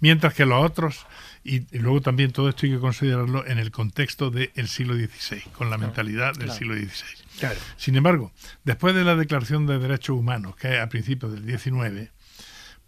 [0.00, 1.06] Mientras que los otros,
[1.44, 5.42] y, y luego también todo esto hay que considerarlo en el contexto del siglo XVI,
[5.52, 7.22] con la mentalidad del siglo XVI.
[7.38, 7.58] Claro.
[7.76, 8.32] Sin embargo,
[8.64, 12.10] después de la Declaración de Derechos Humanos, que es a principios del XIX,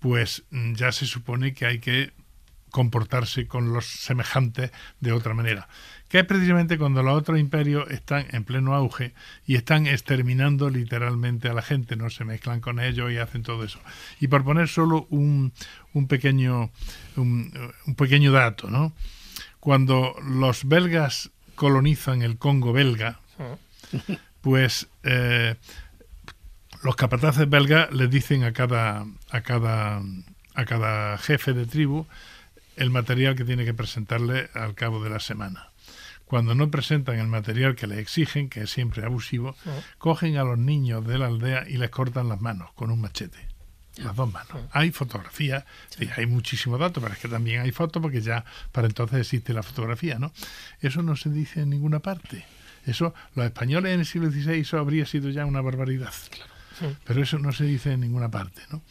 [0.01, 2.13] pues mm, ya se supone que hay que
[2.75, 5.69] comportarse con los semejantes de otra manera.
[6.09, 9.15] Que es precisamente cuando los otros imperios están en pleno auge
[9.47, 13.63] y están exterminando literalmente a la gente, no se mezclan con ellos y hacen todo
[13.63, 13.79] eso.
[14.19, 15.53] Y por poner solo un,
[15.93, 16.73] un pequeño
[17.15, 17.53] un,
[17.97, 18.93] pequeño dato, ¿no?
[19.61, 23.21] Cuando los belgas colonizan el Congo belga,
[24.41, 25.55] pues eh,
[26.83, 30.03] los capataces belgas les dicen a cada, a cada,
[30.55, 32.09] a cada jefe de tribu
[32.77, 35.71] el material que tiene que presentarle al cabo de la semana.
[36.25, 39.55] Cuando no presentan el material que le exigen, que es siempre abusivo,
[39.99, 43.49] cogen a los niños de la aldea y les cortan las manos con un machete.
[43.99, 44.51] Las dos manos.
[44.73, 45.65] Hay fotografías,
[45.97, 49.53] sí, hay muchísimos datos, pero es que también hay fotos porque ya para entonces existe
[49.53, 50.33] la fotografía, ¿no?
[50.81, 52.45] Eso no se dice en ninguna parte.
[52.87, 56.13] Eso, los españoles en el siglo XVI, eso habría sido ya una barbaridad.
[57.05, 58.83] Pero eso no se dice en ninguna parte, ¿no?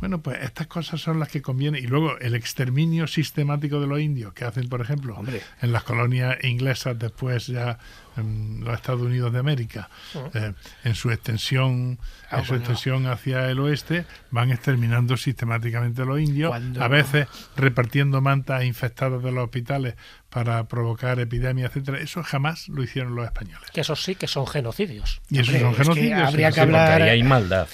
[0.00, 1.78] Bueno, pues estas cosas son las que conviene.
[1.80, 5.42] Y luego el exterminio sistemático de los indios que hacen, por ejemplo, Hombre.
[5.60, 7.78] en las colonias inglesas, después ya
[8.16, 9.88] en los Estados Unidos de América,
[10.34, 10.52] eh,
[10.84, 11.98] en su extensión,
[12.30, 12.64] Ah, en su bueno.
[12.64, 17.26] extensión hacia el oeste, van exterminando sistemáticamente a los indios, a veces
[17.56, 19.94] repartiendo mantas infectadas de los hospitales
[20.30, 21.98] para provocar epidemias, etcétera.
[22.00, 23.70] Eso jamás lo hicieron los españoles.
[23.72, 25.20] Que esos sí que son genocidios.
[25.30, 26.20] Y Hombre, son es que genocidios.
[26.28, 27.68] habría sí, que hablar- Porque ahí hay maldad.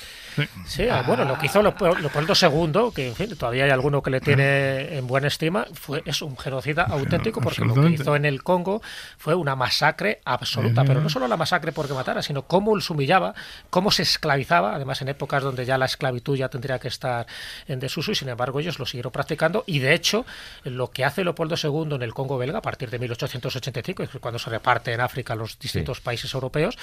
[0.67, 4.11] Sí, ah, bueno, lo que hizo Leopoldo II, que en fin, todavía hay alguno que
[4.11, 8.25] le tiene en buena estima, fue es un genocida auténtico porque lo que hizo en
[8.25, 8.83] el Congo
[9.19, 13.35] fue una masacre absoluta, pero no solo la masacre porque matara, sino cómo se humillaba,
[13.71, 17.27] cómo se esclavizaba, además en épocas donde ya la esclavitud ya tendría que estar
[17.67, 20.27] en desuso y sin embargo ellos lo siguieron practicando y de hecho
[20.65, 24.21] lo que hace Leopoldo II en el Congo belga a partir de 1885, que es
[24.21, 26.77] cuando se reparte en África los distintos países europeos,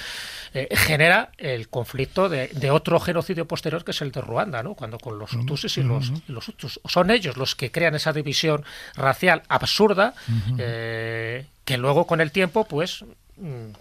[0.54, 4.74] eh, genera el conflicto de, de otro genocidio posterior que es el de Ruanda, ¿no?
[4.74, 6.80] cuando con los Tutsis y los, y los Hutus.
[6.84, 8.64] Son ellos los que crean esa división
[8.94, 10.14] racial absurda
[10.58, 13.04] eh, que luego con el tiempo pues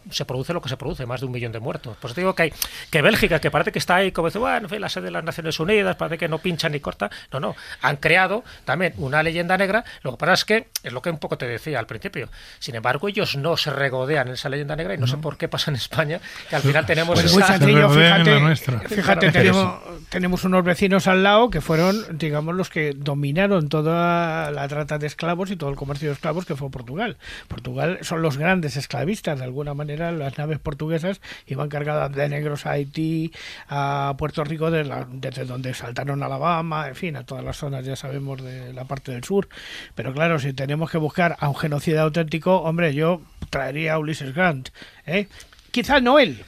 [0.10, 1.98] se produce lo que se produce, más de un millón de muertos.
[2.00, 2.54] Pues te digo que hay
[2.90, 5.12] que Bélgica, que parece que está ahí como dice, bueno, en fin, la sede de
[5.12, 7.10] las Naciones Unidas, parece que no pincha ni corta.
[7.32, 9.84] No, no, han creado también una leyenda negra.
[10.04, 12.30] Lo que pasa es que, es lo que un poco te decía al principio,
[12.60, 15.48] sin embargo, ellos no se regodean en esa leyenda negra y no, sé por qué
[15.48, 16.20] pasa en España,
[16.50, 17.60] que al final tenemos Pues esa...
[17.60, 18.56] Fíjate,
[18.88, 19.74] fíjate tenemos,
[20.10, 25.08] tenemos unos vecinos al lado que fueron, digamos, los que dominaron toda la trata de
[25.08, 27.18] esclavos y todo el comercio de esclavos que fue Portugal.
[27.48, 32.65] Portugal son los grandes esclavistas, de alguna manera las naves portuguesas iban cargadas de negros
[32.65, 33.32] a Haití,
[33.68, 37.57] a Puerto Rico, de la- desde donde saltaron a Alabama, en fin, a todas las
[37.57, 39.49] zonas, ya sabemos, de la parte del sur.
[39.94, 44.34] Pero claro, si tenemos que buscar a un genocida auténtico, hombre, yo traería a Ulysses
[44.34, 44.69] Grant.
[45.06, 45.28] ¿eh?
[45.72, 46.44] Quizás no él,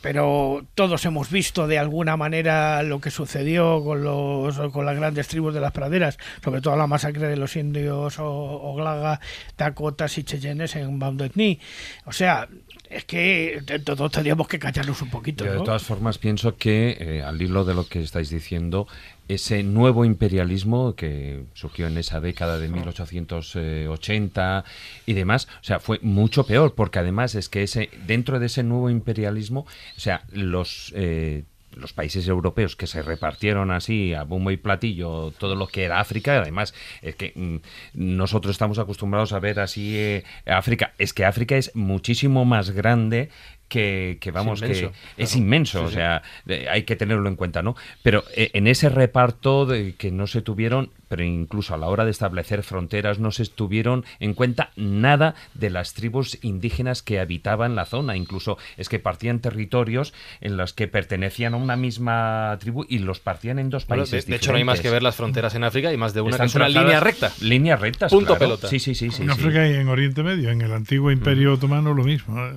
[0.00, 5.28] pero todos hemos visto de alguna manera lo que sucedió con los con las grandes
[5.28, 9.20] tribus de las praderas, sobre todo la masacre de los indios Oglaga,
[9.56, 11.60] Dakotas y Cheyennes en Knee.
[12.04, 12.48] O sea,
[12.88, 15.44] es que todos tendríamos que callarnos un poquito.
[15.44, 18.86] Yo, de todas formas, pienso que, eh, al hilo de lo que estáis diciendo,
[19.28, 24.64] ese nuevo imperialismo que surgió en esa década de 1880
[25.06, 28.62] y demás, o sea, fue mucho peor, porque además es que ese dentro de ese
[28.62, 29.66] nuevo imperialismo,
[29.96, 30.92] o sea, los...
[30.94, 31.44] eh,
[31.76, 36.00] los países europeos que se repartieron así a bombo y platillo todo lo que era
[36.00, 36.72] África, además
[37.02, 37.56] es que mm,
[37.92, 43.28] nosotros estamos acostumbrados a ver así eh, África, es que África es muchísimo más grande
[43.68, 46.22] que, que vamos, inmenso, que es inmenso, Sí, o sea,
[46.70, 47.76] hay que tenerlo en cuenta, ¿no?
[48.02, 52.04] Pero eh, en ese reparto de que no se tuvieron, pero incluso a la hora
[52.04, 57.74] de establecer fronteras no se tuvieron en cuenta nada de las tribus indígenas que habitaban
[57.74, 62.84] la zona, incluso es que partían territorios en los que pertenecían a una misma tribu
[62.88, 65.02] y los partían en dos Bueno, países de, de hecho, no hay más que ver
[65.02, 67.32] las fronteras en África y más de una que es una línea recta.
[67.40, 68.38] Líneas rectas, Punto claro.
[68.38, 68.68] pelota.
[68.68, 69.22] Sí, sí, sí, sí.
[69.22, 69.34] en sí.
[69.34, 72.38] África y en Oriente Medio, en el antiguo Imperio Otomano lo mismo.
[72.46, 72.52] ¿eh?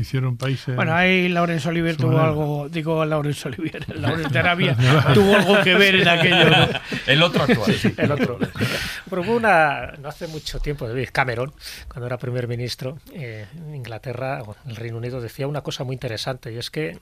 [0.00, 0.76] Hicieron países.
[0.76, 2.24] Bueno, ahí Laurence Olivier tuvo Bueno.
[2.24, 4.76] algo, digo Laurence Olivier, Laurence de Arabia
[5.14, 6.50] tuvo algo que ver en aquello.
[6.50, 6.68] ¿no?
[7.06, 7.74] El otro actual.
[7.96, 8.38] El otro.
[9.08, 11.52] Pero hubo una, no hace mucho tiempo, David Cameron,
[11.88, 15.84] cuando era primer ministro eh, en Inglaterra, o en el Reino Unido, decía una cosa
[15.84, 16.98] muy interesante, y es que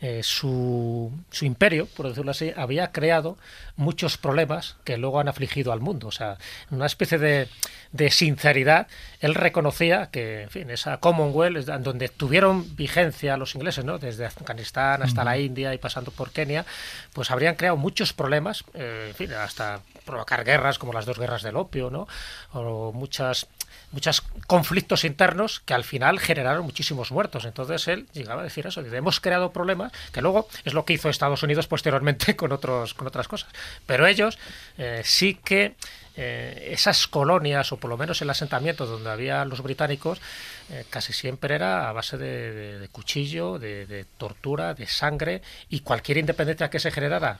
[0.00, 3.36] eh, su, su imperio, por decirlo así, había creado
[3.76, 6.08] muchos problemas que luego han afligido al mundo.
[6.08, 6.38] O sea,
[6.70, 7.48] una especie de,
[7.92, 8.86] de sinceridad,
[9.20, 13.98] él reconocía que, en fin, esa Commonwealth, donde tuvieron vigencia los ingleses, ¿no?
[13.98, 16.64] desde Afganistán hasta la India y pasando por Kenia,
[17.12, 21.42] pues habrían creado muchos problemas, eh, en fin, hasta provocar guerras como las dos guerras
[21.42, 22.08] del opio, ¿no?
[22.52, 23.46] o muchas
[23.92, 27.44] muchos conflictos internos que al final generaron muchísimos muertos.
[27.44, 31.08] Entonces él llegaba a decir eso, hemos creado problemas, que luego es lo que hizo
[31.08, 33.50] Estados Unidos posteriormente con, otros, con otras cosas.
[33.86, 34.38] Pero ellos
[34.78, 35.76] eh, sí que
[36.16, 40.20] eh, esas colonias, o por lo menos el asentamiento donde había los británicos,
[40.70, 46.18] eh, casi siempre era a base de, cuchillo, de, de tortura, de sangre, y cualquier
[46.18, 47.38] independencia que se generara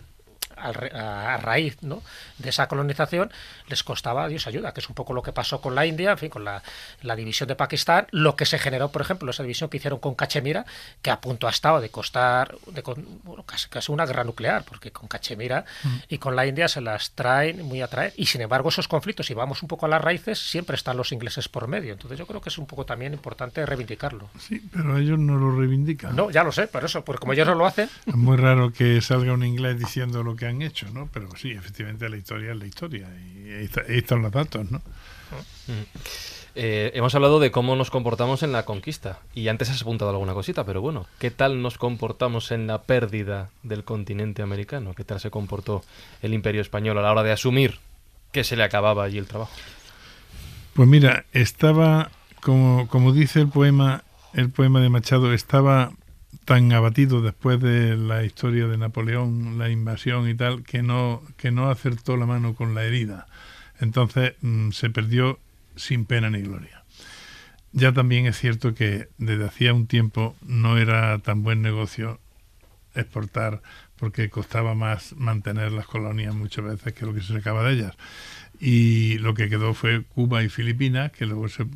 [0.63, 2.03] a, a raíz ¿no?
[2.39, 3.31] de esa colonización
[3.69, 6.19] les costaba Dios ayuda, que es un poco lo que pasó con la India, en
[6.19, 6.63] fin, con la,
[7.03, 10.15] la división de Pakistán, lo que se generó, por ejemplo, esa división que hicieron con
[10.15, 10.67] Cachemira,
[11.01, 12.83] que a punto ha estado de costar de
[13.25, 15.65] bueno, casi, casi una guerra nuclear, porque con Cachemira
[16.09, 19.27] y con la India se las traen muy a traer, y sin embargo esos conflictos,
[19.27, 22.27] si vamos un poco a las raíces, siempre están los ingleses por medio, entonces yo
[22.27, 24.31] creo que es un poco también importante reivindicarlo.
[24.39, 26.15] Sí, pero ellos no lo reivindican.
[26.15, 28.73] No, ya lo sé, por eso, porque como ellos no lo hacen, Es muy raro
[28.73, 31.09] que salga un inglés diciendo lo que han hecho, ¿no?
[31.13, 34.71] Pero sí, efectivamente la historia es la historia y ahí, está- ahí están los datos,
[34.71, 34.83] ¿no?
[36.55, 40.35] Eh, hemos hablado de cómo nos comportamos en la conquista y antes has apuntado alguna
[40.35, 44.93] cosita, pero bueno, ¿qué tal nos comportamos en la pérdida del continente americano?
[44.95, 45.83] ¿Qué tal se comportó
[46.21, 47.79] el imperio español a la hora de asumir
[48.33, 49.53] que se le acababa allí el trabajo?
[50.75, 52.11] Pues mira, estaba,
[52.43, 54.05] como, como dice el poema,
[54.35, 55.93] el poema de Machado, estaba
[56.45, 61.51] tan abatido después de la historia de Napoleón, la invasión y tal, que no, que
[61.51, 63.27] no acertó la mano con la herida.
[63.81, 65.39] Entonces mm, se perdió
[65.77, 66.83] sin pena ni gloria.
[67.73, 72.21] Ya también es cierto que desde hacía un tiempo no era tan buen negocio
[72.95, 73.63] exportar
[73.97, 77.97] porque costaba más mantener las colonias muchas veces que lo que se sacaba de ellas.
[78.65, 81.67] Y lo que quedó fue Cuba y Filipinas, que luego se,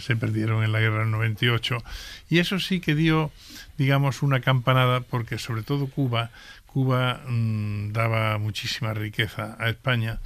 [0.00, 1.84] se- perdieron en la guerra del 98.
[2.30, 3.30] Y eso sí que dio,
[3.76, 6.30] digamos, una campanada, porque sobre todo Cuba,
[6.64, 10.18] Cuba mm, daba muchísima riqueza a España,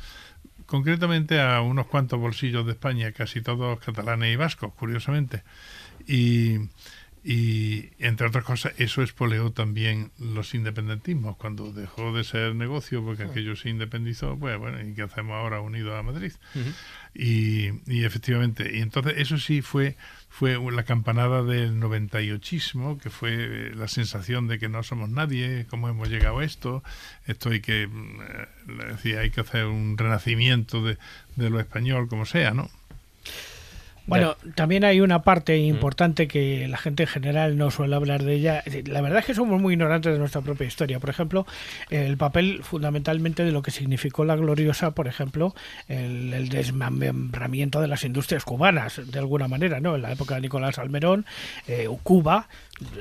[0.66, 5.42] concretamente a unos cuantos bolsillos de España, casi todos catalanes y vascos, curiosamente.
[6.06, 6.58] Y,
[7.24, 11.36] y, entre otras cosas, eso espoleó también los independentismos.
[11.36, 15.60] Cuando dejó de ser negocio, porque aquello se independizó, pues bueno, ¿y qué hacemos ahora
[15.60, 16.32] unidos a Madrid?
[17.14, 19.96] y, y efectivamente, y entonces eso sí fue
[20.34, 25.64] fue la campanada del 98ismo, que fue eh, la sensación de que no somos nadie,
[25.70, 26.82] cómo hemos llegado a esto,
[27.28, 28.48] esto hay que, mm, eh,
[28.90, 30.98] decía, hay que hacer un renacimiento de,
[31.36, 32.68] de lo español, como sea, ¿no?
[34.06, 38.34] Bueno, también hay una parte importante que la gente en general no suele hablar de
[38.34, 38.62] ella.
[38.86, 41.00] La verdad es que somos muy ignorantes de nuestra propia historia.
[41.00, 41.46] Por ejemplo,
[41.90, 45.54] el papel fundamentalmente de lo que significó la gloriosa, por ejemplo,
[45.88, 49.94] el, el desmembramiento de las industrias cubanas, de alguna manera, ¿no?
[49.94, 51.24] En la época de Nicolás Almerón,
[51.66, 52.48] eh, Cuba,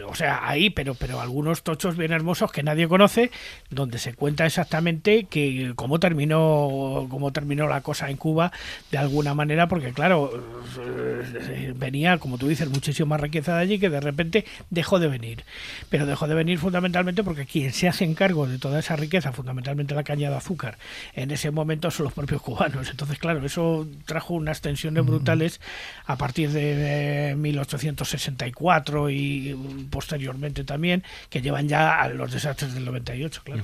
[0.07, 3.31] o sea, ahí, pero, pero algunos tochos bien hermosos que nadie conoce,
[3.71, 8.51] donde se cuenta exactamente que cómo terminó, cómo terminó la cosa en Cuba,
[8.91, 10.31] de alguna manera, porque claro,
[10.79, 15.43] eh, venía, como tú dices, muchísima riqueza de allí que de repente dejó de venir.
[15.89, 19.95] Pero dejó de venir fundamentalmente porque quien se hace encargo de toda esa riqueza, fundamentalmente
[19.95, 20.77] la caña de azúcar,
[21.13, 22.89] en ese momento son los propios cubanos.
[22.91, 25.59] Entonces, claro, eso trajo unas tensiones brutales
[26.05, 32.73] a partir de eh, 1864 y mm, posteriormente también, que llevan ya a los desastres
[32.73, 33.63] del 98, claro.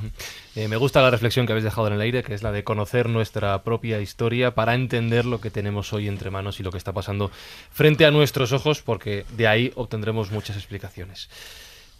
[0.55, 2.63] Eh, me gusta la reflexión que habéis dejado en el aire, que es la de
[2.63, 6.77] conocer nuestra propia historia para entender lo que tenemos hoy entre manos y lo que
[6.77, 7.31] está pasando
[7.71, 11.29] frente a nuestros ojos, porque de ahí obtendremos muchas explicaciones.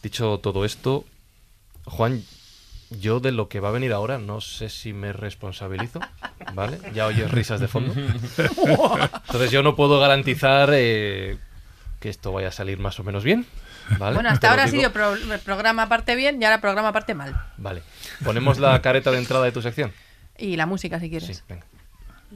[0.02, 1.06] Dicho todo esto,
[1.86, 2.24] Juan,
[2.90, 6.00] yo de lo que va a venir ahora no sé si me responsabilizo,
[6.54, 6.80] ¿vale?
[6.94, 7.94] Ya oyes risas de fondo.
[9.28, 11.38] Entonces yo no puedo garantizar eh,
[12.00, 13.46] que esto vaya a salir más o menos bien,
[13.98, 14.16] ¿vale?
[14.16, 17.36] Bueno, hasta ahora ha sido pro- programa parte bien y ahora programa parte mal.
[17.58, 17.82] Vale.
[18.24, 19.92] Ponemos la careta de entrada de tu sección.
[20.38, 21.44] Y la música, si Sí, quieres.
[21.48, 21.66] venga.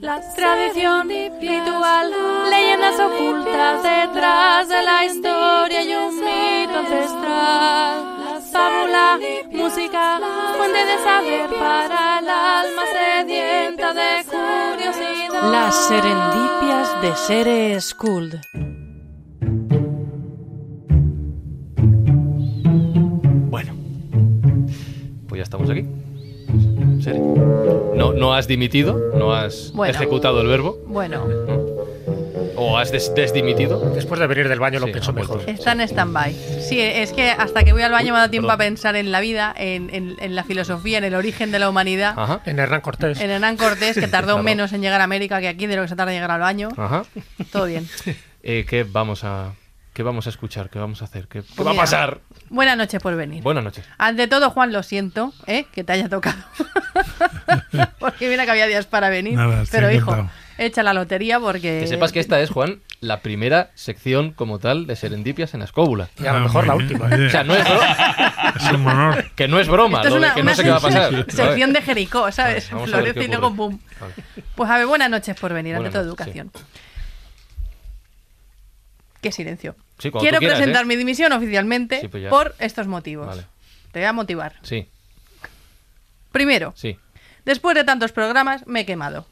[0.01, 2.11] La tradición, ritual,
[2.49, 8.41] leyendas ocultas detrás de la historia y un mito ancestral.
[8.51, 9.19] Fábula,
[9.51, 10.19] música,
[10.57, 15.51] fuente de saber para el alma sedienta de curiosidad.
[15.51, 18.41] Las serendipias de Seres Skuld.
[25.53, 25.85] Estamos aquí.
[27.03, 27.19] Sere.
[27.19, 29.93] No, no has dimitido, no has Bueno.
[29.93, 31.25] ejecutado el verbo, Bueno,
[32.55, 33.79] o has des- desdimitido.
[33.91, 35.41] Después de venir del baño lo Sí, pienso ha mejor.
[35.47, 36.33] está en stand-by.
[36.61, 38.61] Sí, es que hasta que voy al baño me da tiempo perdón.
[38.61, 41.69] a pensar en la vida, en, en- en la filosofía, en el origen de la
[41.69, 42.13] humanidad.
[42.17, 42.41] Ajá.
[42.45, 43.21] En Hernán Cortés.
[43.21, 44.43] En Hernán Cortés, que tardó Claro.
[44.43, 46.41] menos en llegar a América que aquí, de lo que se tarda en llegar al
[46.41, 46.69] baño.
[46.77, 47.03] Ajá.
[47.51, 47.87] Todo bien.
[48.43, 49.53] Eh, ¿qué, vamos a,
[49.93, 50.69] ¿Qué vamos a escuchar?
[50.71, 51.27] ¿Qué vamos a hacer?
[51.27, 52.19] ¿Qué, qué Pues va a mira, pasar?
[52.49, 53.43] Buenas noches por venir.
[53.43, 53.85] Buenas noches.
[53.99, 55.65] Ante todo, Juan, lo siento, ¿eh?
[55.71, 56.37] que te haya tocado.
[57.99, 59.33] porque mira que había días para venir.
[59.35, 60.37] Nada, pero hijo, encantado.
[60.57, 61.79] echa la lotería porque.
[61.81, 65.65] Que sepas que esta es, Juan, la primera sección como tal de Serendipias en la
[65.65, 66.09] escóbula.
[66.19, 67.07] Y a lo mejor la última.
[67.07, 69.25] bien, O sea, no es, bro- Es un honor.
[69.35, 70.77] que no es broma, Esto es lo de una, que una no sé qué va
[70.77, 71.11] a pasar.
[71.29, 72.65] sección- de Jericó, ¿sabes?
[72.69, 73.79] Florece y luego boom.
[74.55, 76.51] Pues a ver, buenas noches por venir, ante todo noches, educación.
[79.23, 79.75] Qué silencio.
[79.97, 80.85] Sí, Quiero quieras, presentar ¿eh?
[80.85, 83.25] mi dimisión oficialmente Sí, pues por estos motivos.
[83.25, 83.45] Vale.
[83.91, 84.55] Te voy a motivar.
[84.63, 84.89] Sí,
[86.31, 86.97] Primero, sí.
[87.45, 89.27] después de tantos programas, me he quemado.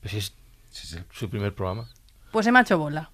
[0.00, 0.34] Pues es,
[1.12, 1.88] su primer programa.
[2.32, 3.10] Pues se me ha hecho bola.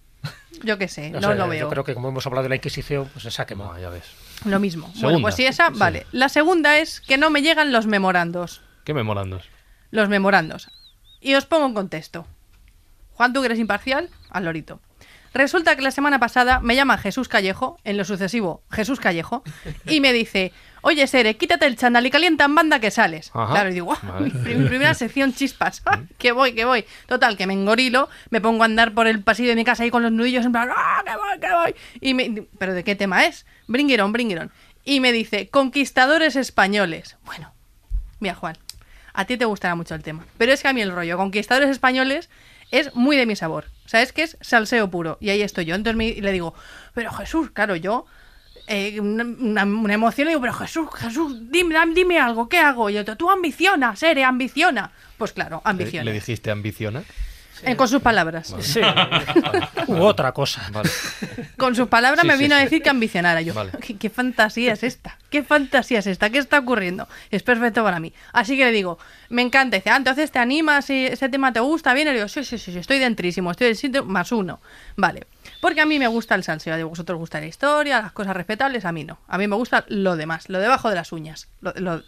[0.62, 1.60] Yo qué sé, no, sé, lo veo.
[1.60, 3.74] Yo creo que como hemos hablado de la Inquisición, pues se ha quemado.
[3.74, 4.04] No, ya ves.
[4.44, 4.86] Lo mismo.
[4.86, 5.20] Bueno, Segunda.
[5.22, 5.74] pues sí, esa, Sí.
[5.78, 6.06] vale.
[6.12, 8.62] La segunda es que no me llegan los memorandos.
[8.84, 9.48] ¿Qué memorandos?
[9.90, 10.70] Los memorandos.
[11.20, 12.26] Y os pongo en contexto.
[13.14, 14.80] Juan, tú que eres imparcial, al lorito.
[15.32, 19.44] Resulta que la semana pasada me llama Jesús Callejo, en lo sucesivo Jesús Callejo,
[19.86, 20.52] y me dice,
[20.82, 23.30] oye Sere, quítate el chándal y calienta en banda que sales.
[23.32, 23.52] Ajá.
[23.52, 24.24] Claro, y digo, "Ah, Vale.
[24.24, 26.84] mi, prim- mi primera sección chispas, ¡Ah, que voy, que voy.
[27.06, 29.90] Total, que me engorilo, me pongo a andar por el pasillo de mi casa ahí
[29.90, 31.74] con los nudillos en plan, ¡ah, que voy, que voy!
[32.00, 33.46] Y me, ¿Pero de qué tema es?
[33.68, 34.50] Bring it on, bring it on.
[34.84, 37.16] Y me dice, conquistadores españoles.
[37.24, 37.52] Bueno,
[38.18, 38.58] Mira, Juan,
[39.14, 40.26] a ti te gustará mucho el tema.
[40.38, 42.28] Pero es que a mí el rollo conquistadores españoles
[42.70, 43.66] es muy de mi sabor.
[43.90, 45.18] O sea, es salseo puro.
[45.20, 45.74] Y ahí estoy yo.
[45.74, 46.54] Entonces me- le digo,
[46.94, 48.06] pero Jesús, claro, yo.
[48.68, 49.24] eh, una,
[49.94, 52.88] emoción le digo, pero Jesús, Jesús, dime, dame- dime algo, ¿qué hago?
[52.88, 54.92] Y otro, tú ambiciona, Sere, ambiciona.
[55.18, 56.04] Pues claro, ¿Le, ambiciona.
[56.04, 57.02] le dijiste ambiciona?
[57.62, 58.54] Eh, con sus palabras.
[58.60, 58.80] Sí.
[59.88, 60.62] U otra cosa.
[60.72, 60.88] Vale.
[61.56, 63.40] Con sus palabras Sí, me sí, vino a decir que ambicionara.
[63.42, 63.72] Yo, Vale.
[63.80, 65.18] ¿qué, qué fantasía es esta?
[65.30, 66.30] ¿Qué fantasía es esta?
[66.30, 67.08] ¿Qué está ocurriendo?
[67.30, 68.12] Es perfecto para mí.
[68.32, 69.76] Así que le digo, me encanta.
[69.76, 72.08] Dice, ah, entonces te animas, y ese tema te gusta, bien.
[72.08, 74.60] Y le digo, sí, sí, sí, sí, estoy dentrísimo, estoy del sitio más uno.
[74.96, 75.26] Vale.
[75.60, 76.74] Porque a mí me gusta el salseo.
[76.74, 79.18] A vosotros os gusta la historia, las cosas respetables, a mí no.
[79.28, 81.48] A mí me gusta lo demás, lo debajo de las uñas.
[81.60, 82.02] Lo- lo-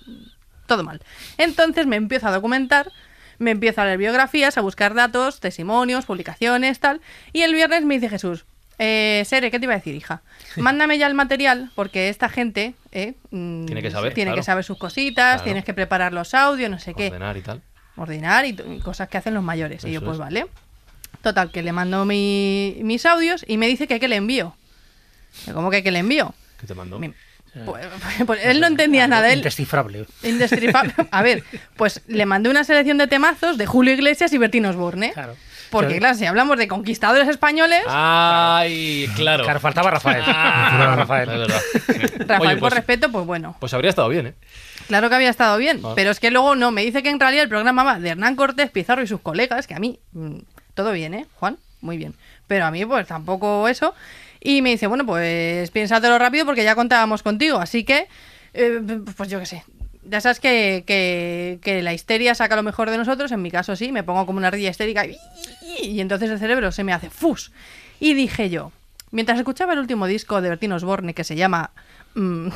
[0.67, 1.03] todo mal.
[1.39, 2.91] Entonces me empiezo a documentar,
[3.39, 7.01] me empiezo a leer biografías, a buscar datos, testimonios, publicaciones, tal.
[7.33, 8.45] Y el viernes me dice Jesús,
[8.79, 10.23] eh, Sere, ¿qué te iba a decir, hija?
[10.57, 14.41] Mándame ya el material, porque esta gente eh, mm, Tiene que saber, tiene claro.
[14.41, 15.45] que saber sus cositas, Claro.
[15.45, 17.63] tienes que preparar los audios, no sé qué Ordenar y tal.
[17.97, 19.85] ordenar y, cosas que hacen los mayores.
[19.85, 20.19] y yo, Eso pues es.
[20.21, 20.47] vale.
[21.23, 24.57] Total, que le mando mi- mis audios y me dice que, que le envío.
[25.55, 26.35] ¿Cómo que, que le envío?
[26.61, 26.99] ¿Qué te mandó?
[26.99, 27.13] Mi-
[27.65, 27.87] pues,
[28.27, 29.31] pues él no entendía nada.
[29.33, 30.07] Él, Indescifrable.
[30.23, 30.95] indestripable.
[31.11, 31.45] A ver,
[31.77, 35.13] pues le mandé una selección de temazos de Julio Iglesias y Bertín Osborne.
[35.13, 35.37] Claro.
[35.71, 39.09] Porque, claro, si hablamos de conquistadores españoles, ¡Ay!
[39.17, 39.43] Claro.
[39.45, 40.23] Claro, faltaba Rafael.
[40.27, 41.29] Ah, Rafael.
[41.49, 43.57] Rafael, Oye, por pues, respeto, pues bueno.
[43.59, 44.35] pues habría estado bien, ¿eh?
[44.89, 45.93] Claro que había estado bien, Ah.
[45.97, 48.37] pero es que luego no, me dice que en realidad el programa va de Hernán
[48.37, 50.41] Cortés, Pizarro y sus colegas, que a mí, mm,
[50.75, 51.57] todo bien, ¿eh, Juan?
[51.81, 52.15] Muy bien.
[52.47, 53.95] Pero a mí, pues tampoco eso.
[54.45, 58.09] Y me dice, bueno, pues piénsatelo rápido porque ya contábamos contigo, así que,
[58.55, 58.81] eh,
[59.17, 59.65] pues yo qué sé.
[60.05, 63.77] Ya sabes que, que, que la histeria saca lo mejor de nosotros, en mi caso
[63.77, 65.17] sí, me pongo como una ardilla histérica y,
[65.81, 67.53] y entonces el cerebro se me hace ¡fus!
[68.01, 68.73] Y dije yo,
[69.13, 71.71] mientras escuchaba el último disco de Bertín Osborne que se llama...
[72.17, 72.49] mm,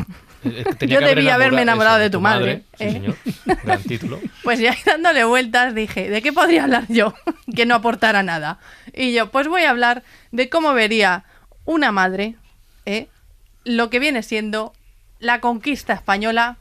[0.43, 2.93] Yo que haber debí haberme enamorado eso, de tu madre, Sí, ¿eh?
[2.93, 3.17] señor.
[3.65, 4.21] Gran título.
[4.43, 7.15] Pues ya dándole vueltas dije, ¿de qué podría hablar yo
[7.55, 8.59] que no aportara nada?
[8.93, 10.03] Y yo, pues voy a hablar
[10.33, 11.23] de cómo vería
[11.67, 12.37] una madre
[12.87, 13.09] ¿eh?
[13.65, 14.73] lo que viene siendo
[15.19, 16.57] la conquista española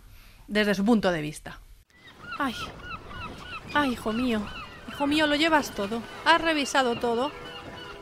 [0.47, 1.59] desde su punto de vista.
[2.37, 2.55] Ay,
[3.73, 4.41] ay, hijo mío.
[4.89, 6.01] Hijo mío, lo llevas todo.
[6.25, 7.31] Has revisado todo.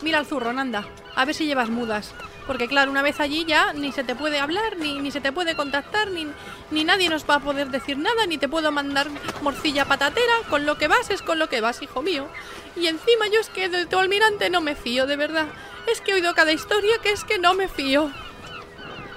[0.02, 0.86] Mira al zurrón, anda.
[1.16, 2.14] A ver si llevas mudas.
[2.48, 5.32] Porque claro, una vez allí ya ni se te puede hablar, ni, ni se te
[5.32, 6.28] puede contactar, ni,
[6.72, 9.08] ni nadie nos va a poder decir nada, ni te puedo mandar
[9.42, 10.34] morcilla patatera.
[10.50, 12.28] Con lo que vas es con lo que vas, hijo mío.
[12.76, 15.48] Y encima yo es que de tu almirante no me fío, de verdad.
[15.88, 18.12] Es que he oído cada historia que es que no me fío.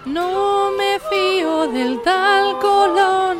[0.04, 3.38] No me fío del tal Colón,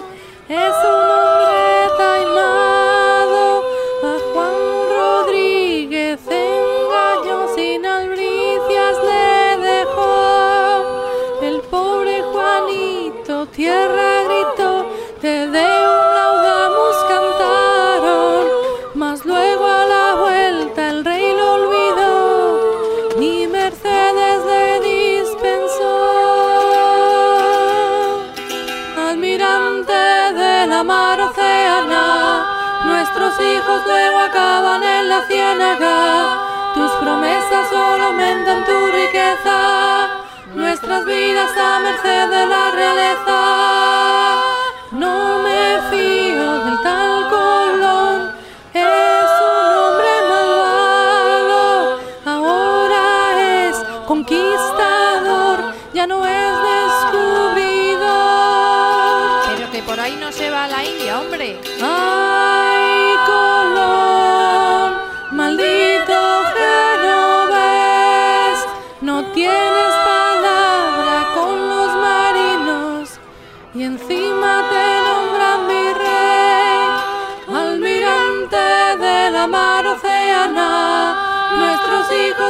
[37.56, 40.08] promesas solo aumentan tu riqueza.
[40.54, 44.05] Nuestras vidas a merced de la realeza.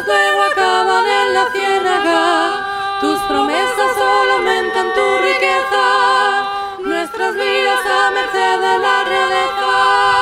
[0.07, 5.87] Luego acaban en la ciénaga, tus promesas solo aumentan tu riqueza
[6.85, 10.16] nuestras vidas a merced de la realeza.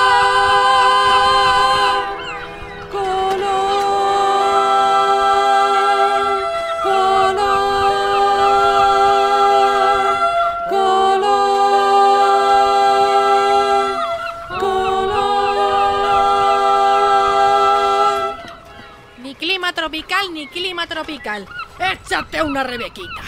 [20.85, 21.47] Clima tropical.
[21.78, 23.23] Échate una rebequita.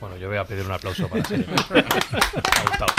[0.00, 1.54] Bueno, yo voy a pedir un aplauso para Serena.
[1.70, 2.94] Me ha gustado.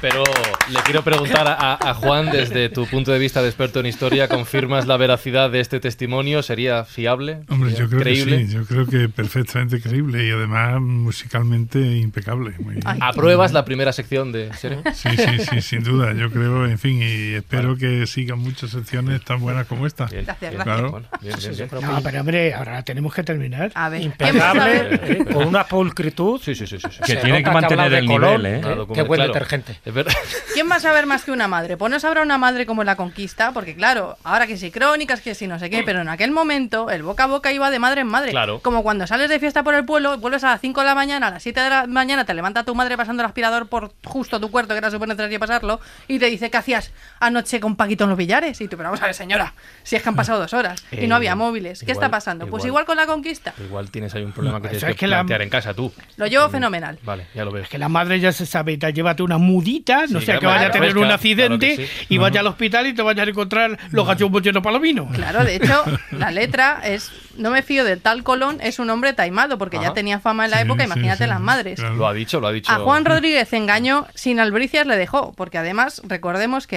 [0.00, 0.22] Pero
[0.70, 4.28] le quiero preguntar a, a Juan, desde tu punto de vista de experto en historia,
[4.28, 6.42] ¿confirmas la veracidad de este testimonio?
[6.42, 7.40] ¿Sería fiable?
[7.48, 8.38] Hombre, ¿Sería yo creo creíble?
[8.38, 12.54] que sí, yo creo que perfectamente creíble y además musicalmente impecable.
[12.58, 12.84] muy bien.
[13.00, 14.82] ¿Apruebas la primera sección de Serena?
[14.94, 16.12] Sí, sí, sí, sin duda.
[16.12, 20.06] Yo creo, en fin, y espero que sigan muchas secciones tan buenas como esta.
[20.06, 20.76] Bien, Gracias, bien, gracias.
[20.76, 20.90] Claro.
[20.90, 21.68] bueno, bien, bien, bien.
[21.94, 23.72] No, pero hombre, ahora tenemos que terminar.
[23.74, 26.40] A ver, ¿quién va a Impecable, eh, con una pulcritud.
[26.42, 26.78] Sí, sí, sí.
[26.78, 27.00] sí, sí.
[27.04, 28.60] Que tiene que mantener el nivel, ¿eh?
[28.94, 29.32] Qué buen claro.
[29.44, 29.80] Detergente.
[29.84, 30.12] Es verdad.
[30.54, 31.76] ¿Quién va a saber más que una madre?
[31.76, 35.20] Pues no sabrá una madre como en la conquista, porque claro, ahora que si crónicas,
[35.20, 37.78] que si no sé qué, pero en aquel momento el boca a boca iba de
[37.78, 38.30] madre en madre.
[38.30, 38.60] Claro.
[38.60, 41.28] Como cuando sales de fiesta por el pueblo, vuelves a las 5 de la mañana,
[41.28, 44.40] a las 7 de la mañana te levanta tu madre pasando el aspirador por justo
[44.40, 48.04] tu cuarto, que era súper necesario pasarlo, y te dice, ¿qué hacías anoche con Paquito
[48.04, 48.60] en los billares?
[48.60, 51.06] Y tú, pero vamos a ver, señora, si es que han pasado dos horas y
[51.06, 51.80] no Eh, había móviles.
[51.80, 52.46] ¿Qué igual- está pasando?
[52.46, 53.54] pues igual- igual con la conquista.
[53.64, 55.92] Igual tienes ahí un problema que tienes es que, que la- plantear en casa tú.
[56.16, 56.98] Lo llevo fenomenal.
[57.02, 57.62] Vale, ya lo veo.
[57.62, 60.46] Es que la madre ya se sabe, te llévate una mudita, no Sí, sea que
[60.46, 61.86] vaya a tener un accidente sí.
[62.08, 65.08] y vaya al hospital y te vayas a encontrar los gallumbos llenos de palomino.
[65.12, 65.82] Claro, de hecho,
[66.12, 69.92] la letra es No me fío del tal Colón, es un hombre taimado, porque ya
[69.92, 71.80] tenía fama en la Sí, época, imagínate sí, las madres.
[71.80, 71.96] claro.
[71.96, 72.70] Lo ha dicho, lo ha dicho.
[72.70, 76.76] A Juan Rodríguez engañó, sin albricias le dejó, porque además recordemos que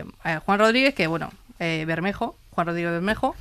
[0.00, 3.36] eh, a Juan Rodríguez, que bueno, eh, Bermejo, Juan Rodríguez Bermejo,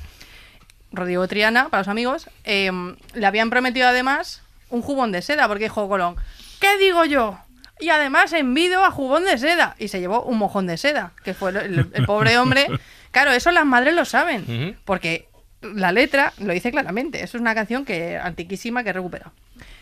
[0.92, 2.70] Rodrigo Triana, para los amigos, eh,
[3.14, 6.16] le habían prometido además un jubón de seda, porque dijo Colón,
[6.60, 7.38] ¿qué digo yo?
[7.82, 9.76] Y además envido a jubón de seda.
[9.80, 12.68] Y se llevó un mojón de seda, que fue el, pobre hombre.
[13.12, 15.28] Claro, eso las madres lo saben, porque
[15.62, 17.22] la letra lo dice claramente.
[17.22, 19.34] Eso es una canción que antiquísima que he recuperado.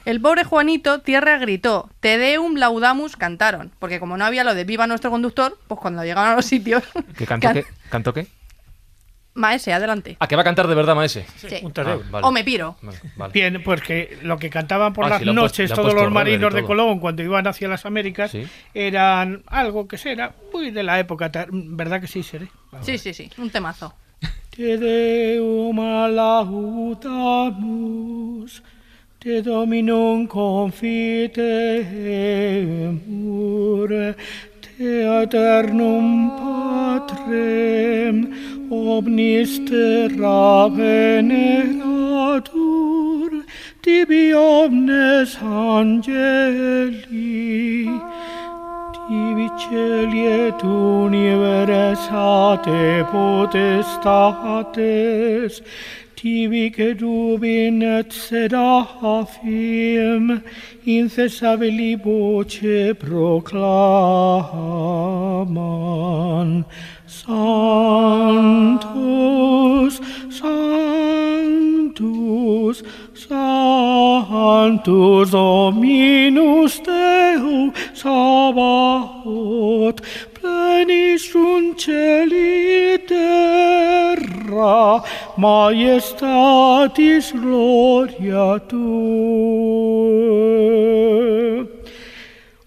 [0.05, 4.63] El pobre Juanito Tierra gritó, Te deum laudamus cantaron, porque como no había lo de
[4.63, 6.81] viva nuestro conductor, pues cuando llegaban a los sitios,
[7.15, 7.65] ¿Qué canto can- qué?
[7.91, 8.26] ¿Canto qué?
[9.39, 10.17] Maese, adelante.
[10.19, 11.25] Ah, que va a cantar de verdad Maese.
[11.37, 11.47] Sí.
[11.63, 11.73] Un.
[11.77, 12.27] Ah, vale.
[12.27, 12.75] O me piro.
[12.81, 13.33] Vale, vale.
[13.33, 16.63] Bien, pues que lo que cantaban por Ah, las puesto- noches todos los marinos de.
[16.63, 18.45] Colón cuando iban hacia las Américas Sí.
[18.73, 22.47] eran algo que será muy de la época, ¿verdad que sí, Seré?
[22.81, 23.93] Sí, sí, sí, un temazo.
[24.55, 25.79] Te deum
[29.19, 30.27] te dominum
[34.81, 38.18] Eternum Patrem
[38.72, 41.84] omnis terra veneratur,
[43.84, 45.99] tibi omnes angeli,
[48.95, 51.84] tibi celi et universate
[53.11, 54.73] potestates,
[56.19, 57.79] tibi cedubin
[58.11, 60.43] sed afim
[60.85, 63.45] incessabili voce proclaman.
[67.07, 67.23] Sanctus,
[70.39, 72.77] Sanctus,
[73.15, 79.99] Sanctus Dominus deus Sabaoth
[80.43, 82.39] niciun celitera
[85.37, 89.79] maestatis gloria tua.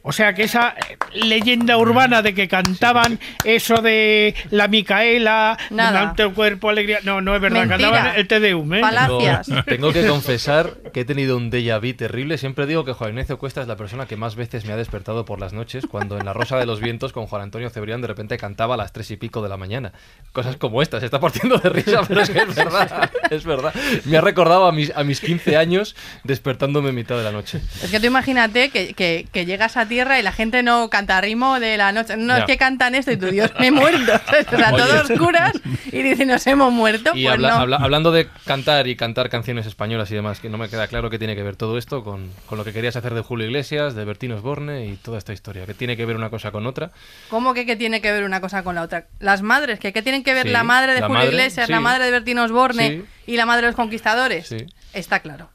[0.02, 6.32] O sea que esa eh, leyenda urbana de que cantaban eso de la Micaela, el
[6.32, 6.98] cuerpo, alegría.
[7.04, 7.90] No, no es verdad, Mentira.
[7.90, 8.80] cantaban el Te Deum, ¿eh?
[8.80, 9.46] Falacias.
[9.46, 12.36] Tengo, tengo que confesar que he tenido un déjà vu terrible.
[12.38, 15.24] Siempre digo que Juan Ignacio Cuesta es la persona que más veces me ha despertado
[15.24, 18.08] por las noches cuando en La Rosa de los Vientos con Juan Antonio Cebrián de
[18.08, 19.92] repente cantaba a las tres y pico de la mañana.
[20.32, 23.74] Cosas como esta, se está partiendo de risa, pero es que es verdad, es verdad.
[24.04, 27.60] Me ha recordado a mis, a mis 15 años despertándome en mitad de la noche.
[27.82, 31.20] Es que tú imagínate que, que- que llegas a tierra y la gente no canta
[31.20, 32.16] ritmo de la noche.
[32.16, 34.12] No, es que cantan esto y tú, Dios, me he muerto.
[34.52, 35.52] O sea, todos oscuras
[35.92, 37.10] y dicen, nos hemos muerto.
[37.14, 37.56] Y pues habla- no.
[37.56, 41.10] habla- hablando de cantar y cantar canciones españolas y demás, que no me queda claro
[41.10, 43.94] qué tiene que ver todo esto con, con lo que querías hacer de Julio Iglesias,
[43.94, 45.66] de Bertín Osborne y toda esta historia.
[45.66, 46.90] ¿Qué tiene que ver una cosa con otra?
[47.28, 49.06] ¿Cómo que qué tiene que ver una cosa con la otra?
[49.20, 51.68] Las madres, que qué tienen que ver Sí, la madre de la Julio madre, Iglesias,
[51.68, 53.04] la madre de Bertín Osborne Sí.
[53.32, 54.48] y la madre de los conquistadores.
[54.48, 54.56] Sí.
[54.94, 55.50] Está claro.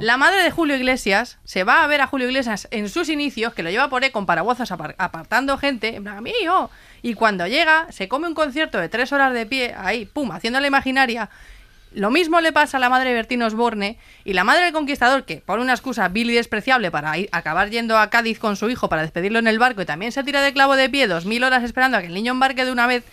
[0.00, 3.54] La madre de Julio Iglesias se va a ver a Julio Iglesias en sus inicios,
[3.54, 6.70] que lo lleva por ahí con apar- apartando gente, en plan, mío.
[7.02, 10.60] Y cuando llega, se come un concierto de tres horas de pie, ahí, pum, haciendo
[10.60, 11.28] la imaginaria.
[11.94, 15.24] Lo mismo le pasa a la madre de Bertín Osborne y la madre del conquistador,
[15.24, 18.68] que por una excusa vil y despreciable para ir, acabar yendo a Cádiz con su
[18.68, 21.24] hijo para despedirlo en el barco y también se tira de clavo de pie dos
[21.24, 23.04] mil horas esperando a que el niño embarque de una vez.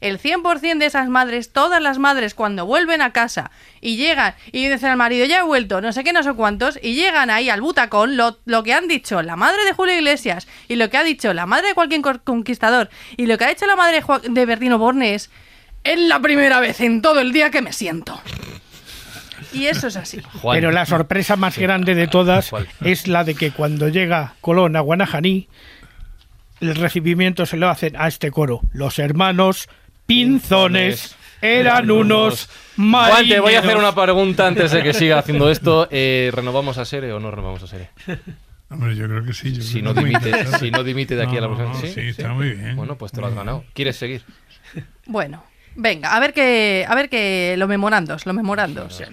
[0.00, 3.50] El 100% de esas madres, todas las madres, cuando vuelven a casa
[3.80, 6.78] y llegan y dicen al marido, ya he vuelto, no sé qué, no sé cuántos,
[6.82, 10.48] y llegan ahí al butacón, lo, lo que han dicho la madre de Julio Iglesias
[10.68, 13.66] y lo que ha dicho la madre de cualquier conquistador y lo que ha dicho
[13.66, 15.30] la madre de, Bertino Borne es,
[15.84, 18.20] es la primera vez en todo el día que me siento.
[19.52, 20.20] Y eso es así.
[20.40, 20.56] Juan.
[20.56, 22.68] Pero la sorpresa más grande de todas ¿Cuál?
[22.82, 25.48] es la de que cuando llega Colón a Guanajaní,
[26.60, 28.60] el recibimiento se lo hacen a este coro.
[28.72, 29.68] Los hermanos
[30.10, 35.48] Pinzones eran unos Juan, te voy a hacer una pregunta antes de que siga haciendo
[35.48, 35.86] esto.
[35.92, 37.90] Eh, ¿Renovamos a Sere o no renovamos a Sere?
[38.70, 39.52] Hombre, yo creo que sí.
[39.52, 41.72] yo Si creo no, que dimite, si no dimite de aquí a la próxima.
[41.72, 42.74] no, sí, está muy bien.
[42.74, 43.64] Bueno, pues te lo has ganado.
[43.72, 44.22] ¿Quieres seguir?
[45.06, 45.44] Bueno,
[45.76, 49.00] venga, a ver que, a ver que lo memorandos, lo memorandos.
[49.00, 49.06] Eh,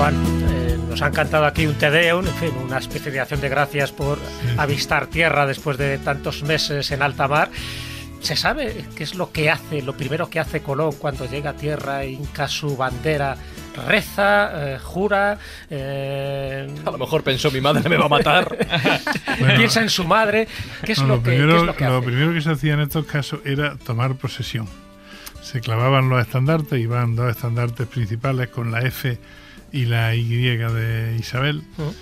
[0.00, 0.14] Juan,
[0.48, 3.50] eh, nos han cantado aquí un Te Deum, en fin, una especie de acción de
[3.50, 4.18] gracias por
[4.56, 7.50] avistar tierra después de tantos meses en alta mar.
[8.20, 11.52] ¿Se sabe qué es lo que hace, lo primero que hace Colón cuando llega a
[11.52, 13.36] tierra, hinca su bandera,
[13.86, 15.36] reza, eh, jura,
[15.68, 18.56] eh, A lo mejor pensó mi madre me va a matar.
[19.58, 20.48] piensa en su madre?
[20.82, 22.06] ¿Qué es, No, lo, lo, que, qué primero, es lo que lo hace?
[22.06, 24.66] primero que se hacía en estos casos era tomar posesión.
[25.42, 29.18] Se clavaban los estandartes, iban dos estandartes principales con la F
[29.72, 31.62] y la Y de Isabel.
[31.78, 31.94] Ujú.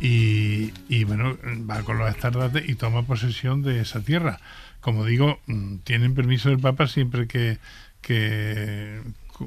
[0.00, 1.36] Y, y, bueno,
[1.70, 4.40] va con los estandartes y toma posesión de esa tierra.
[4.80, 7.58] Como digo, mm, tienen permiso del Papa siempre que,
[8.00, 9.02] que,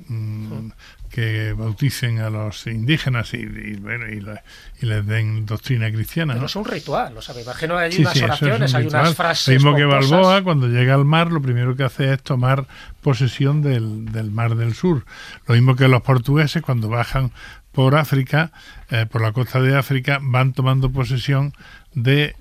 [0.08, 0.68] mm,
[1.10, 4.44] que bauticen a los indígenas y, y, bueno, y, la-
[4.80, 6.34] y les den doctrina cristiana.
[6.34, 6.46] Pero ¿no?
[6.48, 7.42] es un ritual, lo sabe.
[7.42, 9.48] Imagino hay Sí, unas sí, eso es un oraciones, hay unas frases.
[9.64, 9.86] Lo mismo que.
[9.86, 12.68] Balboa, cuando llega al mar, lo primero que hace es tomar
[13.02, 15.04] posesión del, del mar del sur.
[15.48, 17.32] Lo mismo que los portugueses, cuando bajan
[17.74, 18.52] por África,
[18.90, 21.54] eh, por la costa de África, van tomando posesión
[21.94, 22.36] de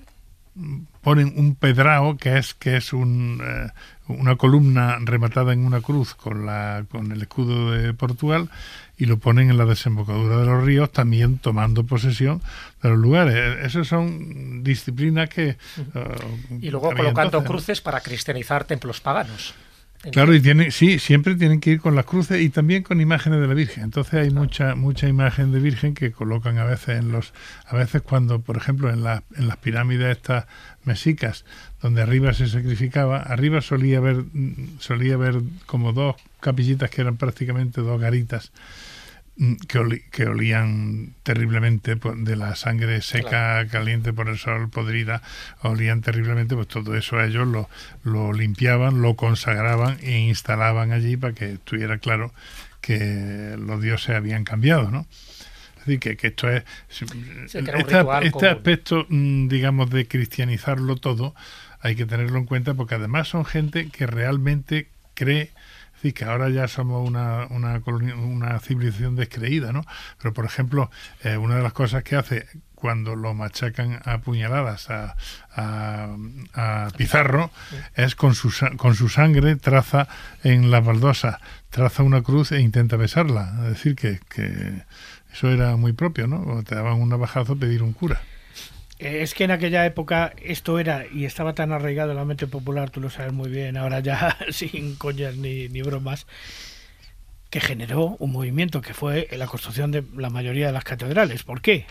[1.01, 3.69] ponen un pedrao que es que es un, eh,
[4.07, 8.49] una columna rematada en una cruz con la con el escudo de Portugal
[8.95, 12.41] y lo ponen en la desembocadura de los ríos también tomando posesión
[12.83, 15.57] de los lugares esas son disciplinas que eh,
[16.61, 17.49] Y luego colocando entonces, ¿no?
[17.49, 19.55] cruces para cristianizar templos paganos.
[20.11, 23.39] Claro, y tiene, sí, siempre tienen que ir con las cruces y también con imágenes
[23.39, 23.85] de la Virgen.
[23.85, 27.33] Entonces hay mucha mucha imagen de Virgen que colocan a veces en los
[27.65, 30.45] a veces cuando, por ejemplo, en las en las pirámides estas
[30.83, 31.45] mesicas
[31.81, 37.15] donde arriba se sacrificaba, arriba solía haber mm, solía haber como dos capillitas que eran
[37.15, 38.51] prácticamente dos garitas
[39.67, 45.21] que, oli- que olían terriblemente por- de la sangre seca, caliente por el sol, podrida,
[45.61, 47.69] olían terriblemente, pues todo eso ellos lo,
[48.03, 52.31] lo limpiaban, lo consagraban e instalaban allí para que estuviera claro
[52.81, 55.07] que los dioses habían cambiado, ¿no?
[55.79, 56.63] Es decir, que, que esto es...
[56.89, 57.97] Sí, un este,
[58.27, 61.33] este aspecto, mm, digamos, de cristianizarlo todo,
[61.81, 65.51] hay que tenerlo en cuenta porque además son gente que realmente cree
[66.03, 69.85] decir, que ahora ya somos una, una, colonia- una civilización descreída, ¿no?
[70.21, 70.91] Pero, por ejemplo,
[71.23, 75.15] eh, una de las cosas que hace cuando lo machacan a puñaladas a,
[75.55, 76.15] a-
[76.53, 77.49] a Pizarro
[77.95, 80.07] es con su, con su sangre traza
[80.43, 81.39] en la baldosa,
[81.69, 83.53] traza una cruz e intenta besarla.
[83.63, 84.83] Es decir, que, que
[85.31, 86.61] eso era muy propio, ¿no?
[86.63, 88.21] Te daban un navajazo pedir un cura.
[88.99, 92.47] Eh, Es que en aquella época esto era y estaba tan arraigado en la mente
[92.47, 96.27] popular, tú lo sabes muy bien, ahora ya sin coñas ni, ni bromas,
[97.49, 101.43] que generó un movimiento que fue la construcción de la mayoría de las catedrales.
[101.43, 101.85] ¿Por qué?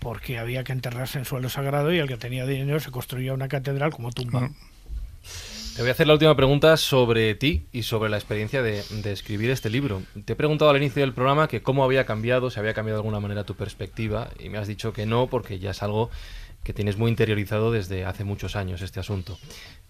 [0.00, 3.48] Porque había que enterrarse en suelo sagrado y el que tenía dinero se construía una
[3.48, 4.50] catedral como tumba.
[5.76, 8.82] Te voy a hacer la última pregunta sobre ti y sobre la experiencia de,
[9.12, 10.02] escribir este libro.
[10.24, 13.00] Te he preguntado al inicio del programa que cómo había cambiado, si había cambiado de
[13.00, 16.08] alguna manera tu perspectiva, y me has dicho que no, porque ya es algo
[16.64, 19.38] que tienes muy interiorizado desde hace muchos años este asunto.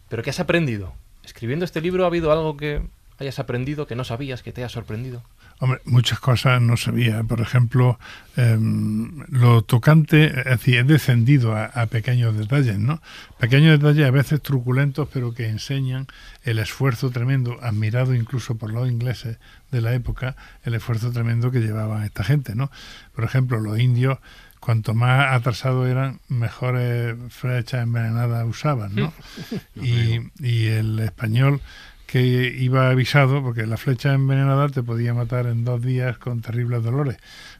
[0.09, 0.93] Pero ¿qué has aprendido?
[1.25, 2.83] Escribiendo este libro ha habido algo que
[3.21, 5.23] hayas aprendido, que no sabías, que te haya sorprendido.
[5.59, 7.23] Hombre, muchas cosas no sabía.
[7.23, 7.99] Por ejemplo,
[8.37, 13.01] em, lo tocante, es decir, he descendido a, a pequeños detalles, ¿no?
[13.39, 16.09] Pequeños detalles a veces truculentos, pero que enseñan
[16.45, 19.39] el esfuerzo tremendo, admirado incluso por los ingleses
[19.71, 22.71] de la época, el esfuerzo tremendo que llevaban esta gente, ¿no?
[23.15, 24.19] Por ejemplo, los indios,
[24.61, 29.13] cuanto más atrasados eran, mejores flechas envenenadas usaban, ¿no?
[29.75, 31.63] y, y el español
[32.07, 36.83] que iba avisado, porque la flecha envenenada te podía matar en dos días con terribles
[36.83, 37.19] dolores.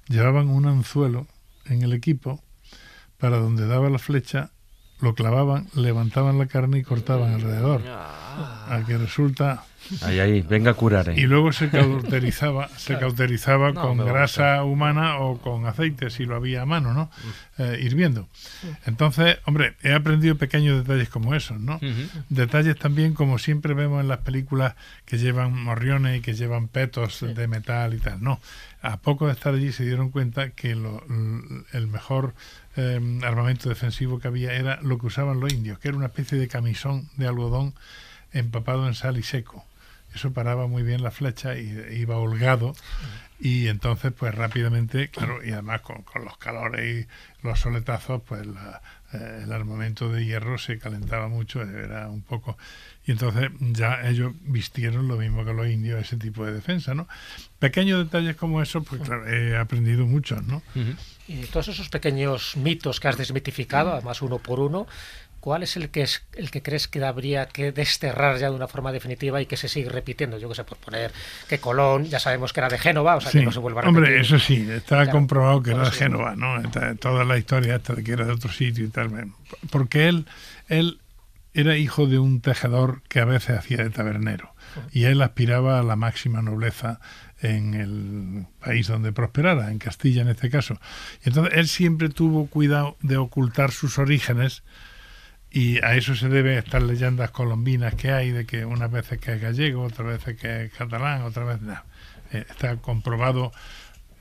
[0.09, 1.27] Llevaban un anzuelo
[1.67, 2.43] en el equipo
[3.19, 4.51] para donde daba la flecha,
[5.01, 7.83] lo clavaban, levantaban la carne y cortaban alrededor.
[7.87, 9.65] A que resulta...
[10.03, 11.17] Ahí, ahí, venga a curar.
[11.17, 16.35] Y luego se cauterizaba, se cauterizaba No, con grasa humana o con aceite, si lo
[16.35, 17.09] había a mano, ¿no?
[17.59, 18.27] Eh, hirviendo.
[18.85, 21.79] Entonces, hombre, he aprendido pequeños detalles como esos, ¿no?
[22.29, 24.75] Detalles también como siempre vemos en las películas
[25.05, 28.21] que llevan morriones y que llevan petos de metal y tal.
[28.23, 28.41] No,
[28.83, 31.05] a poco de estar allí se dieron cuenta que lo-
[31.73, 32.35] el mejor
[32.77, 36.39] eh, armamento defensivo que había era lo que usaban los indios, que era una especie
[36.39, 37.75] de camisón de algodón
[38.33, 39.65] empapado en sal y seco.
[40.15, 42.75] Eso paraba muy bien la flecha y iba holgado
[43.39, 48.47] y entonces pues rápidamente, claro, y además con, con los calores y los soletazos, pues
[48.47, 48.81] la-
[49.13, 52.57] eh, el armamento de hierro se calentaba mucho, era un poco...
[53.07, 57.07] Y entonces ya ellos vistieron lo mismo que los indios, ese tipo de defensa, ¿no?
[57.61, 60.61] Pequeños detalles como eso, pues claro, he aprendido muchos, ¿no?
[61.29, 64.89] Y todos esos pequeños mitos que has desmitificado, además uno por uno,
[65.47, 68.67] ¿cuál es el que es el que crees que habría que desterrar ya de una
[68.67, 70.39] forma definitiva y que se sigue repitiendo?
[70.39, 71.13] Yo que sé, por poner
[71.49, 73.39] que Colón, ya sabemos que era de Génova, o sea Sí.
[73.39, 74.03] que no se vuelva a repetir.
[74.03, 75.93] Hombre, eso sí, está Claro, comprobado que era de.
[75.93, 76.61] Génova, ¿no?
[76.99, 79.31] Toda la historia de que era de otro sitio y tal.
[79.71, 80.27] Porque él,
[80.67, 80.99] él
[81.55, 84.53] era hijo de un tejedor que a veces hacía de tabernero.
[84.91, 86.99] Y él aspiraba a la máxima nobleza
[87.41, 90.81] en el país donde prosperara, en Castilla en este caso.
[91.25, 94.65] Y entonces él siempre tuvo cuidado de ocultar sus orígenes
[95.51, 99.35] y a eso se deben estas leyendas colombinas que hay de que unas veces que
[99.35, 101.83] es gallego, otras veces que es catalán, otras veces no.
[102.33, 103.53] Eh, está comprobado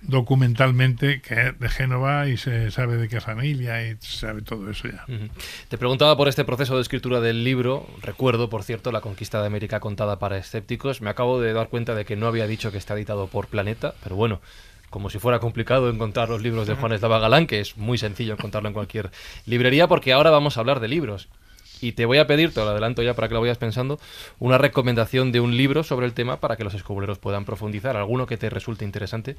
[0.07, 4.69] documentalmente que es de Génova y se sabe de qué familia y se sabe todo
[4.69, 5.05] eso ya.
[5.67, 7.87] Te preguntaba por este proceso de escritura del libro.
[8.01, 11.01] Recuerdo, por cierto, la conquista de América contada para escépticos.
[11.01, 13.95] Me acabo de dar cuenta de que no había dicho que está editado por Planeta,
[14.03, 14.41] pero bueno,
[14.95, 18.31] como si fuera complicado encontrar los libros de Juan Eslava Galán, que es muy sencillo
[18.31, 19.11] encontrarlo en cualquier
[19.45, 21.27] librería, porque ahora vamos a hablar de libros.
[21.81, 23.99] Y te voy a pedir, te lo adelanto ya para que lo vayas pensando,
[24.39, 28.25] una recomendación de un libro sobre el tema para que los escobuleros puedan profundizar, alguno
[28.25, 29.35] que te resulte interesante.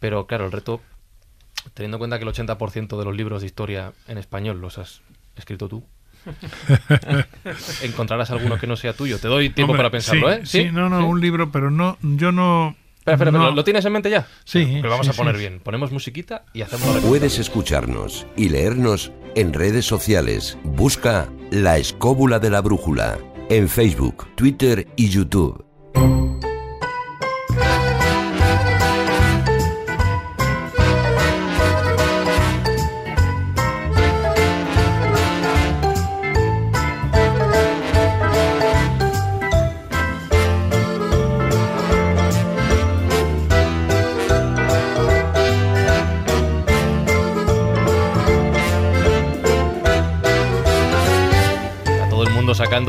[0.00, 0.80] Pero claro, el reto,
[1.74, 5.02] teniendo en cuenta que el 80% de los libros de historia en español los has
[5.36, 5.84] escrito tú,
[7.82, 9.18] encontrarás alguno que no sea tuyo.
[9.18, 10.46] Te doy tiempo Hombre, para pensarlo, sí, ¿eh?
[10.46, 12.74] Sí, no, no, un libro, pero no, yo no...
[13.06, 14.26] Espera, espera, no- ¿lo, lo tienes en mente ya?
[14.44, 15.40] Sí, lo vamos sí, a poner sí.
[15.40, 15.60] bien.
[15.60, 20.56] Ponemos musiquita y hacemos la Puedes escucharnos y leernos en redes sociales.
[20.64, 23.18] Busca La Escóbula de la Brújula
[23.50, 25.64] en Facebook, Twitter y YouTube.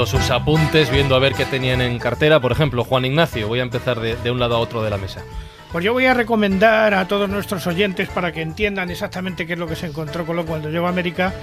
[0.05, 2.39] Sus apuntes, viendo a ver qué tenían en cartera.
[2.39, 5.23] Por ejemplo, Juan Ignacio, voy a empezar de un lado a otro de la mesa.
[5.75, 9.59] Pues yo voy a recomendar a todos nuestros oyentes para que entiendan exactamente qué es
[9.59, 11.33] lo que se encontró Colón cuando llegó a América,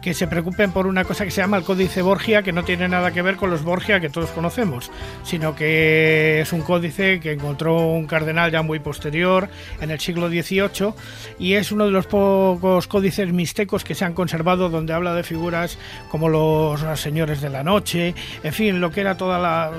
[0.00, 2.88] que se preocupen por una cosa que se llama el Códice Borgia, que no tiene
[2.88, 4.90] nada que ver con los Borgia que todos conocemos,
[5.24, 9.50] sino que es un códice que encontró un cardenal ya muy posterior,
[9.82, 10.94] en el siglo XVIII,
[11.38, 15.22] y es uno de los pocos códices mixtecos que se han conservado donde habla de
[15.22, 15.76] figuras
[16.10, 19.70] como los señores de la noche, en fin, lo que era toda la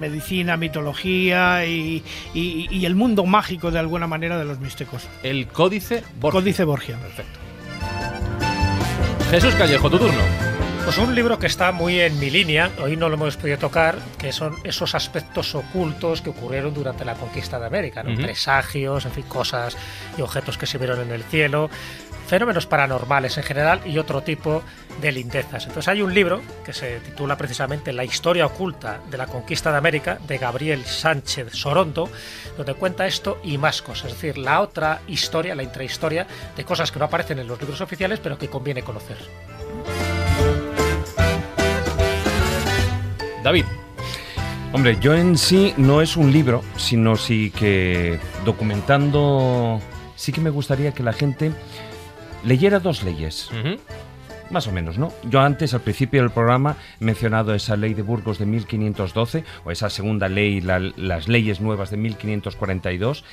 [0.00, 5.06] medicina, mitología y- y el mundo mágico de alguna manera de los mixtecos.
[5.22, 6.40] El Códice Borgia.
[6.40, 6.96] Códice Borgia.
[6.96, 7.38] Perfecto.
[9.30, 10.22] Jesús Callejo, tu turno.
[10.84, 13.98] Pues un libro que está muy en mi línea, hoy no lo hemos podido tocar,
[14.16, 18.16] que son esos aspectos ocultos que ocurrieron durante la conquista de América, ¿no?
[18.16, 19.76] Presagios, en fin, cosas
[20.16, 21.68] y objetos que se vieron en el cielo,
[22.28, 24.62] fenómenos paranormales en general y otro tipo
[25.00, 25.66] de lindezas.
[25.66, 29.78] Entonces hay un libro que se titula precisamente La historia oculta de la conquista de
[29.78, 32.10] América de Gabriel Sánchez Sorondo,
[32.56, 36.92] donde cuenta esto y más cosas, es decir, la otra historia, la intrahistoria de cosas
[36.92, 39.16] que no aparecen en los libros oficiales pero que conviene conocer.
[43.42, 43.64] David.
[44.74, 49.80] Hombre, yo en sí no es un libro, sino sí que documentando,
[50.14, 51.52] sí que me gustaría que la gente
[52.44, 53.48] leyera dos leyes.
[54.50, 55.12] Más o menos, ¿no?
[55.28, 59.70] Yo antes, al principio del programa, he mencionado esa ley de Burgos de 1512, o
[59.70, 63.24] esa segunda ley, la- las leyes nuevas de 1542,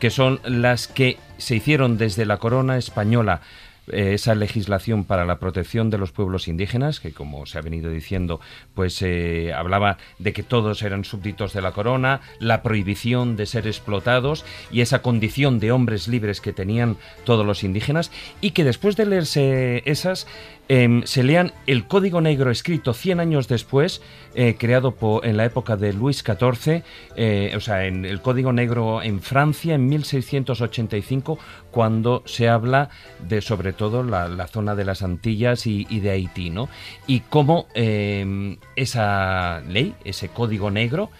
[0.00, 3.40] que son las que se hicieron desde la corona española
[3.88, 7.90] eh, esa legislación para la protección de los pueblos indígenas, que como se ha venido
[7.90, 8.40] diciendo,
[8.74, 13.66] pues eh, hablaba de que todos eran súbditos de la corona, la prohibición de ser
[13.66, 18.96] explotados y esa condición de hombres libres que tenían todos los indígenas, y que después
[18.96, 20.26] de leerse esas,
[20.68, 24.02] em, se lean el Código Negro escrito 100 años después,
[24.34, 26.82] eh, creado en la época de Luis XIV,
[27.16, 31.38] eh, o sea, en el Código Negro en Francia en 1685,
[31.70, 32.90] cuando se habla
[33.28, 36.68] de sobre todo la, la zona de las Antillas y, y de Haití, ¿no?
[37.06, 41.10] Y cómo em, esa ley, ese Código Negro,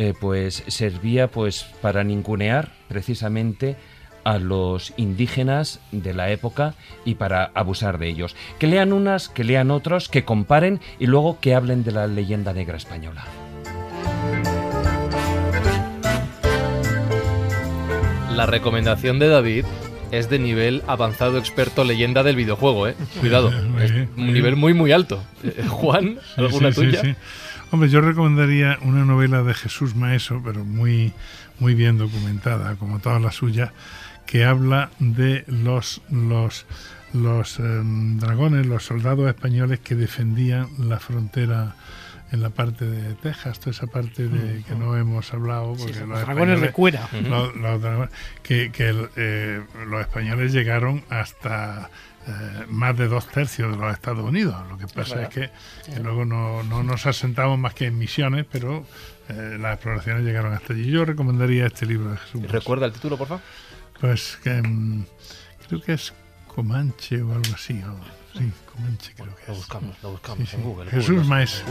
[0.00, 3.76] eh, pues servía pues para ningunear precisamente
[4.28, 6.74] a los indígenas de la época
[7.06, 8.36] y para abusar de ellos.
[8.58, 12.52] Que lean unas, que lean otros, que comparen y luego que hablen de la leyenda
[12.52, 13.24] negra española.
[18.30, 19.64] La recomendación de David
[20.10, 22.96] es de nivel avanzado experto leyenda del videojuego, ¿eh?
[23.20, 23.50] Cuidado,
[23.80, 25.24] es un nivel muy, muy alto.
[25.42, 27.00] Eh, Juan, ¿alguna sí, sí, tuya?
[27.00, 27.14] sí.
[27.70, 31.14] Hombre, yo recomendaría una novela de Jesús Maeso, pero muy,
[31.60, 33.72] muy bien documentada, como todas las suyas,
[34.28, 36.66] que habla de los, los,
[37.14, 41.74] los em, dragones, los soldados españoles que defendían la frontera
[42.30, 45.74] en la parte de Texas, toda esa parte de que no hemos hablado.
[45.78, 47.08] Porque Sí, los los dragones de cuera.
[47.26, 48.10] los- los dragones-
[48.42, 51.88] que que el, eh, los españoles llegaron hasta
[52.26, 54.54] eh, más de dos tercios de los Estados Unidos.
[54.68, 55.50] Lo que pasa es que,
[55.90, 58.84] que luego no, no nos asentamos más que en misiones, pero
[59.30, 60.90] eh, las exploraciones llegaron hasta allí.
[60.90, 62.42] Yo recomendaría este libro de Jesús.
[62.52, 63.42] ¿Recuerda el título, por favor?
[64.00, 65.04] Pues que mm,
[65.68, 66.12] creo que es
[66.46, 67.80] Comanche o algo así.
[67.82, 69.58] o- sí, Comanche creo que Lo es.
[69.58, 70.62] buscamos, lo buscamos Sí, en.
[70.62, 70.90] Google.
[70.90, 71.64] Jesús Google, Maes.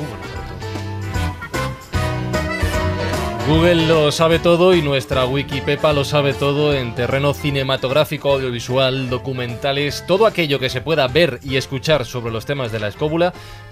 [3.48, 10.04] Google lo sabe todo y nuestra Wikipepa lo sabe todo en terreno cinematográfico, audiovisual, documentales,
[10.06, 13.32] todo aquello que se pueda ver y escuchar sobre los temas de la escóbula.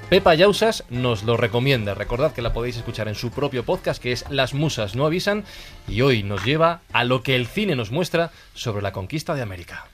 [0.09, 1.95] Pepa Yausas nos lo recomienda.
[1.95, 5.43] Recordad que la podéis escuchar en su propio podcast que es Las Musas no avisan
[5.87, 9.41] y hoy nos lleva a lo que el cine nos muestra sobre la conquista de
[9.41, 9.87] América.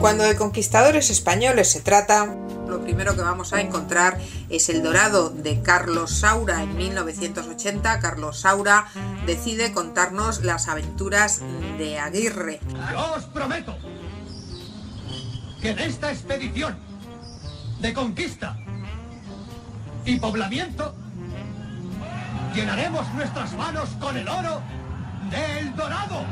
[0.00, 2.36] Cuando de conquistadores españoles se trata,
[2.68, 7.98] lo primero que vamos a encontrar es El Dorado de Carlos Saura en 1980.
[7.98, 8.86] Carlos Saura
[9.26, 11.42] decide contarnos las aventuras
[11.76, 12.60] de Aguirre.
[12.92, 13.76] Yo os prometo
[15.60, 16.76] que de esta expedición
[17.80, 18.56] de conquista
[20.04, 20.94] y poblamiento
[22.54, 24.60] llenaremos nuestras manos con el oro
[25.30, 26.24] del dorado.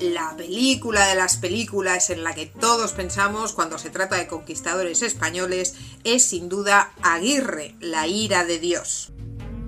[0.00, 5.02] La película de las películas en la que todos pensamos cuando se trata de conquistadores
[5.02, 9.12] españoles es sin duda Aguirre, la ira de Dios.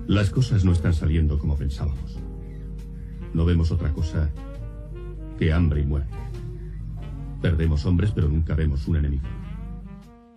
[0.08, 2.18] Las cosas no están saliendo como pensábamos.
[3.32, 4.28] No vemos otra cosa
[5.38, 6.14] que hambre y muerte.
[7.44, 9.24] Perdemos hombres, pero nunca vemos un enemigo.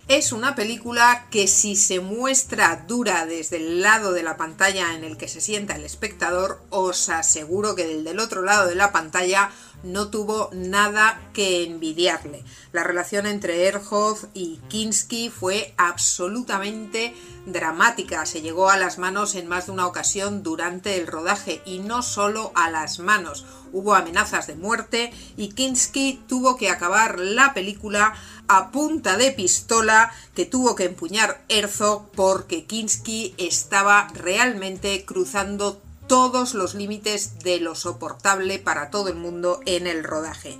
[0.08, 5.04] Es una película que si se muestra dura desde el lado de la pantalla en
[5.04, 8.94] el que se sienta el espectador, os aseguro que del, del otro lado de la
[8.94, 9.52] pantalla
[9.84, 12.44] no tuvo nada que envidiarle.
[12.72, 17.14] La relación entre Erhoff y Kinski fue absolutamente
[17.46, 18.26] dramática.
[18.26, 22.02] Se llegó a las manos en más de una ocasión durante el rodaje y no
[22.02, 23.46] solo a las manos.
[23.74, 28.14] Hubo amenazas de muerte y Kinski tuvo que acabar la película
[28.48, 36.53] a punta de pistola que tuvo que empuñar Herzog porque Kinski estaba realmente cruzando todos
[36.53, 40.57] los límites de lo soportable para todo el mundo en el rodaje.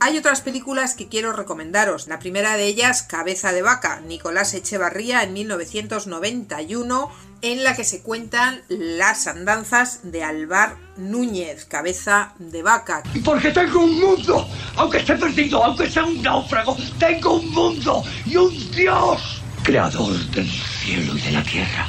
[0.00, 2.06] Hay otras películas que quiero recomendaros.
[2.06, 7.10] La primera de ellas, Cabeza de Vaca, Nicolás Echevarría en 1991,
[7.42, 13.02] en la que se cuentan las andanzas de Alvar Núñez, Cabeza de Vaca.
[13.24, 18.36] Porque tengo un mundo, aunque esté perdido, aunque sea un náufrago, tengo un mundo y
[18.36, 21.88] un Dios, creador del cielo y de la tierra.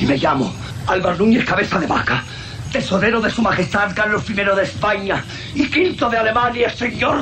[0.00, 0.50] Y me llamo
[0.86, 2.24] Álvaro Núñez Cabeza de Vaca,
[2.72, 5.24] tesorero de su majestad Carlos I de España
[5.54, 7.18] y quinto de Alemania, señor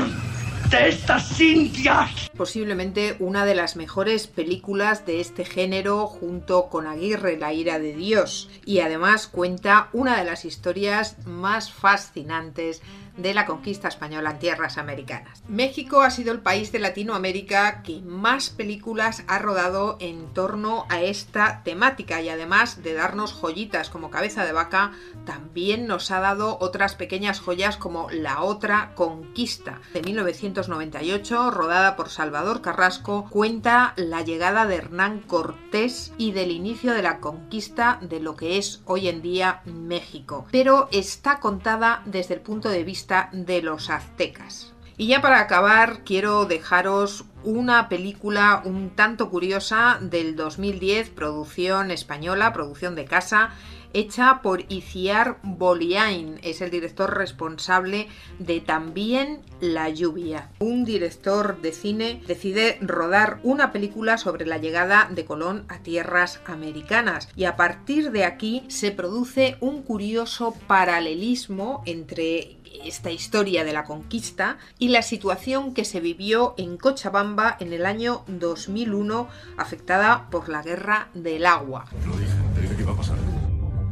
[0.71, 2.31] de estas Indias.
[2.37, 7.95] Posiblemente una de las mejores películas de este género junto con Aguirre, La ira de
[7.95, 8.51] Dios.
[8.67, 12.83] Y además cuenta una de las historias más fascinantes
[13.19, 15.43] de la conquista española en tierras americanas.
[15.49, 21.03] México ha sido el país de Latinoamérica que más películas ha rodado en torno a
[21.03, 24.93] esta temática y además de darnos joyitas como Cabeza de Vaca,
[25.27, 32.11] también nos ha dado otras pequeñas joyas como La otra conquista de 1998, rodada por
[32.11, 38.21] Salvador Carrasco, cuenta la llegada de Hernán Cortés y del inicio de la conquista de
[38.21, 43.08] lo que es hoy en día México, pero está contada desde el punto de vista
[43.33, 44.75] de los aztecas.
[44.97, 52.53] Y ya para acabar, quiero dejaros una película un tanto curiosa del 2010, producción española,
[52.53, 53.51] producción de casa,
[53.93, 58.09] hecha por Iciar Boliain, es el director responsable
[58.39, 60.51] de También la lluvia.
[60.59, 66.41] Un director de cine decide rodar una película sobre la llegada de Colón a tierras
[66.47, 73.73] americanas y a partir de aquí se produce un curioso paralelismo entre esta historia de
[73.73, 80.29] la conquista y la situación que se vivió en Cochabamba en el año 2001 afectada
[80.31, 81.87] por la guerra del agua.
[82.07, 83.17] Lo dije, te dije que iba a pasar.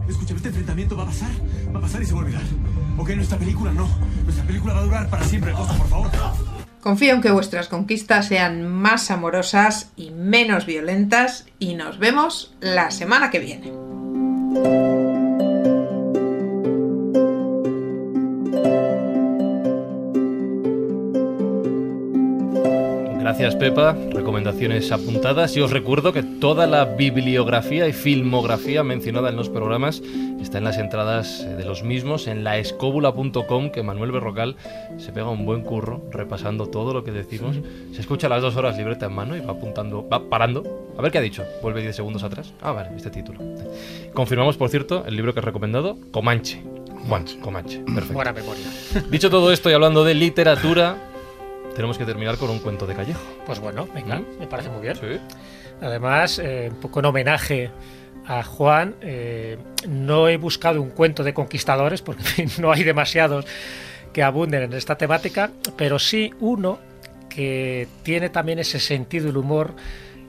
[0.09, 1.31] Escúchame, este enfrentamiento va a pasar,
[1.75, 2.43] va a pasar y se va a olvidar.
[2.99, 3.89] Ok, nuestra película no.
[4.25, 6.11] Nuestra película va a durar para siempre, Costa, por favor.
[6.81, 12.93] Confío en que vuestras conquistas sean más amorosas y menos violentas y nos vemos la
[12.93, 15.06] semana que viene.
[23.27, 29.37] Gracias Pepa, recomendaciones apuntadas y os recuerdo que toda la bibliografía y filmografía mencionada en
[29.37, 30.01] los programas
[30.41, 34.55] está en las entradas eh, de los mismos en laescóbula.com que Manuel Berrocal
[34.99, 37.57] se pega un buen curro repasando todo lo que decimos.
[37.93, 40.63] Se escucha a las dos horas libreta en mano y va apuntando, va parando.
[40.97, 41.43] A ver qué ha dicho.
[41.63, 42.55] Vuelve 10 segundos atrás.
[42.63, 43.41] Ah, vale, este título.
[44.15, 46.63] Confirmamos, por cierto, el libro que he recomendado, Comanche.
[47.03, 47.41] Comanche.
[47.41, 47.81] Comanche.
[47.81, 48.15] Perfecto.
[48.15, 48.67] Buena memoria.
[49.11, 50.97] Dicho todo esto y hablando de literatura,
[51.77, 53.21] tenemos que terminar con un cuento de Callejo.
[53.45, 54.39] Pues bueno, venga, ¿Mm?
[54.41, 54.97] me parece muy bien.
[54.97, 55.21] Sí.
[55.83, 57.71] Además, eh, un poco en homenaje
[58.27, 63.45] a Juan, eh, no he buscado un cuento de conquistadores, porque no hay demasiados
[64.13, 66.79] que abunden en esta temática, pero sí uno
[67.29, 69.75] que tiene también ese sentido del humor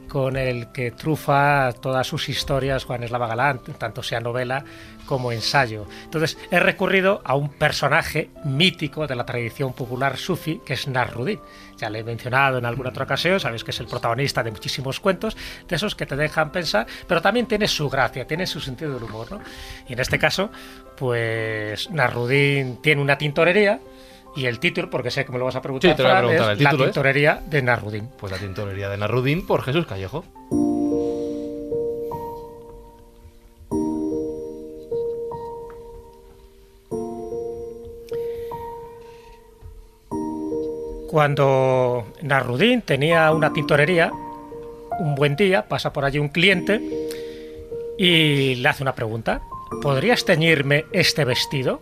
[0.07, 4.63] con el que trufa todas sus historias Juan Eslava Galán, tanto sea novela
[5.05, 5.87] como ensayo.
[6.03, 11.39] Entonces he recurrido a un personaje mítico de la tradición popular sufi, que es Narrudin.
[11.77, 14.99] Ya le he mencionado en alguna otra ocasión, sabéis que es el protagonista de muchísimos
[14.99, 18.93] cuentos, de esos que te dejan pensar, pero también tiene su gracia, tiene su sentido
[18.95, 19.31] del humor.
[19.31, 19.41] ¿no?
[19.87, 20.49] Y en este caso,
[20.95, 23.79] pues Narrudin tiene una tintorería,
[24.35, 26.15] y el título, porque sé que me lo vas a preguntar, Sí, te lo voy
[26.15, 26.77] a Fran, preguntar, es ¿el La es?
[26.77, 28.09] tintorería de Narrudin.
[28.17, 30.23] Pues la tintorería de Narudín por Jesús Callejo.
[41.09, 44.11] Cuando Narrudín tenía una tintorería,
[44.99, 46.81] un buen día pasa por allí un cliente
[47.97, 49.41] y le hace una pregunta.
[49.81, 51.81] ¿Podrías teñirme este vestido?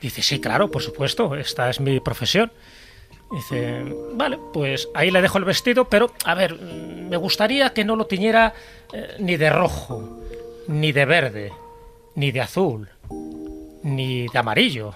[0.00, 2.52] Dice, sí, claro, por supuesto, esta es mi profesión.
[3.30, 3.82] Dice,
[4.12, 7.96] vale, pues ahí le dejo el vestido, pero a ver, mm, me gustaría que no
[7.96, 8.54] lo tiñera
[8.92, 10.20] eh, ni de rojo,
[10.68, 11.52] ni de verde,
[12.14, 12.88] ni de azul,
[13.82, 14.94] ni de amarillo.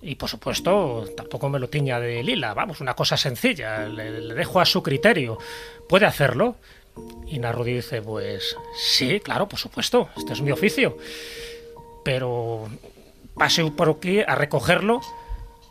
[0.00, 4.34] Y por supuesto, tampoco me lo tiña de lila, vamos, una cosa sencilla, le, le
[4.34, 5.38] dejo a su criterio.
[5.88, 6.56] ¿Puede hacerlo?
[7.26, 10.96] Y Narudi dice, pues sí, claro, por supuesto, este es mi oficio.
[12.02, 12.68] Pero
[13.34, 15.00] pase por aquí a recogerlo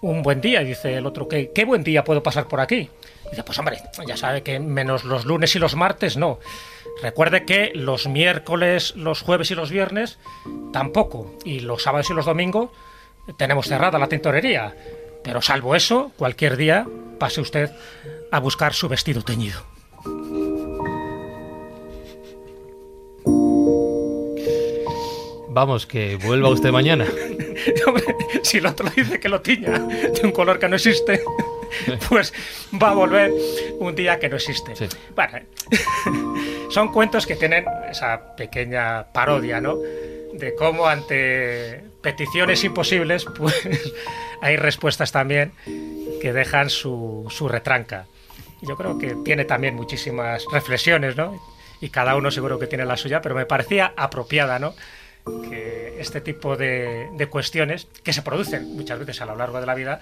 [0.02, 0.62] un buen día.
[0.62, 2.90] Dice el otro, ¿qué, buen día puedo pasar por aquí?
[3.30, 6.40] Dice, pues hombre, ya sabe que menos los lunes y los martes no.
[7.02, 10.20] Recuerde que los miércoles, los jueves y los viernes
[10.74, 11.36] tampoco.
[11.46, 12.70] Y los sábados y los domingos
[13.38, 14.76] tenemos cerrada la tintorería.
[15.24, 16.88] Pero salvo eso, cualquier día
[17.20, 17.72] pase usted
[18.32, 19.71] a buscar su vestido teñido.
[25.54, 27.06] Vamos, que vuelva usted mañana.
[28.44, 31.22] Si el otro dice que lo tiña de un color que no existe,
[32.10, 32.34] pues
[32.82, 33.32] va a volver
[33.78, 34.74] un día que no existe.
[35.16, 35.40] Bueno,
[36.70, 39.78] son cuentos que tienen esa pequeña parodia, ¿no?
[40.34, 43.56] De cómo ante peticiones imposibles, pues
[44.42, 45.52] hay respuestas también
[46.20, 48.08] que dejan su, su retranca.
[48.62, 51.40] Yo creo que tiene también muchísimas reflexiones, ¿no?
[51.80, 54.74] Y cada uno seguro que tiene la suya, pero me parecía apropiada, ¿no?
[55.26, 59.76] Que este tipo de, cuestiones que se producen muchas veces a lo largo de la
[59.76, 60.00] vida,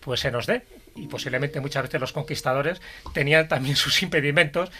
[0.00, 0.64] pues se nos dé.
[0.96, 2.80] Y posiblemente muchas veces los conquistadores
[3.12, 4.70] tenían también sus impedimentos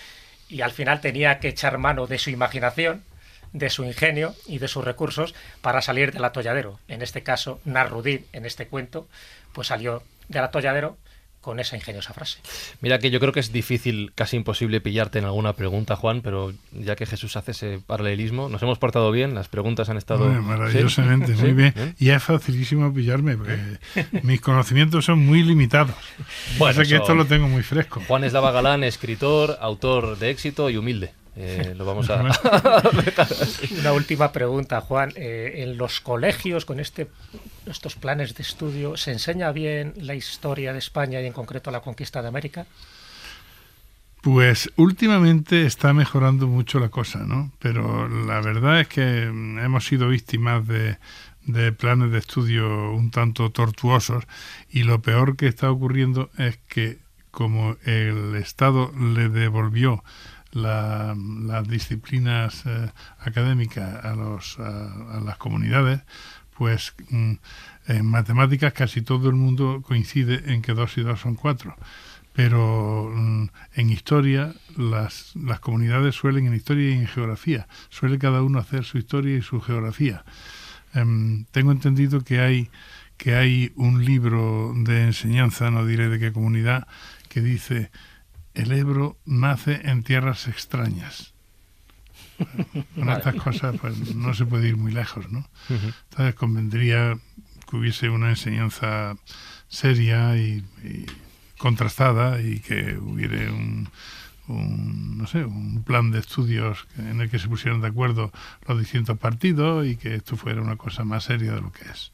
[0.48, 3.04] y al final tenía que echar mano de su imaginación,
[3.52, 6.80] de su ingenio y de sus recursos para salir del atolladero.
[6.88, 9.08] En este caso, Narrudin, en este cuento,
[9.52, 10.98] pues salió del atolladero
[11.40, 12.38] con esa ingeniosa frase.
[12.82, 16.52] Mira que yo creo que es difícil, casi imposible pillarte en alguna pregunta, Juan, pero
[16.72, 20.26] ya que Jesús hace ese paralelismo, nos hemos portado bien, las preguntas han estado...
[20.28, 21.40] Muy maravillosamente, ¿Sí?
[21.42, 21.72] muy bien.
[21.76, 21.94] ¿Eh?
[21.98, 23.58] Y es facilísimo pillarme, porque
[24.22, 25.94] mis conocimientos son muy limitados.
[26.58, 28.02] Bueno, Bueno, que eso- esto lo tengo muy fresco.
[28.06, 31.12] Juan Eslava Galán, escritor, autor de éxito y humilde.
[31.42, 32.22] Eh, lo vamos a...
[33.80, 35.12] Una última pregunta, Juan.
[35.16, 37.08] Eh, ¿En los colegios, con este,
[37.66, 41.80] estos planes de estudio, se enseña bien la historia de España y en concreto la
[41.80, 42.66] conquista de América?
[44.20, 47.52] Pues últimamente está mejorando mucho la cosa, ¿no?
[47.58, 50.98] Pero la verdad es que mm, hemos sido víctimas de,
[51.46, 54.24] de planes de estudio un tanto tortuosos
[54.70, 56.98] y lo peor que está ocurriendo es que
[57.30, 60.02] como el Estado le devolvió
[60.52, 62.90] la- las disciplinas eh,
[63.20, 66.00] académicas a, los, a, a las comunidades,
[66.56, 67.32] pues mm,
[67.88, 71.76] en matemáticas casi todo el mundo coincide en que dos y dos son cuatro
[72.32, 78.42] pero mm, en historia las, las comunidades suelen, en historia y en geografía, suele cada
[78.42, 80.24] uno hacer su historia y su geografía.
[80.94, 82.70] Em, tengo entendido que hay,
[83.16, 86.86] que hay un libro de enseñanza, no diré de qué comunidad,
[87.28, 87.90] que dice,
[88.54, 91.34] el Ebro nace en tierras extrañas.
[92.94, 93.18] Con Vale.
[93.18, 95.46] estas cosas pues, no se puede ir muy lejos, ¿no?
[95.68, 97.18] Entonces convendría
[97.68, 99.16] que hubiese una enseñanza
[99.68, 101.06] seria y, y
[101.58, 103.90] contrastada y que hubiera un,
[104.48, 108.32] un, no sé, un plan de estudios en el que se pusieran de acuerdo
[108.66, 112.12] los distintos partidos y que esto fuera una cosa más seria de lo que es.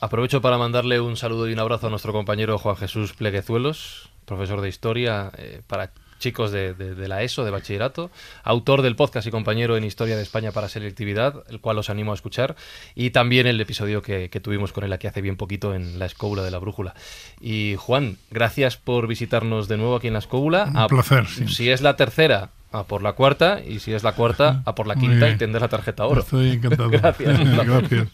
[0.00, 4.60] Aprovecho para mandarle un saludo y un abrazo a nuestro compañero Juan Jesús Pleguezuelos, profesor
[4.60, 5.90] de historia eh, para
[6.20, 8.10] chicos de, de- de la ESO, de bachillerato,
[8.44, 12.12] autor del podcast y compañero en Historia de España para Selectividad, el cual os animo
[12.12, 12.56] a escuchar,
[12.94, 16.06] y también el episodio que, que tuvimos con él aquí hace bien poquito en La
[16.06, 16.94] Escóbula de la Brújula.
[17.42, 20.64] Y Juan, gracias por visitarnos de nuevo aquí en La Escóbula.
[20.70, 21.46] Un A- placer, sí.
[21.48, 24.86] Si es la tercera, a por la cuarta, y si es la cuarta, a por
[24.86, 26.22] la quinta y tendrás la tarjeta oro.
[26.22, 26.88] Estoy encantado.
[26.90, 27.38] Gracias.
[27.66, 28.08] Gracias.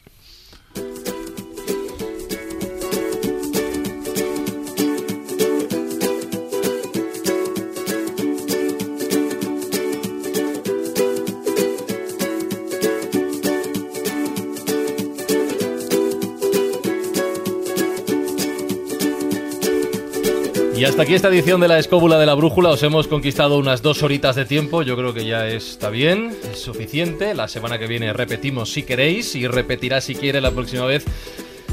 [20.90, 22.70] Hasta aquí esta edición de la Escóbula de la Brújula.
[22.70, 24.82] Os hemos conquistado unas dos horitas de tiempo.
[24.82, 27.32] Yo creo que ya está bien, es suficiente.
[27.34, 31.04] La semana que viene repetimos si queréis y repetirá si quiere la próxima vez.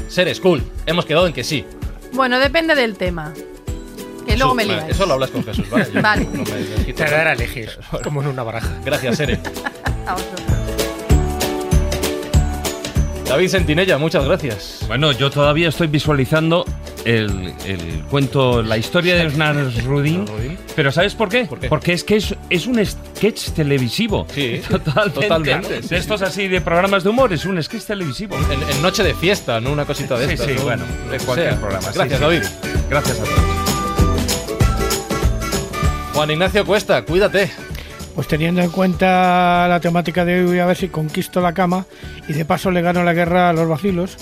[0.08, 0.62] Ser School.
[0.86, 1.64] Hemos quedado en que sí.
[2.12, 3.34] Bueno, depende del tema.
[4.24, 4.90] Que luego me liáis.
[4.94, 5.86] Eso lo hablas con Jesús, ¿vale?
[5.92, 6.24] Yo Vale.
[6.32, 7.70] no me- me Te dará a elegir,
[8.04, 8.70] como en una baraja.
[8.84, 9.40] Gracias, Sere.
[10.06, 10.57] A vosotros.
[13.28, 14.80] David Sentinella, muchas gracias.
[14.88, 16.64] Bueno, yo todavía estoy visualizando
[17.04, 20.24] el, el cuento, la historia de Nasruddin.
[20.76, 21.46] Pero ¿sabes por qué?
[21.68, 24.26] Porque es que es, es un sketch televisivo.
[24.34, 25.20] Sí, totalmente.
[25.20, 28.34] totalmente, sí, de estos así de programas de humor, es un sketch televisivo.
[28.50, 30.46] En, en Noche de Fiesta, no una cosita de Sí, estas.
[30.48, 30.62] sí, ¿no?
[30.62, 31.60] bueno, de cualquier sea.
[31.60, 31.88] programa.
[31.92, 32.42] Gracias, David.
[32.88, 33.38] Gracias a todos.
[36.14, 37.50] Juan Ignacio Cuesta, cuídate.
[38.18, 41.86] Pues teniendo en cuenta la temática de hoy, voy a ver si conquisto la cama
[42.26, 44.16] y de paso le gano la guerra a los vacilos,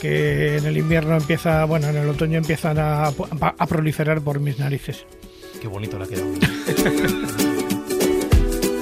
[0.00, 4.60] que en el invierno empieza, bueno, en el otoño empiezan a, a proliferar por mis
[4.60, 5.04] narices.
[5.60, 6.28] Qué bonito le ha quedado.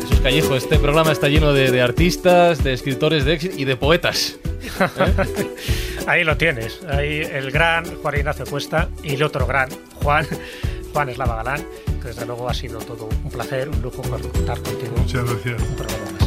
[0.03, 3.77] Jesús Callejo, este programa está lleno de, de artistas, de escritores de éxito y de
[3.77, 4.37] poetas.
[6.07, 6.79] Ahí lo tienes.
[6.91, 9.71] Ahí el gran Juan Ignacio Cuesta y el otro gran
[10.03, 10.27] Juan,
[10.93, 11.65] Juan Eslava Galán,
[12.03, 14.95] que desde luego ha sido todo un placer, un lujo contar contigo.
[14.97, 15.63] Muchas gracias.
[15.63, 16.23] Un programa más.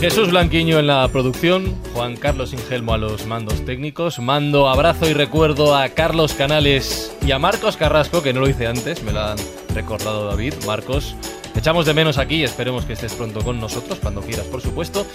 [0.00, 5.12] Jesús Blanquiño en la producción, Juan Carlos Ingelmo a los mandos técnicos, mando abrazo y
[5.12, 9.20] recuerdo a Carlos Canales y a Marcos Carrasco, que no lo hice antes, me lo
[9.20, 9.38] han
[9.74, 10.54] recordado David.
[10.66, 11.14] Marcos,
[11.52, 15.06] Te echamos de menos aquí, esperemos que estés pronto con nosotros, cuando quieras, por supuesto.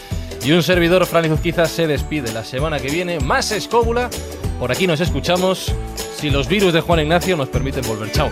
[0.44, 3.20] Y un servidor, Fran Izuzquiza, se despide la semana que viene.
[3.20, 4.10] Más escóbula.
[4.60, 5.74] Por aquí nos escuchamos.
[6.18, 8.12] Si los virus de Juan Ignacio nos permiten volver.
[8.12, 8.30] Chao.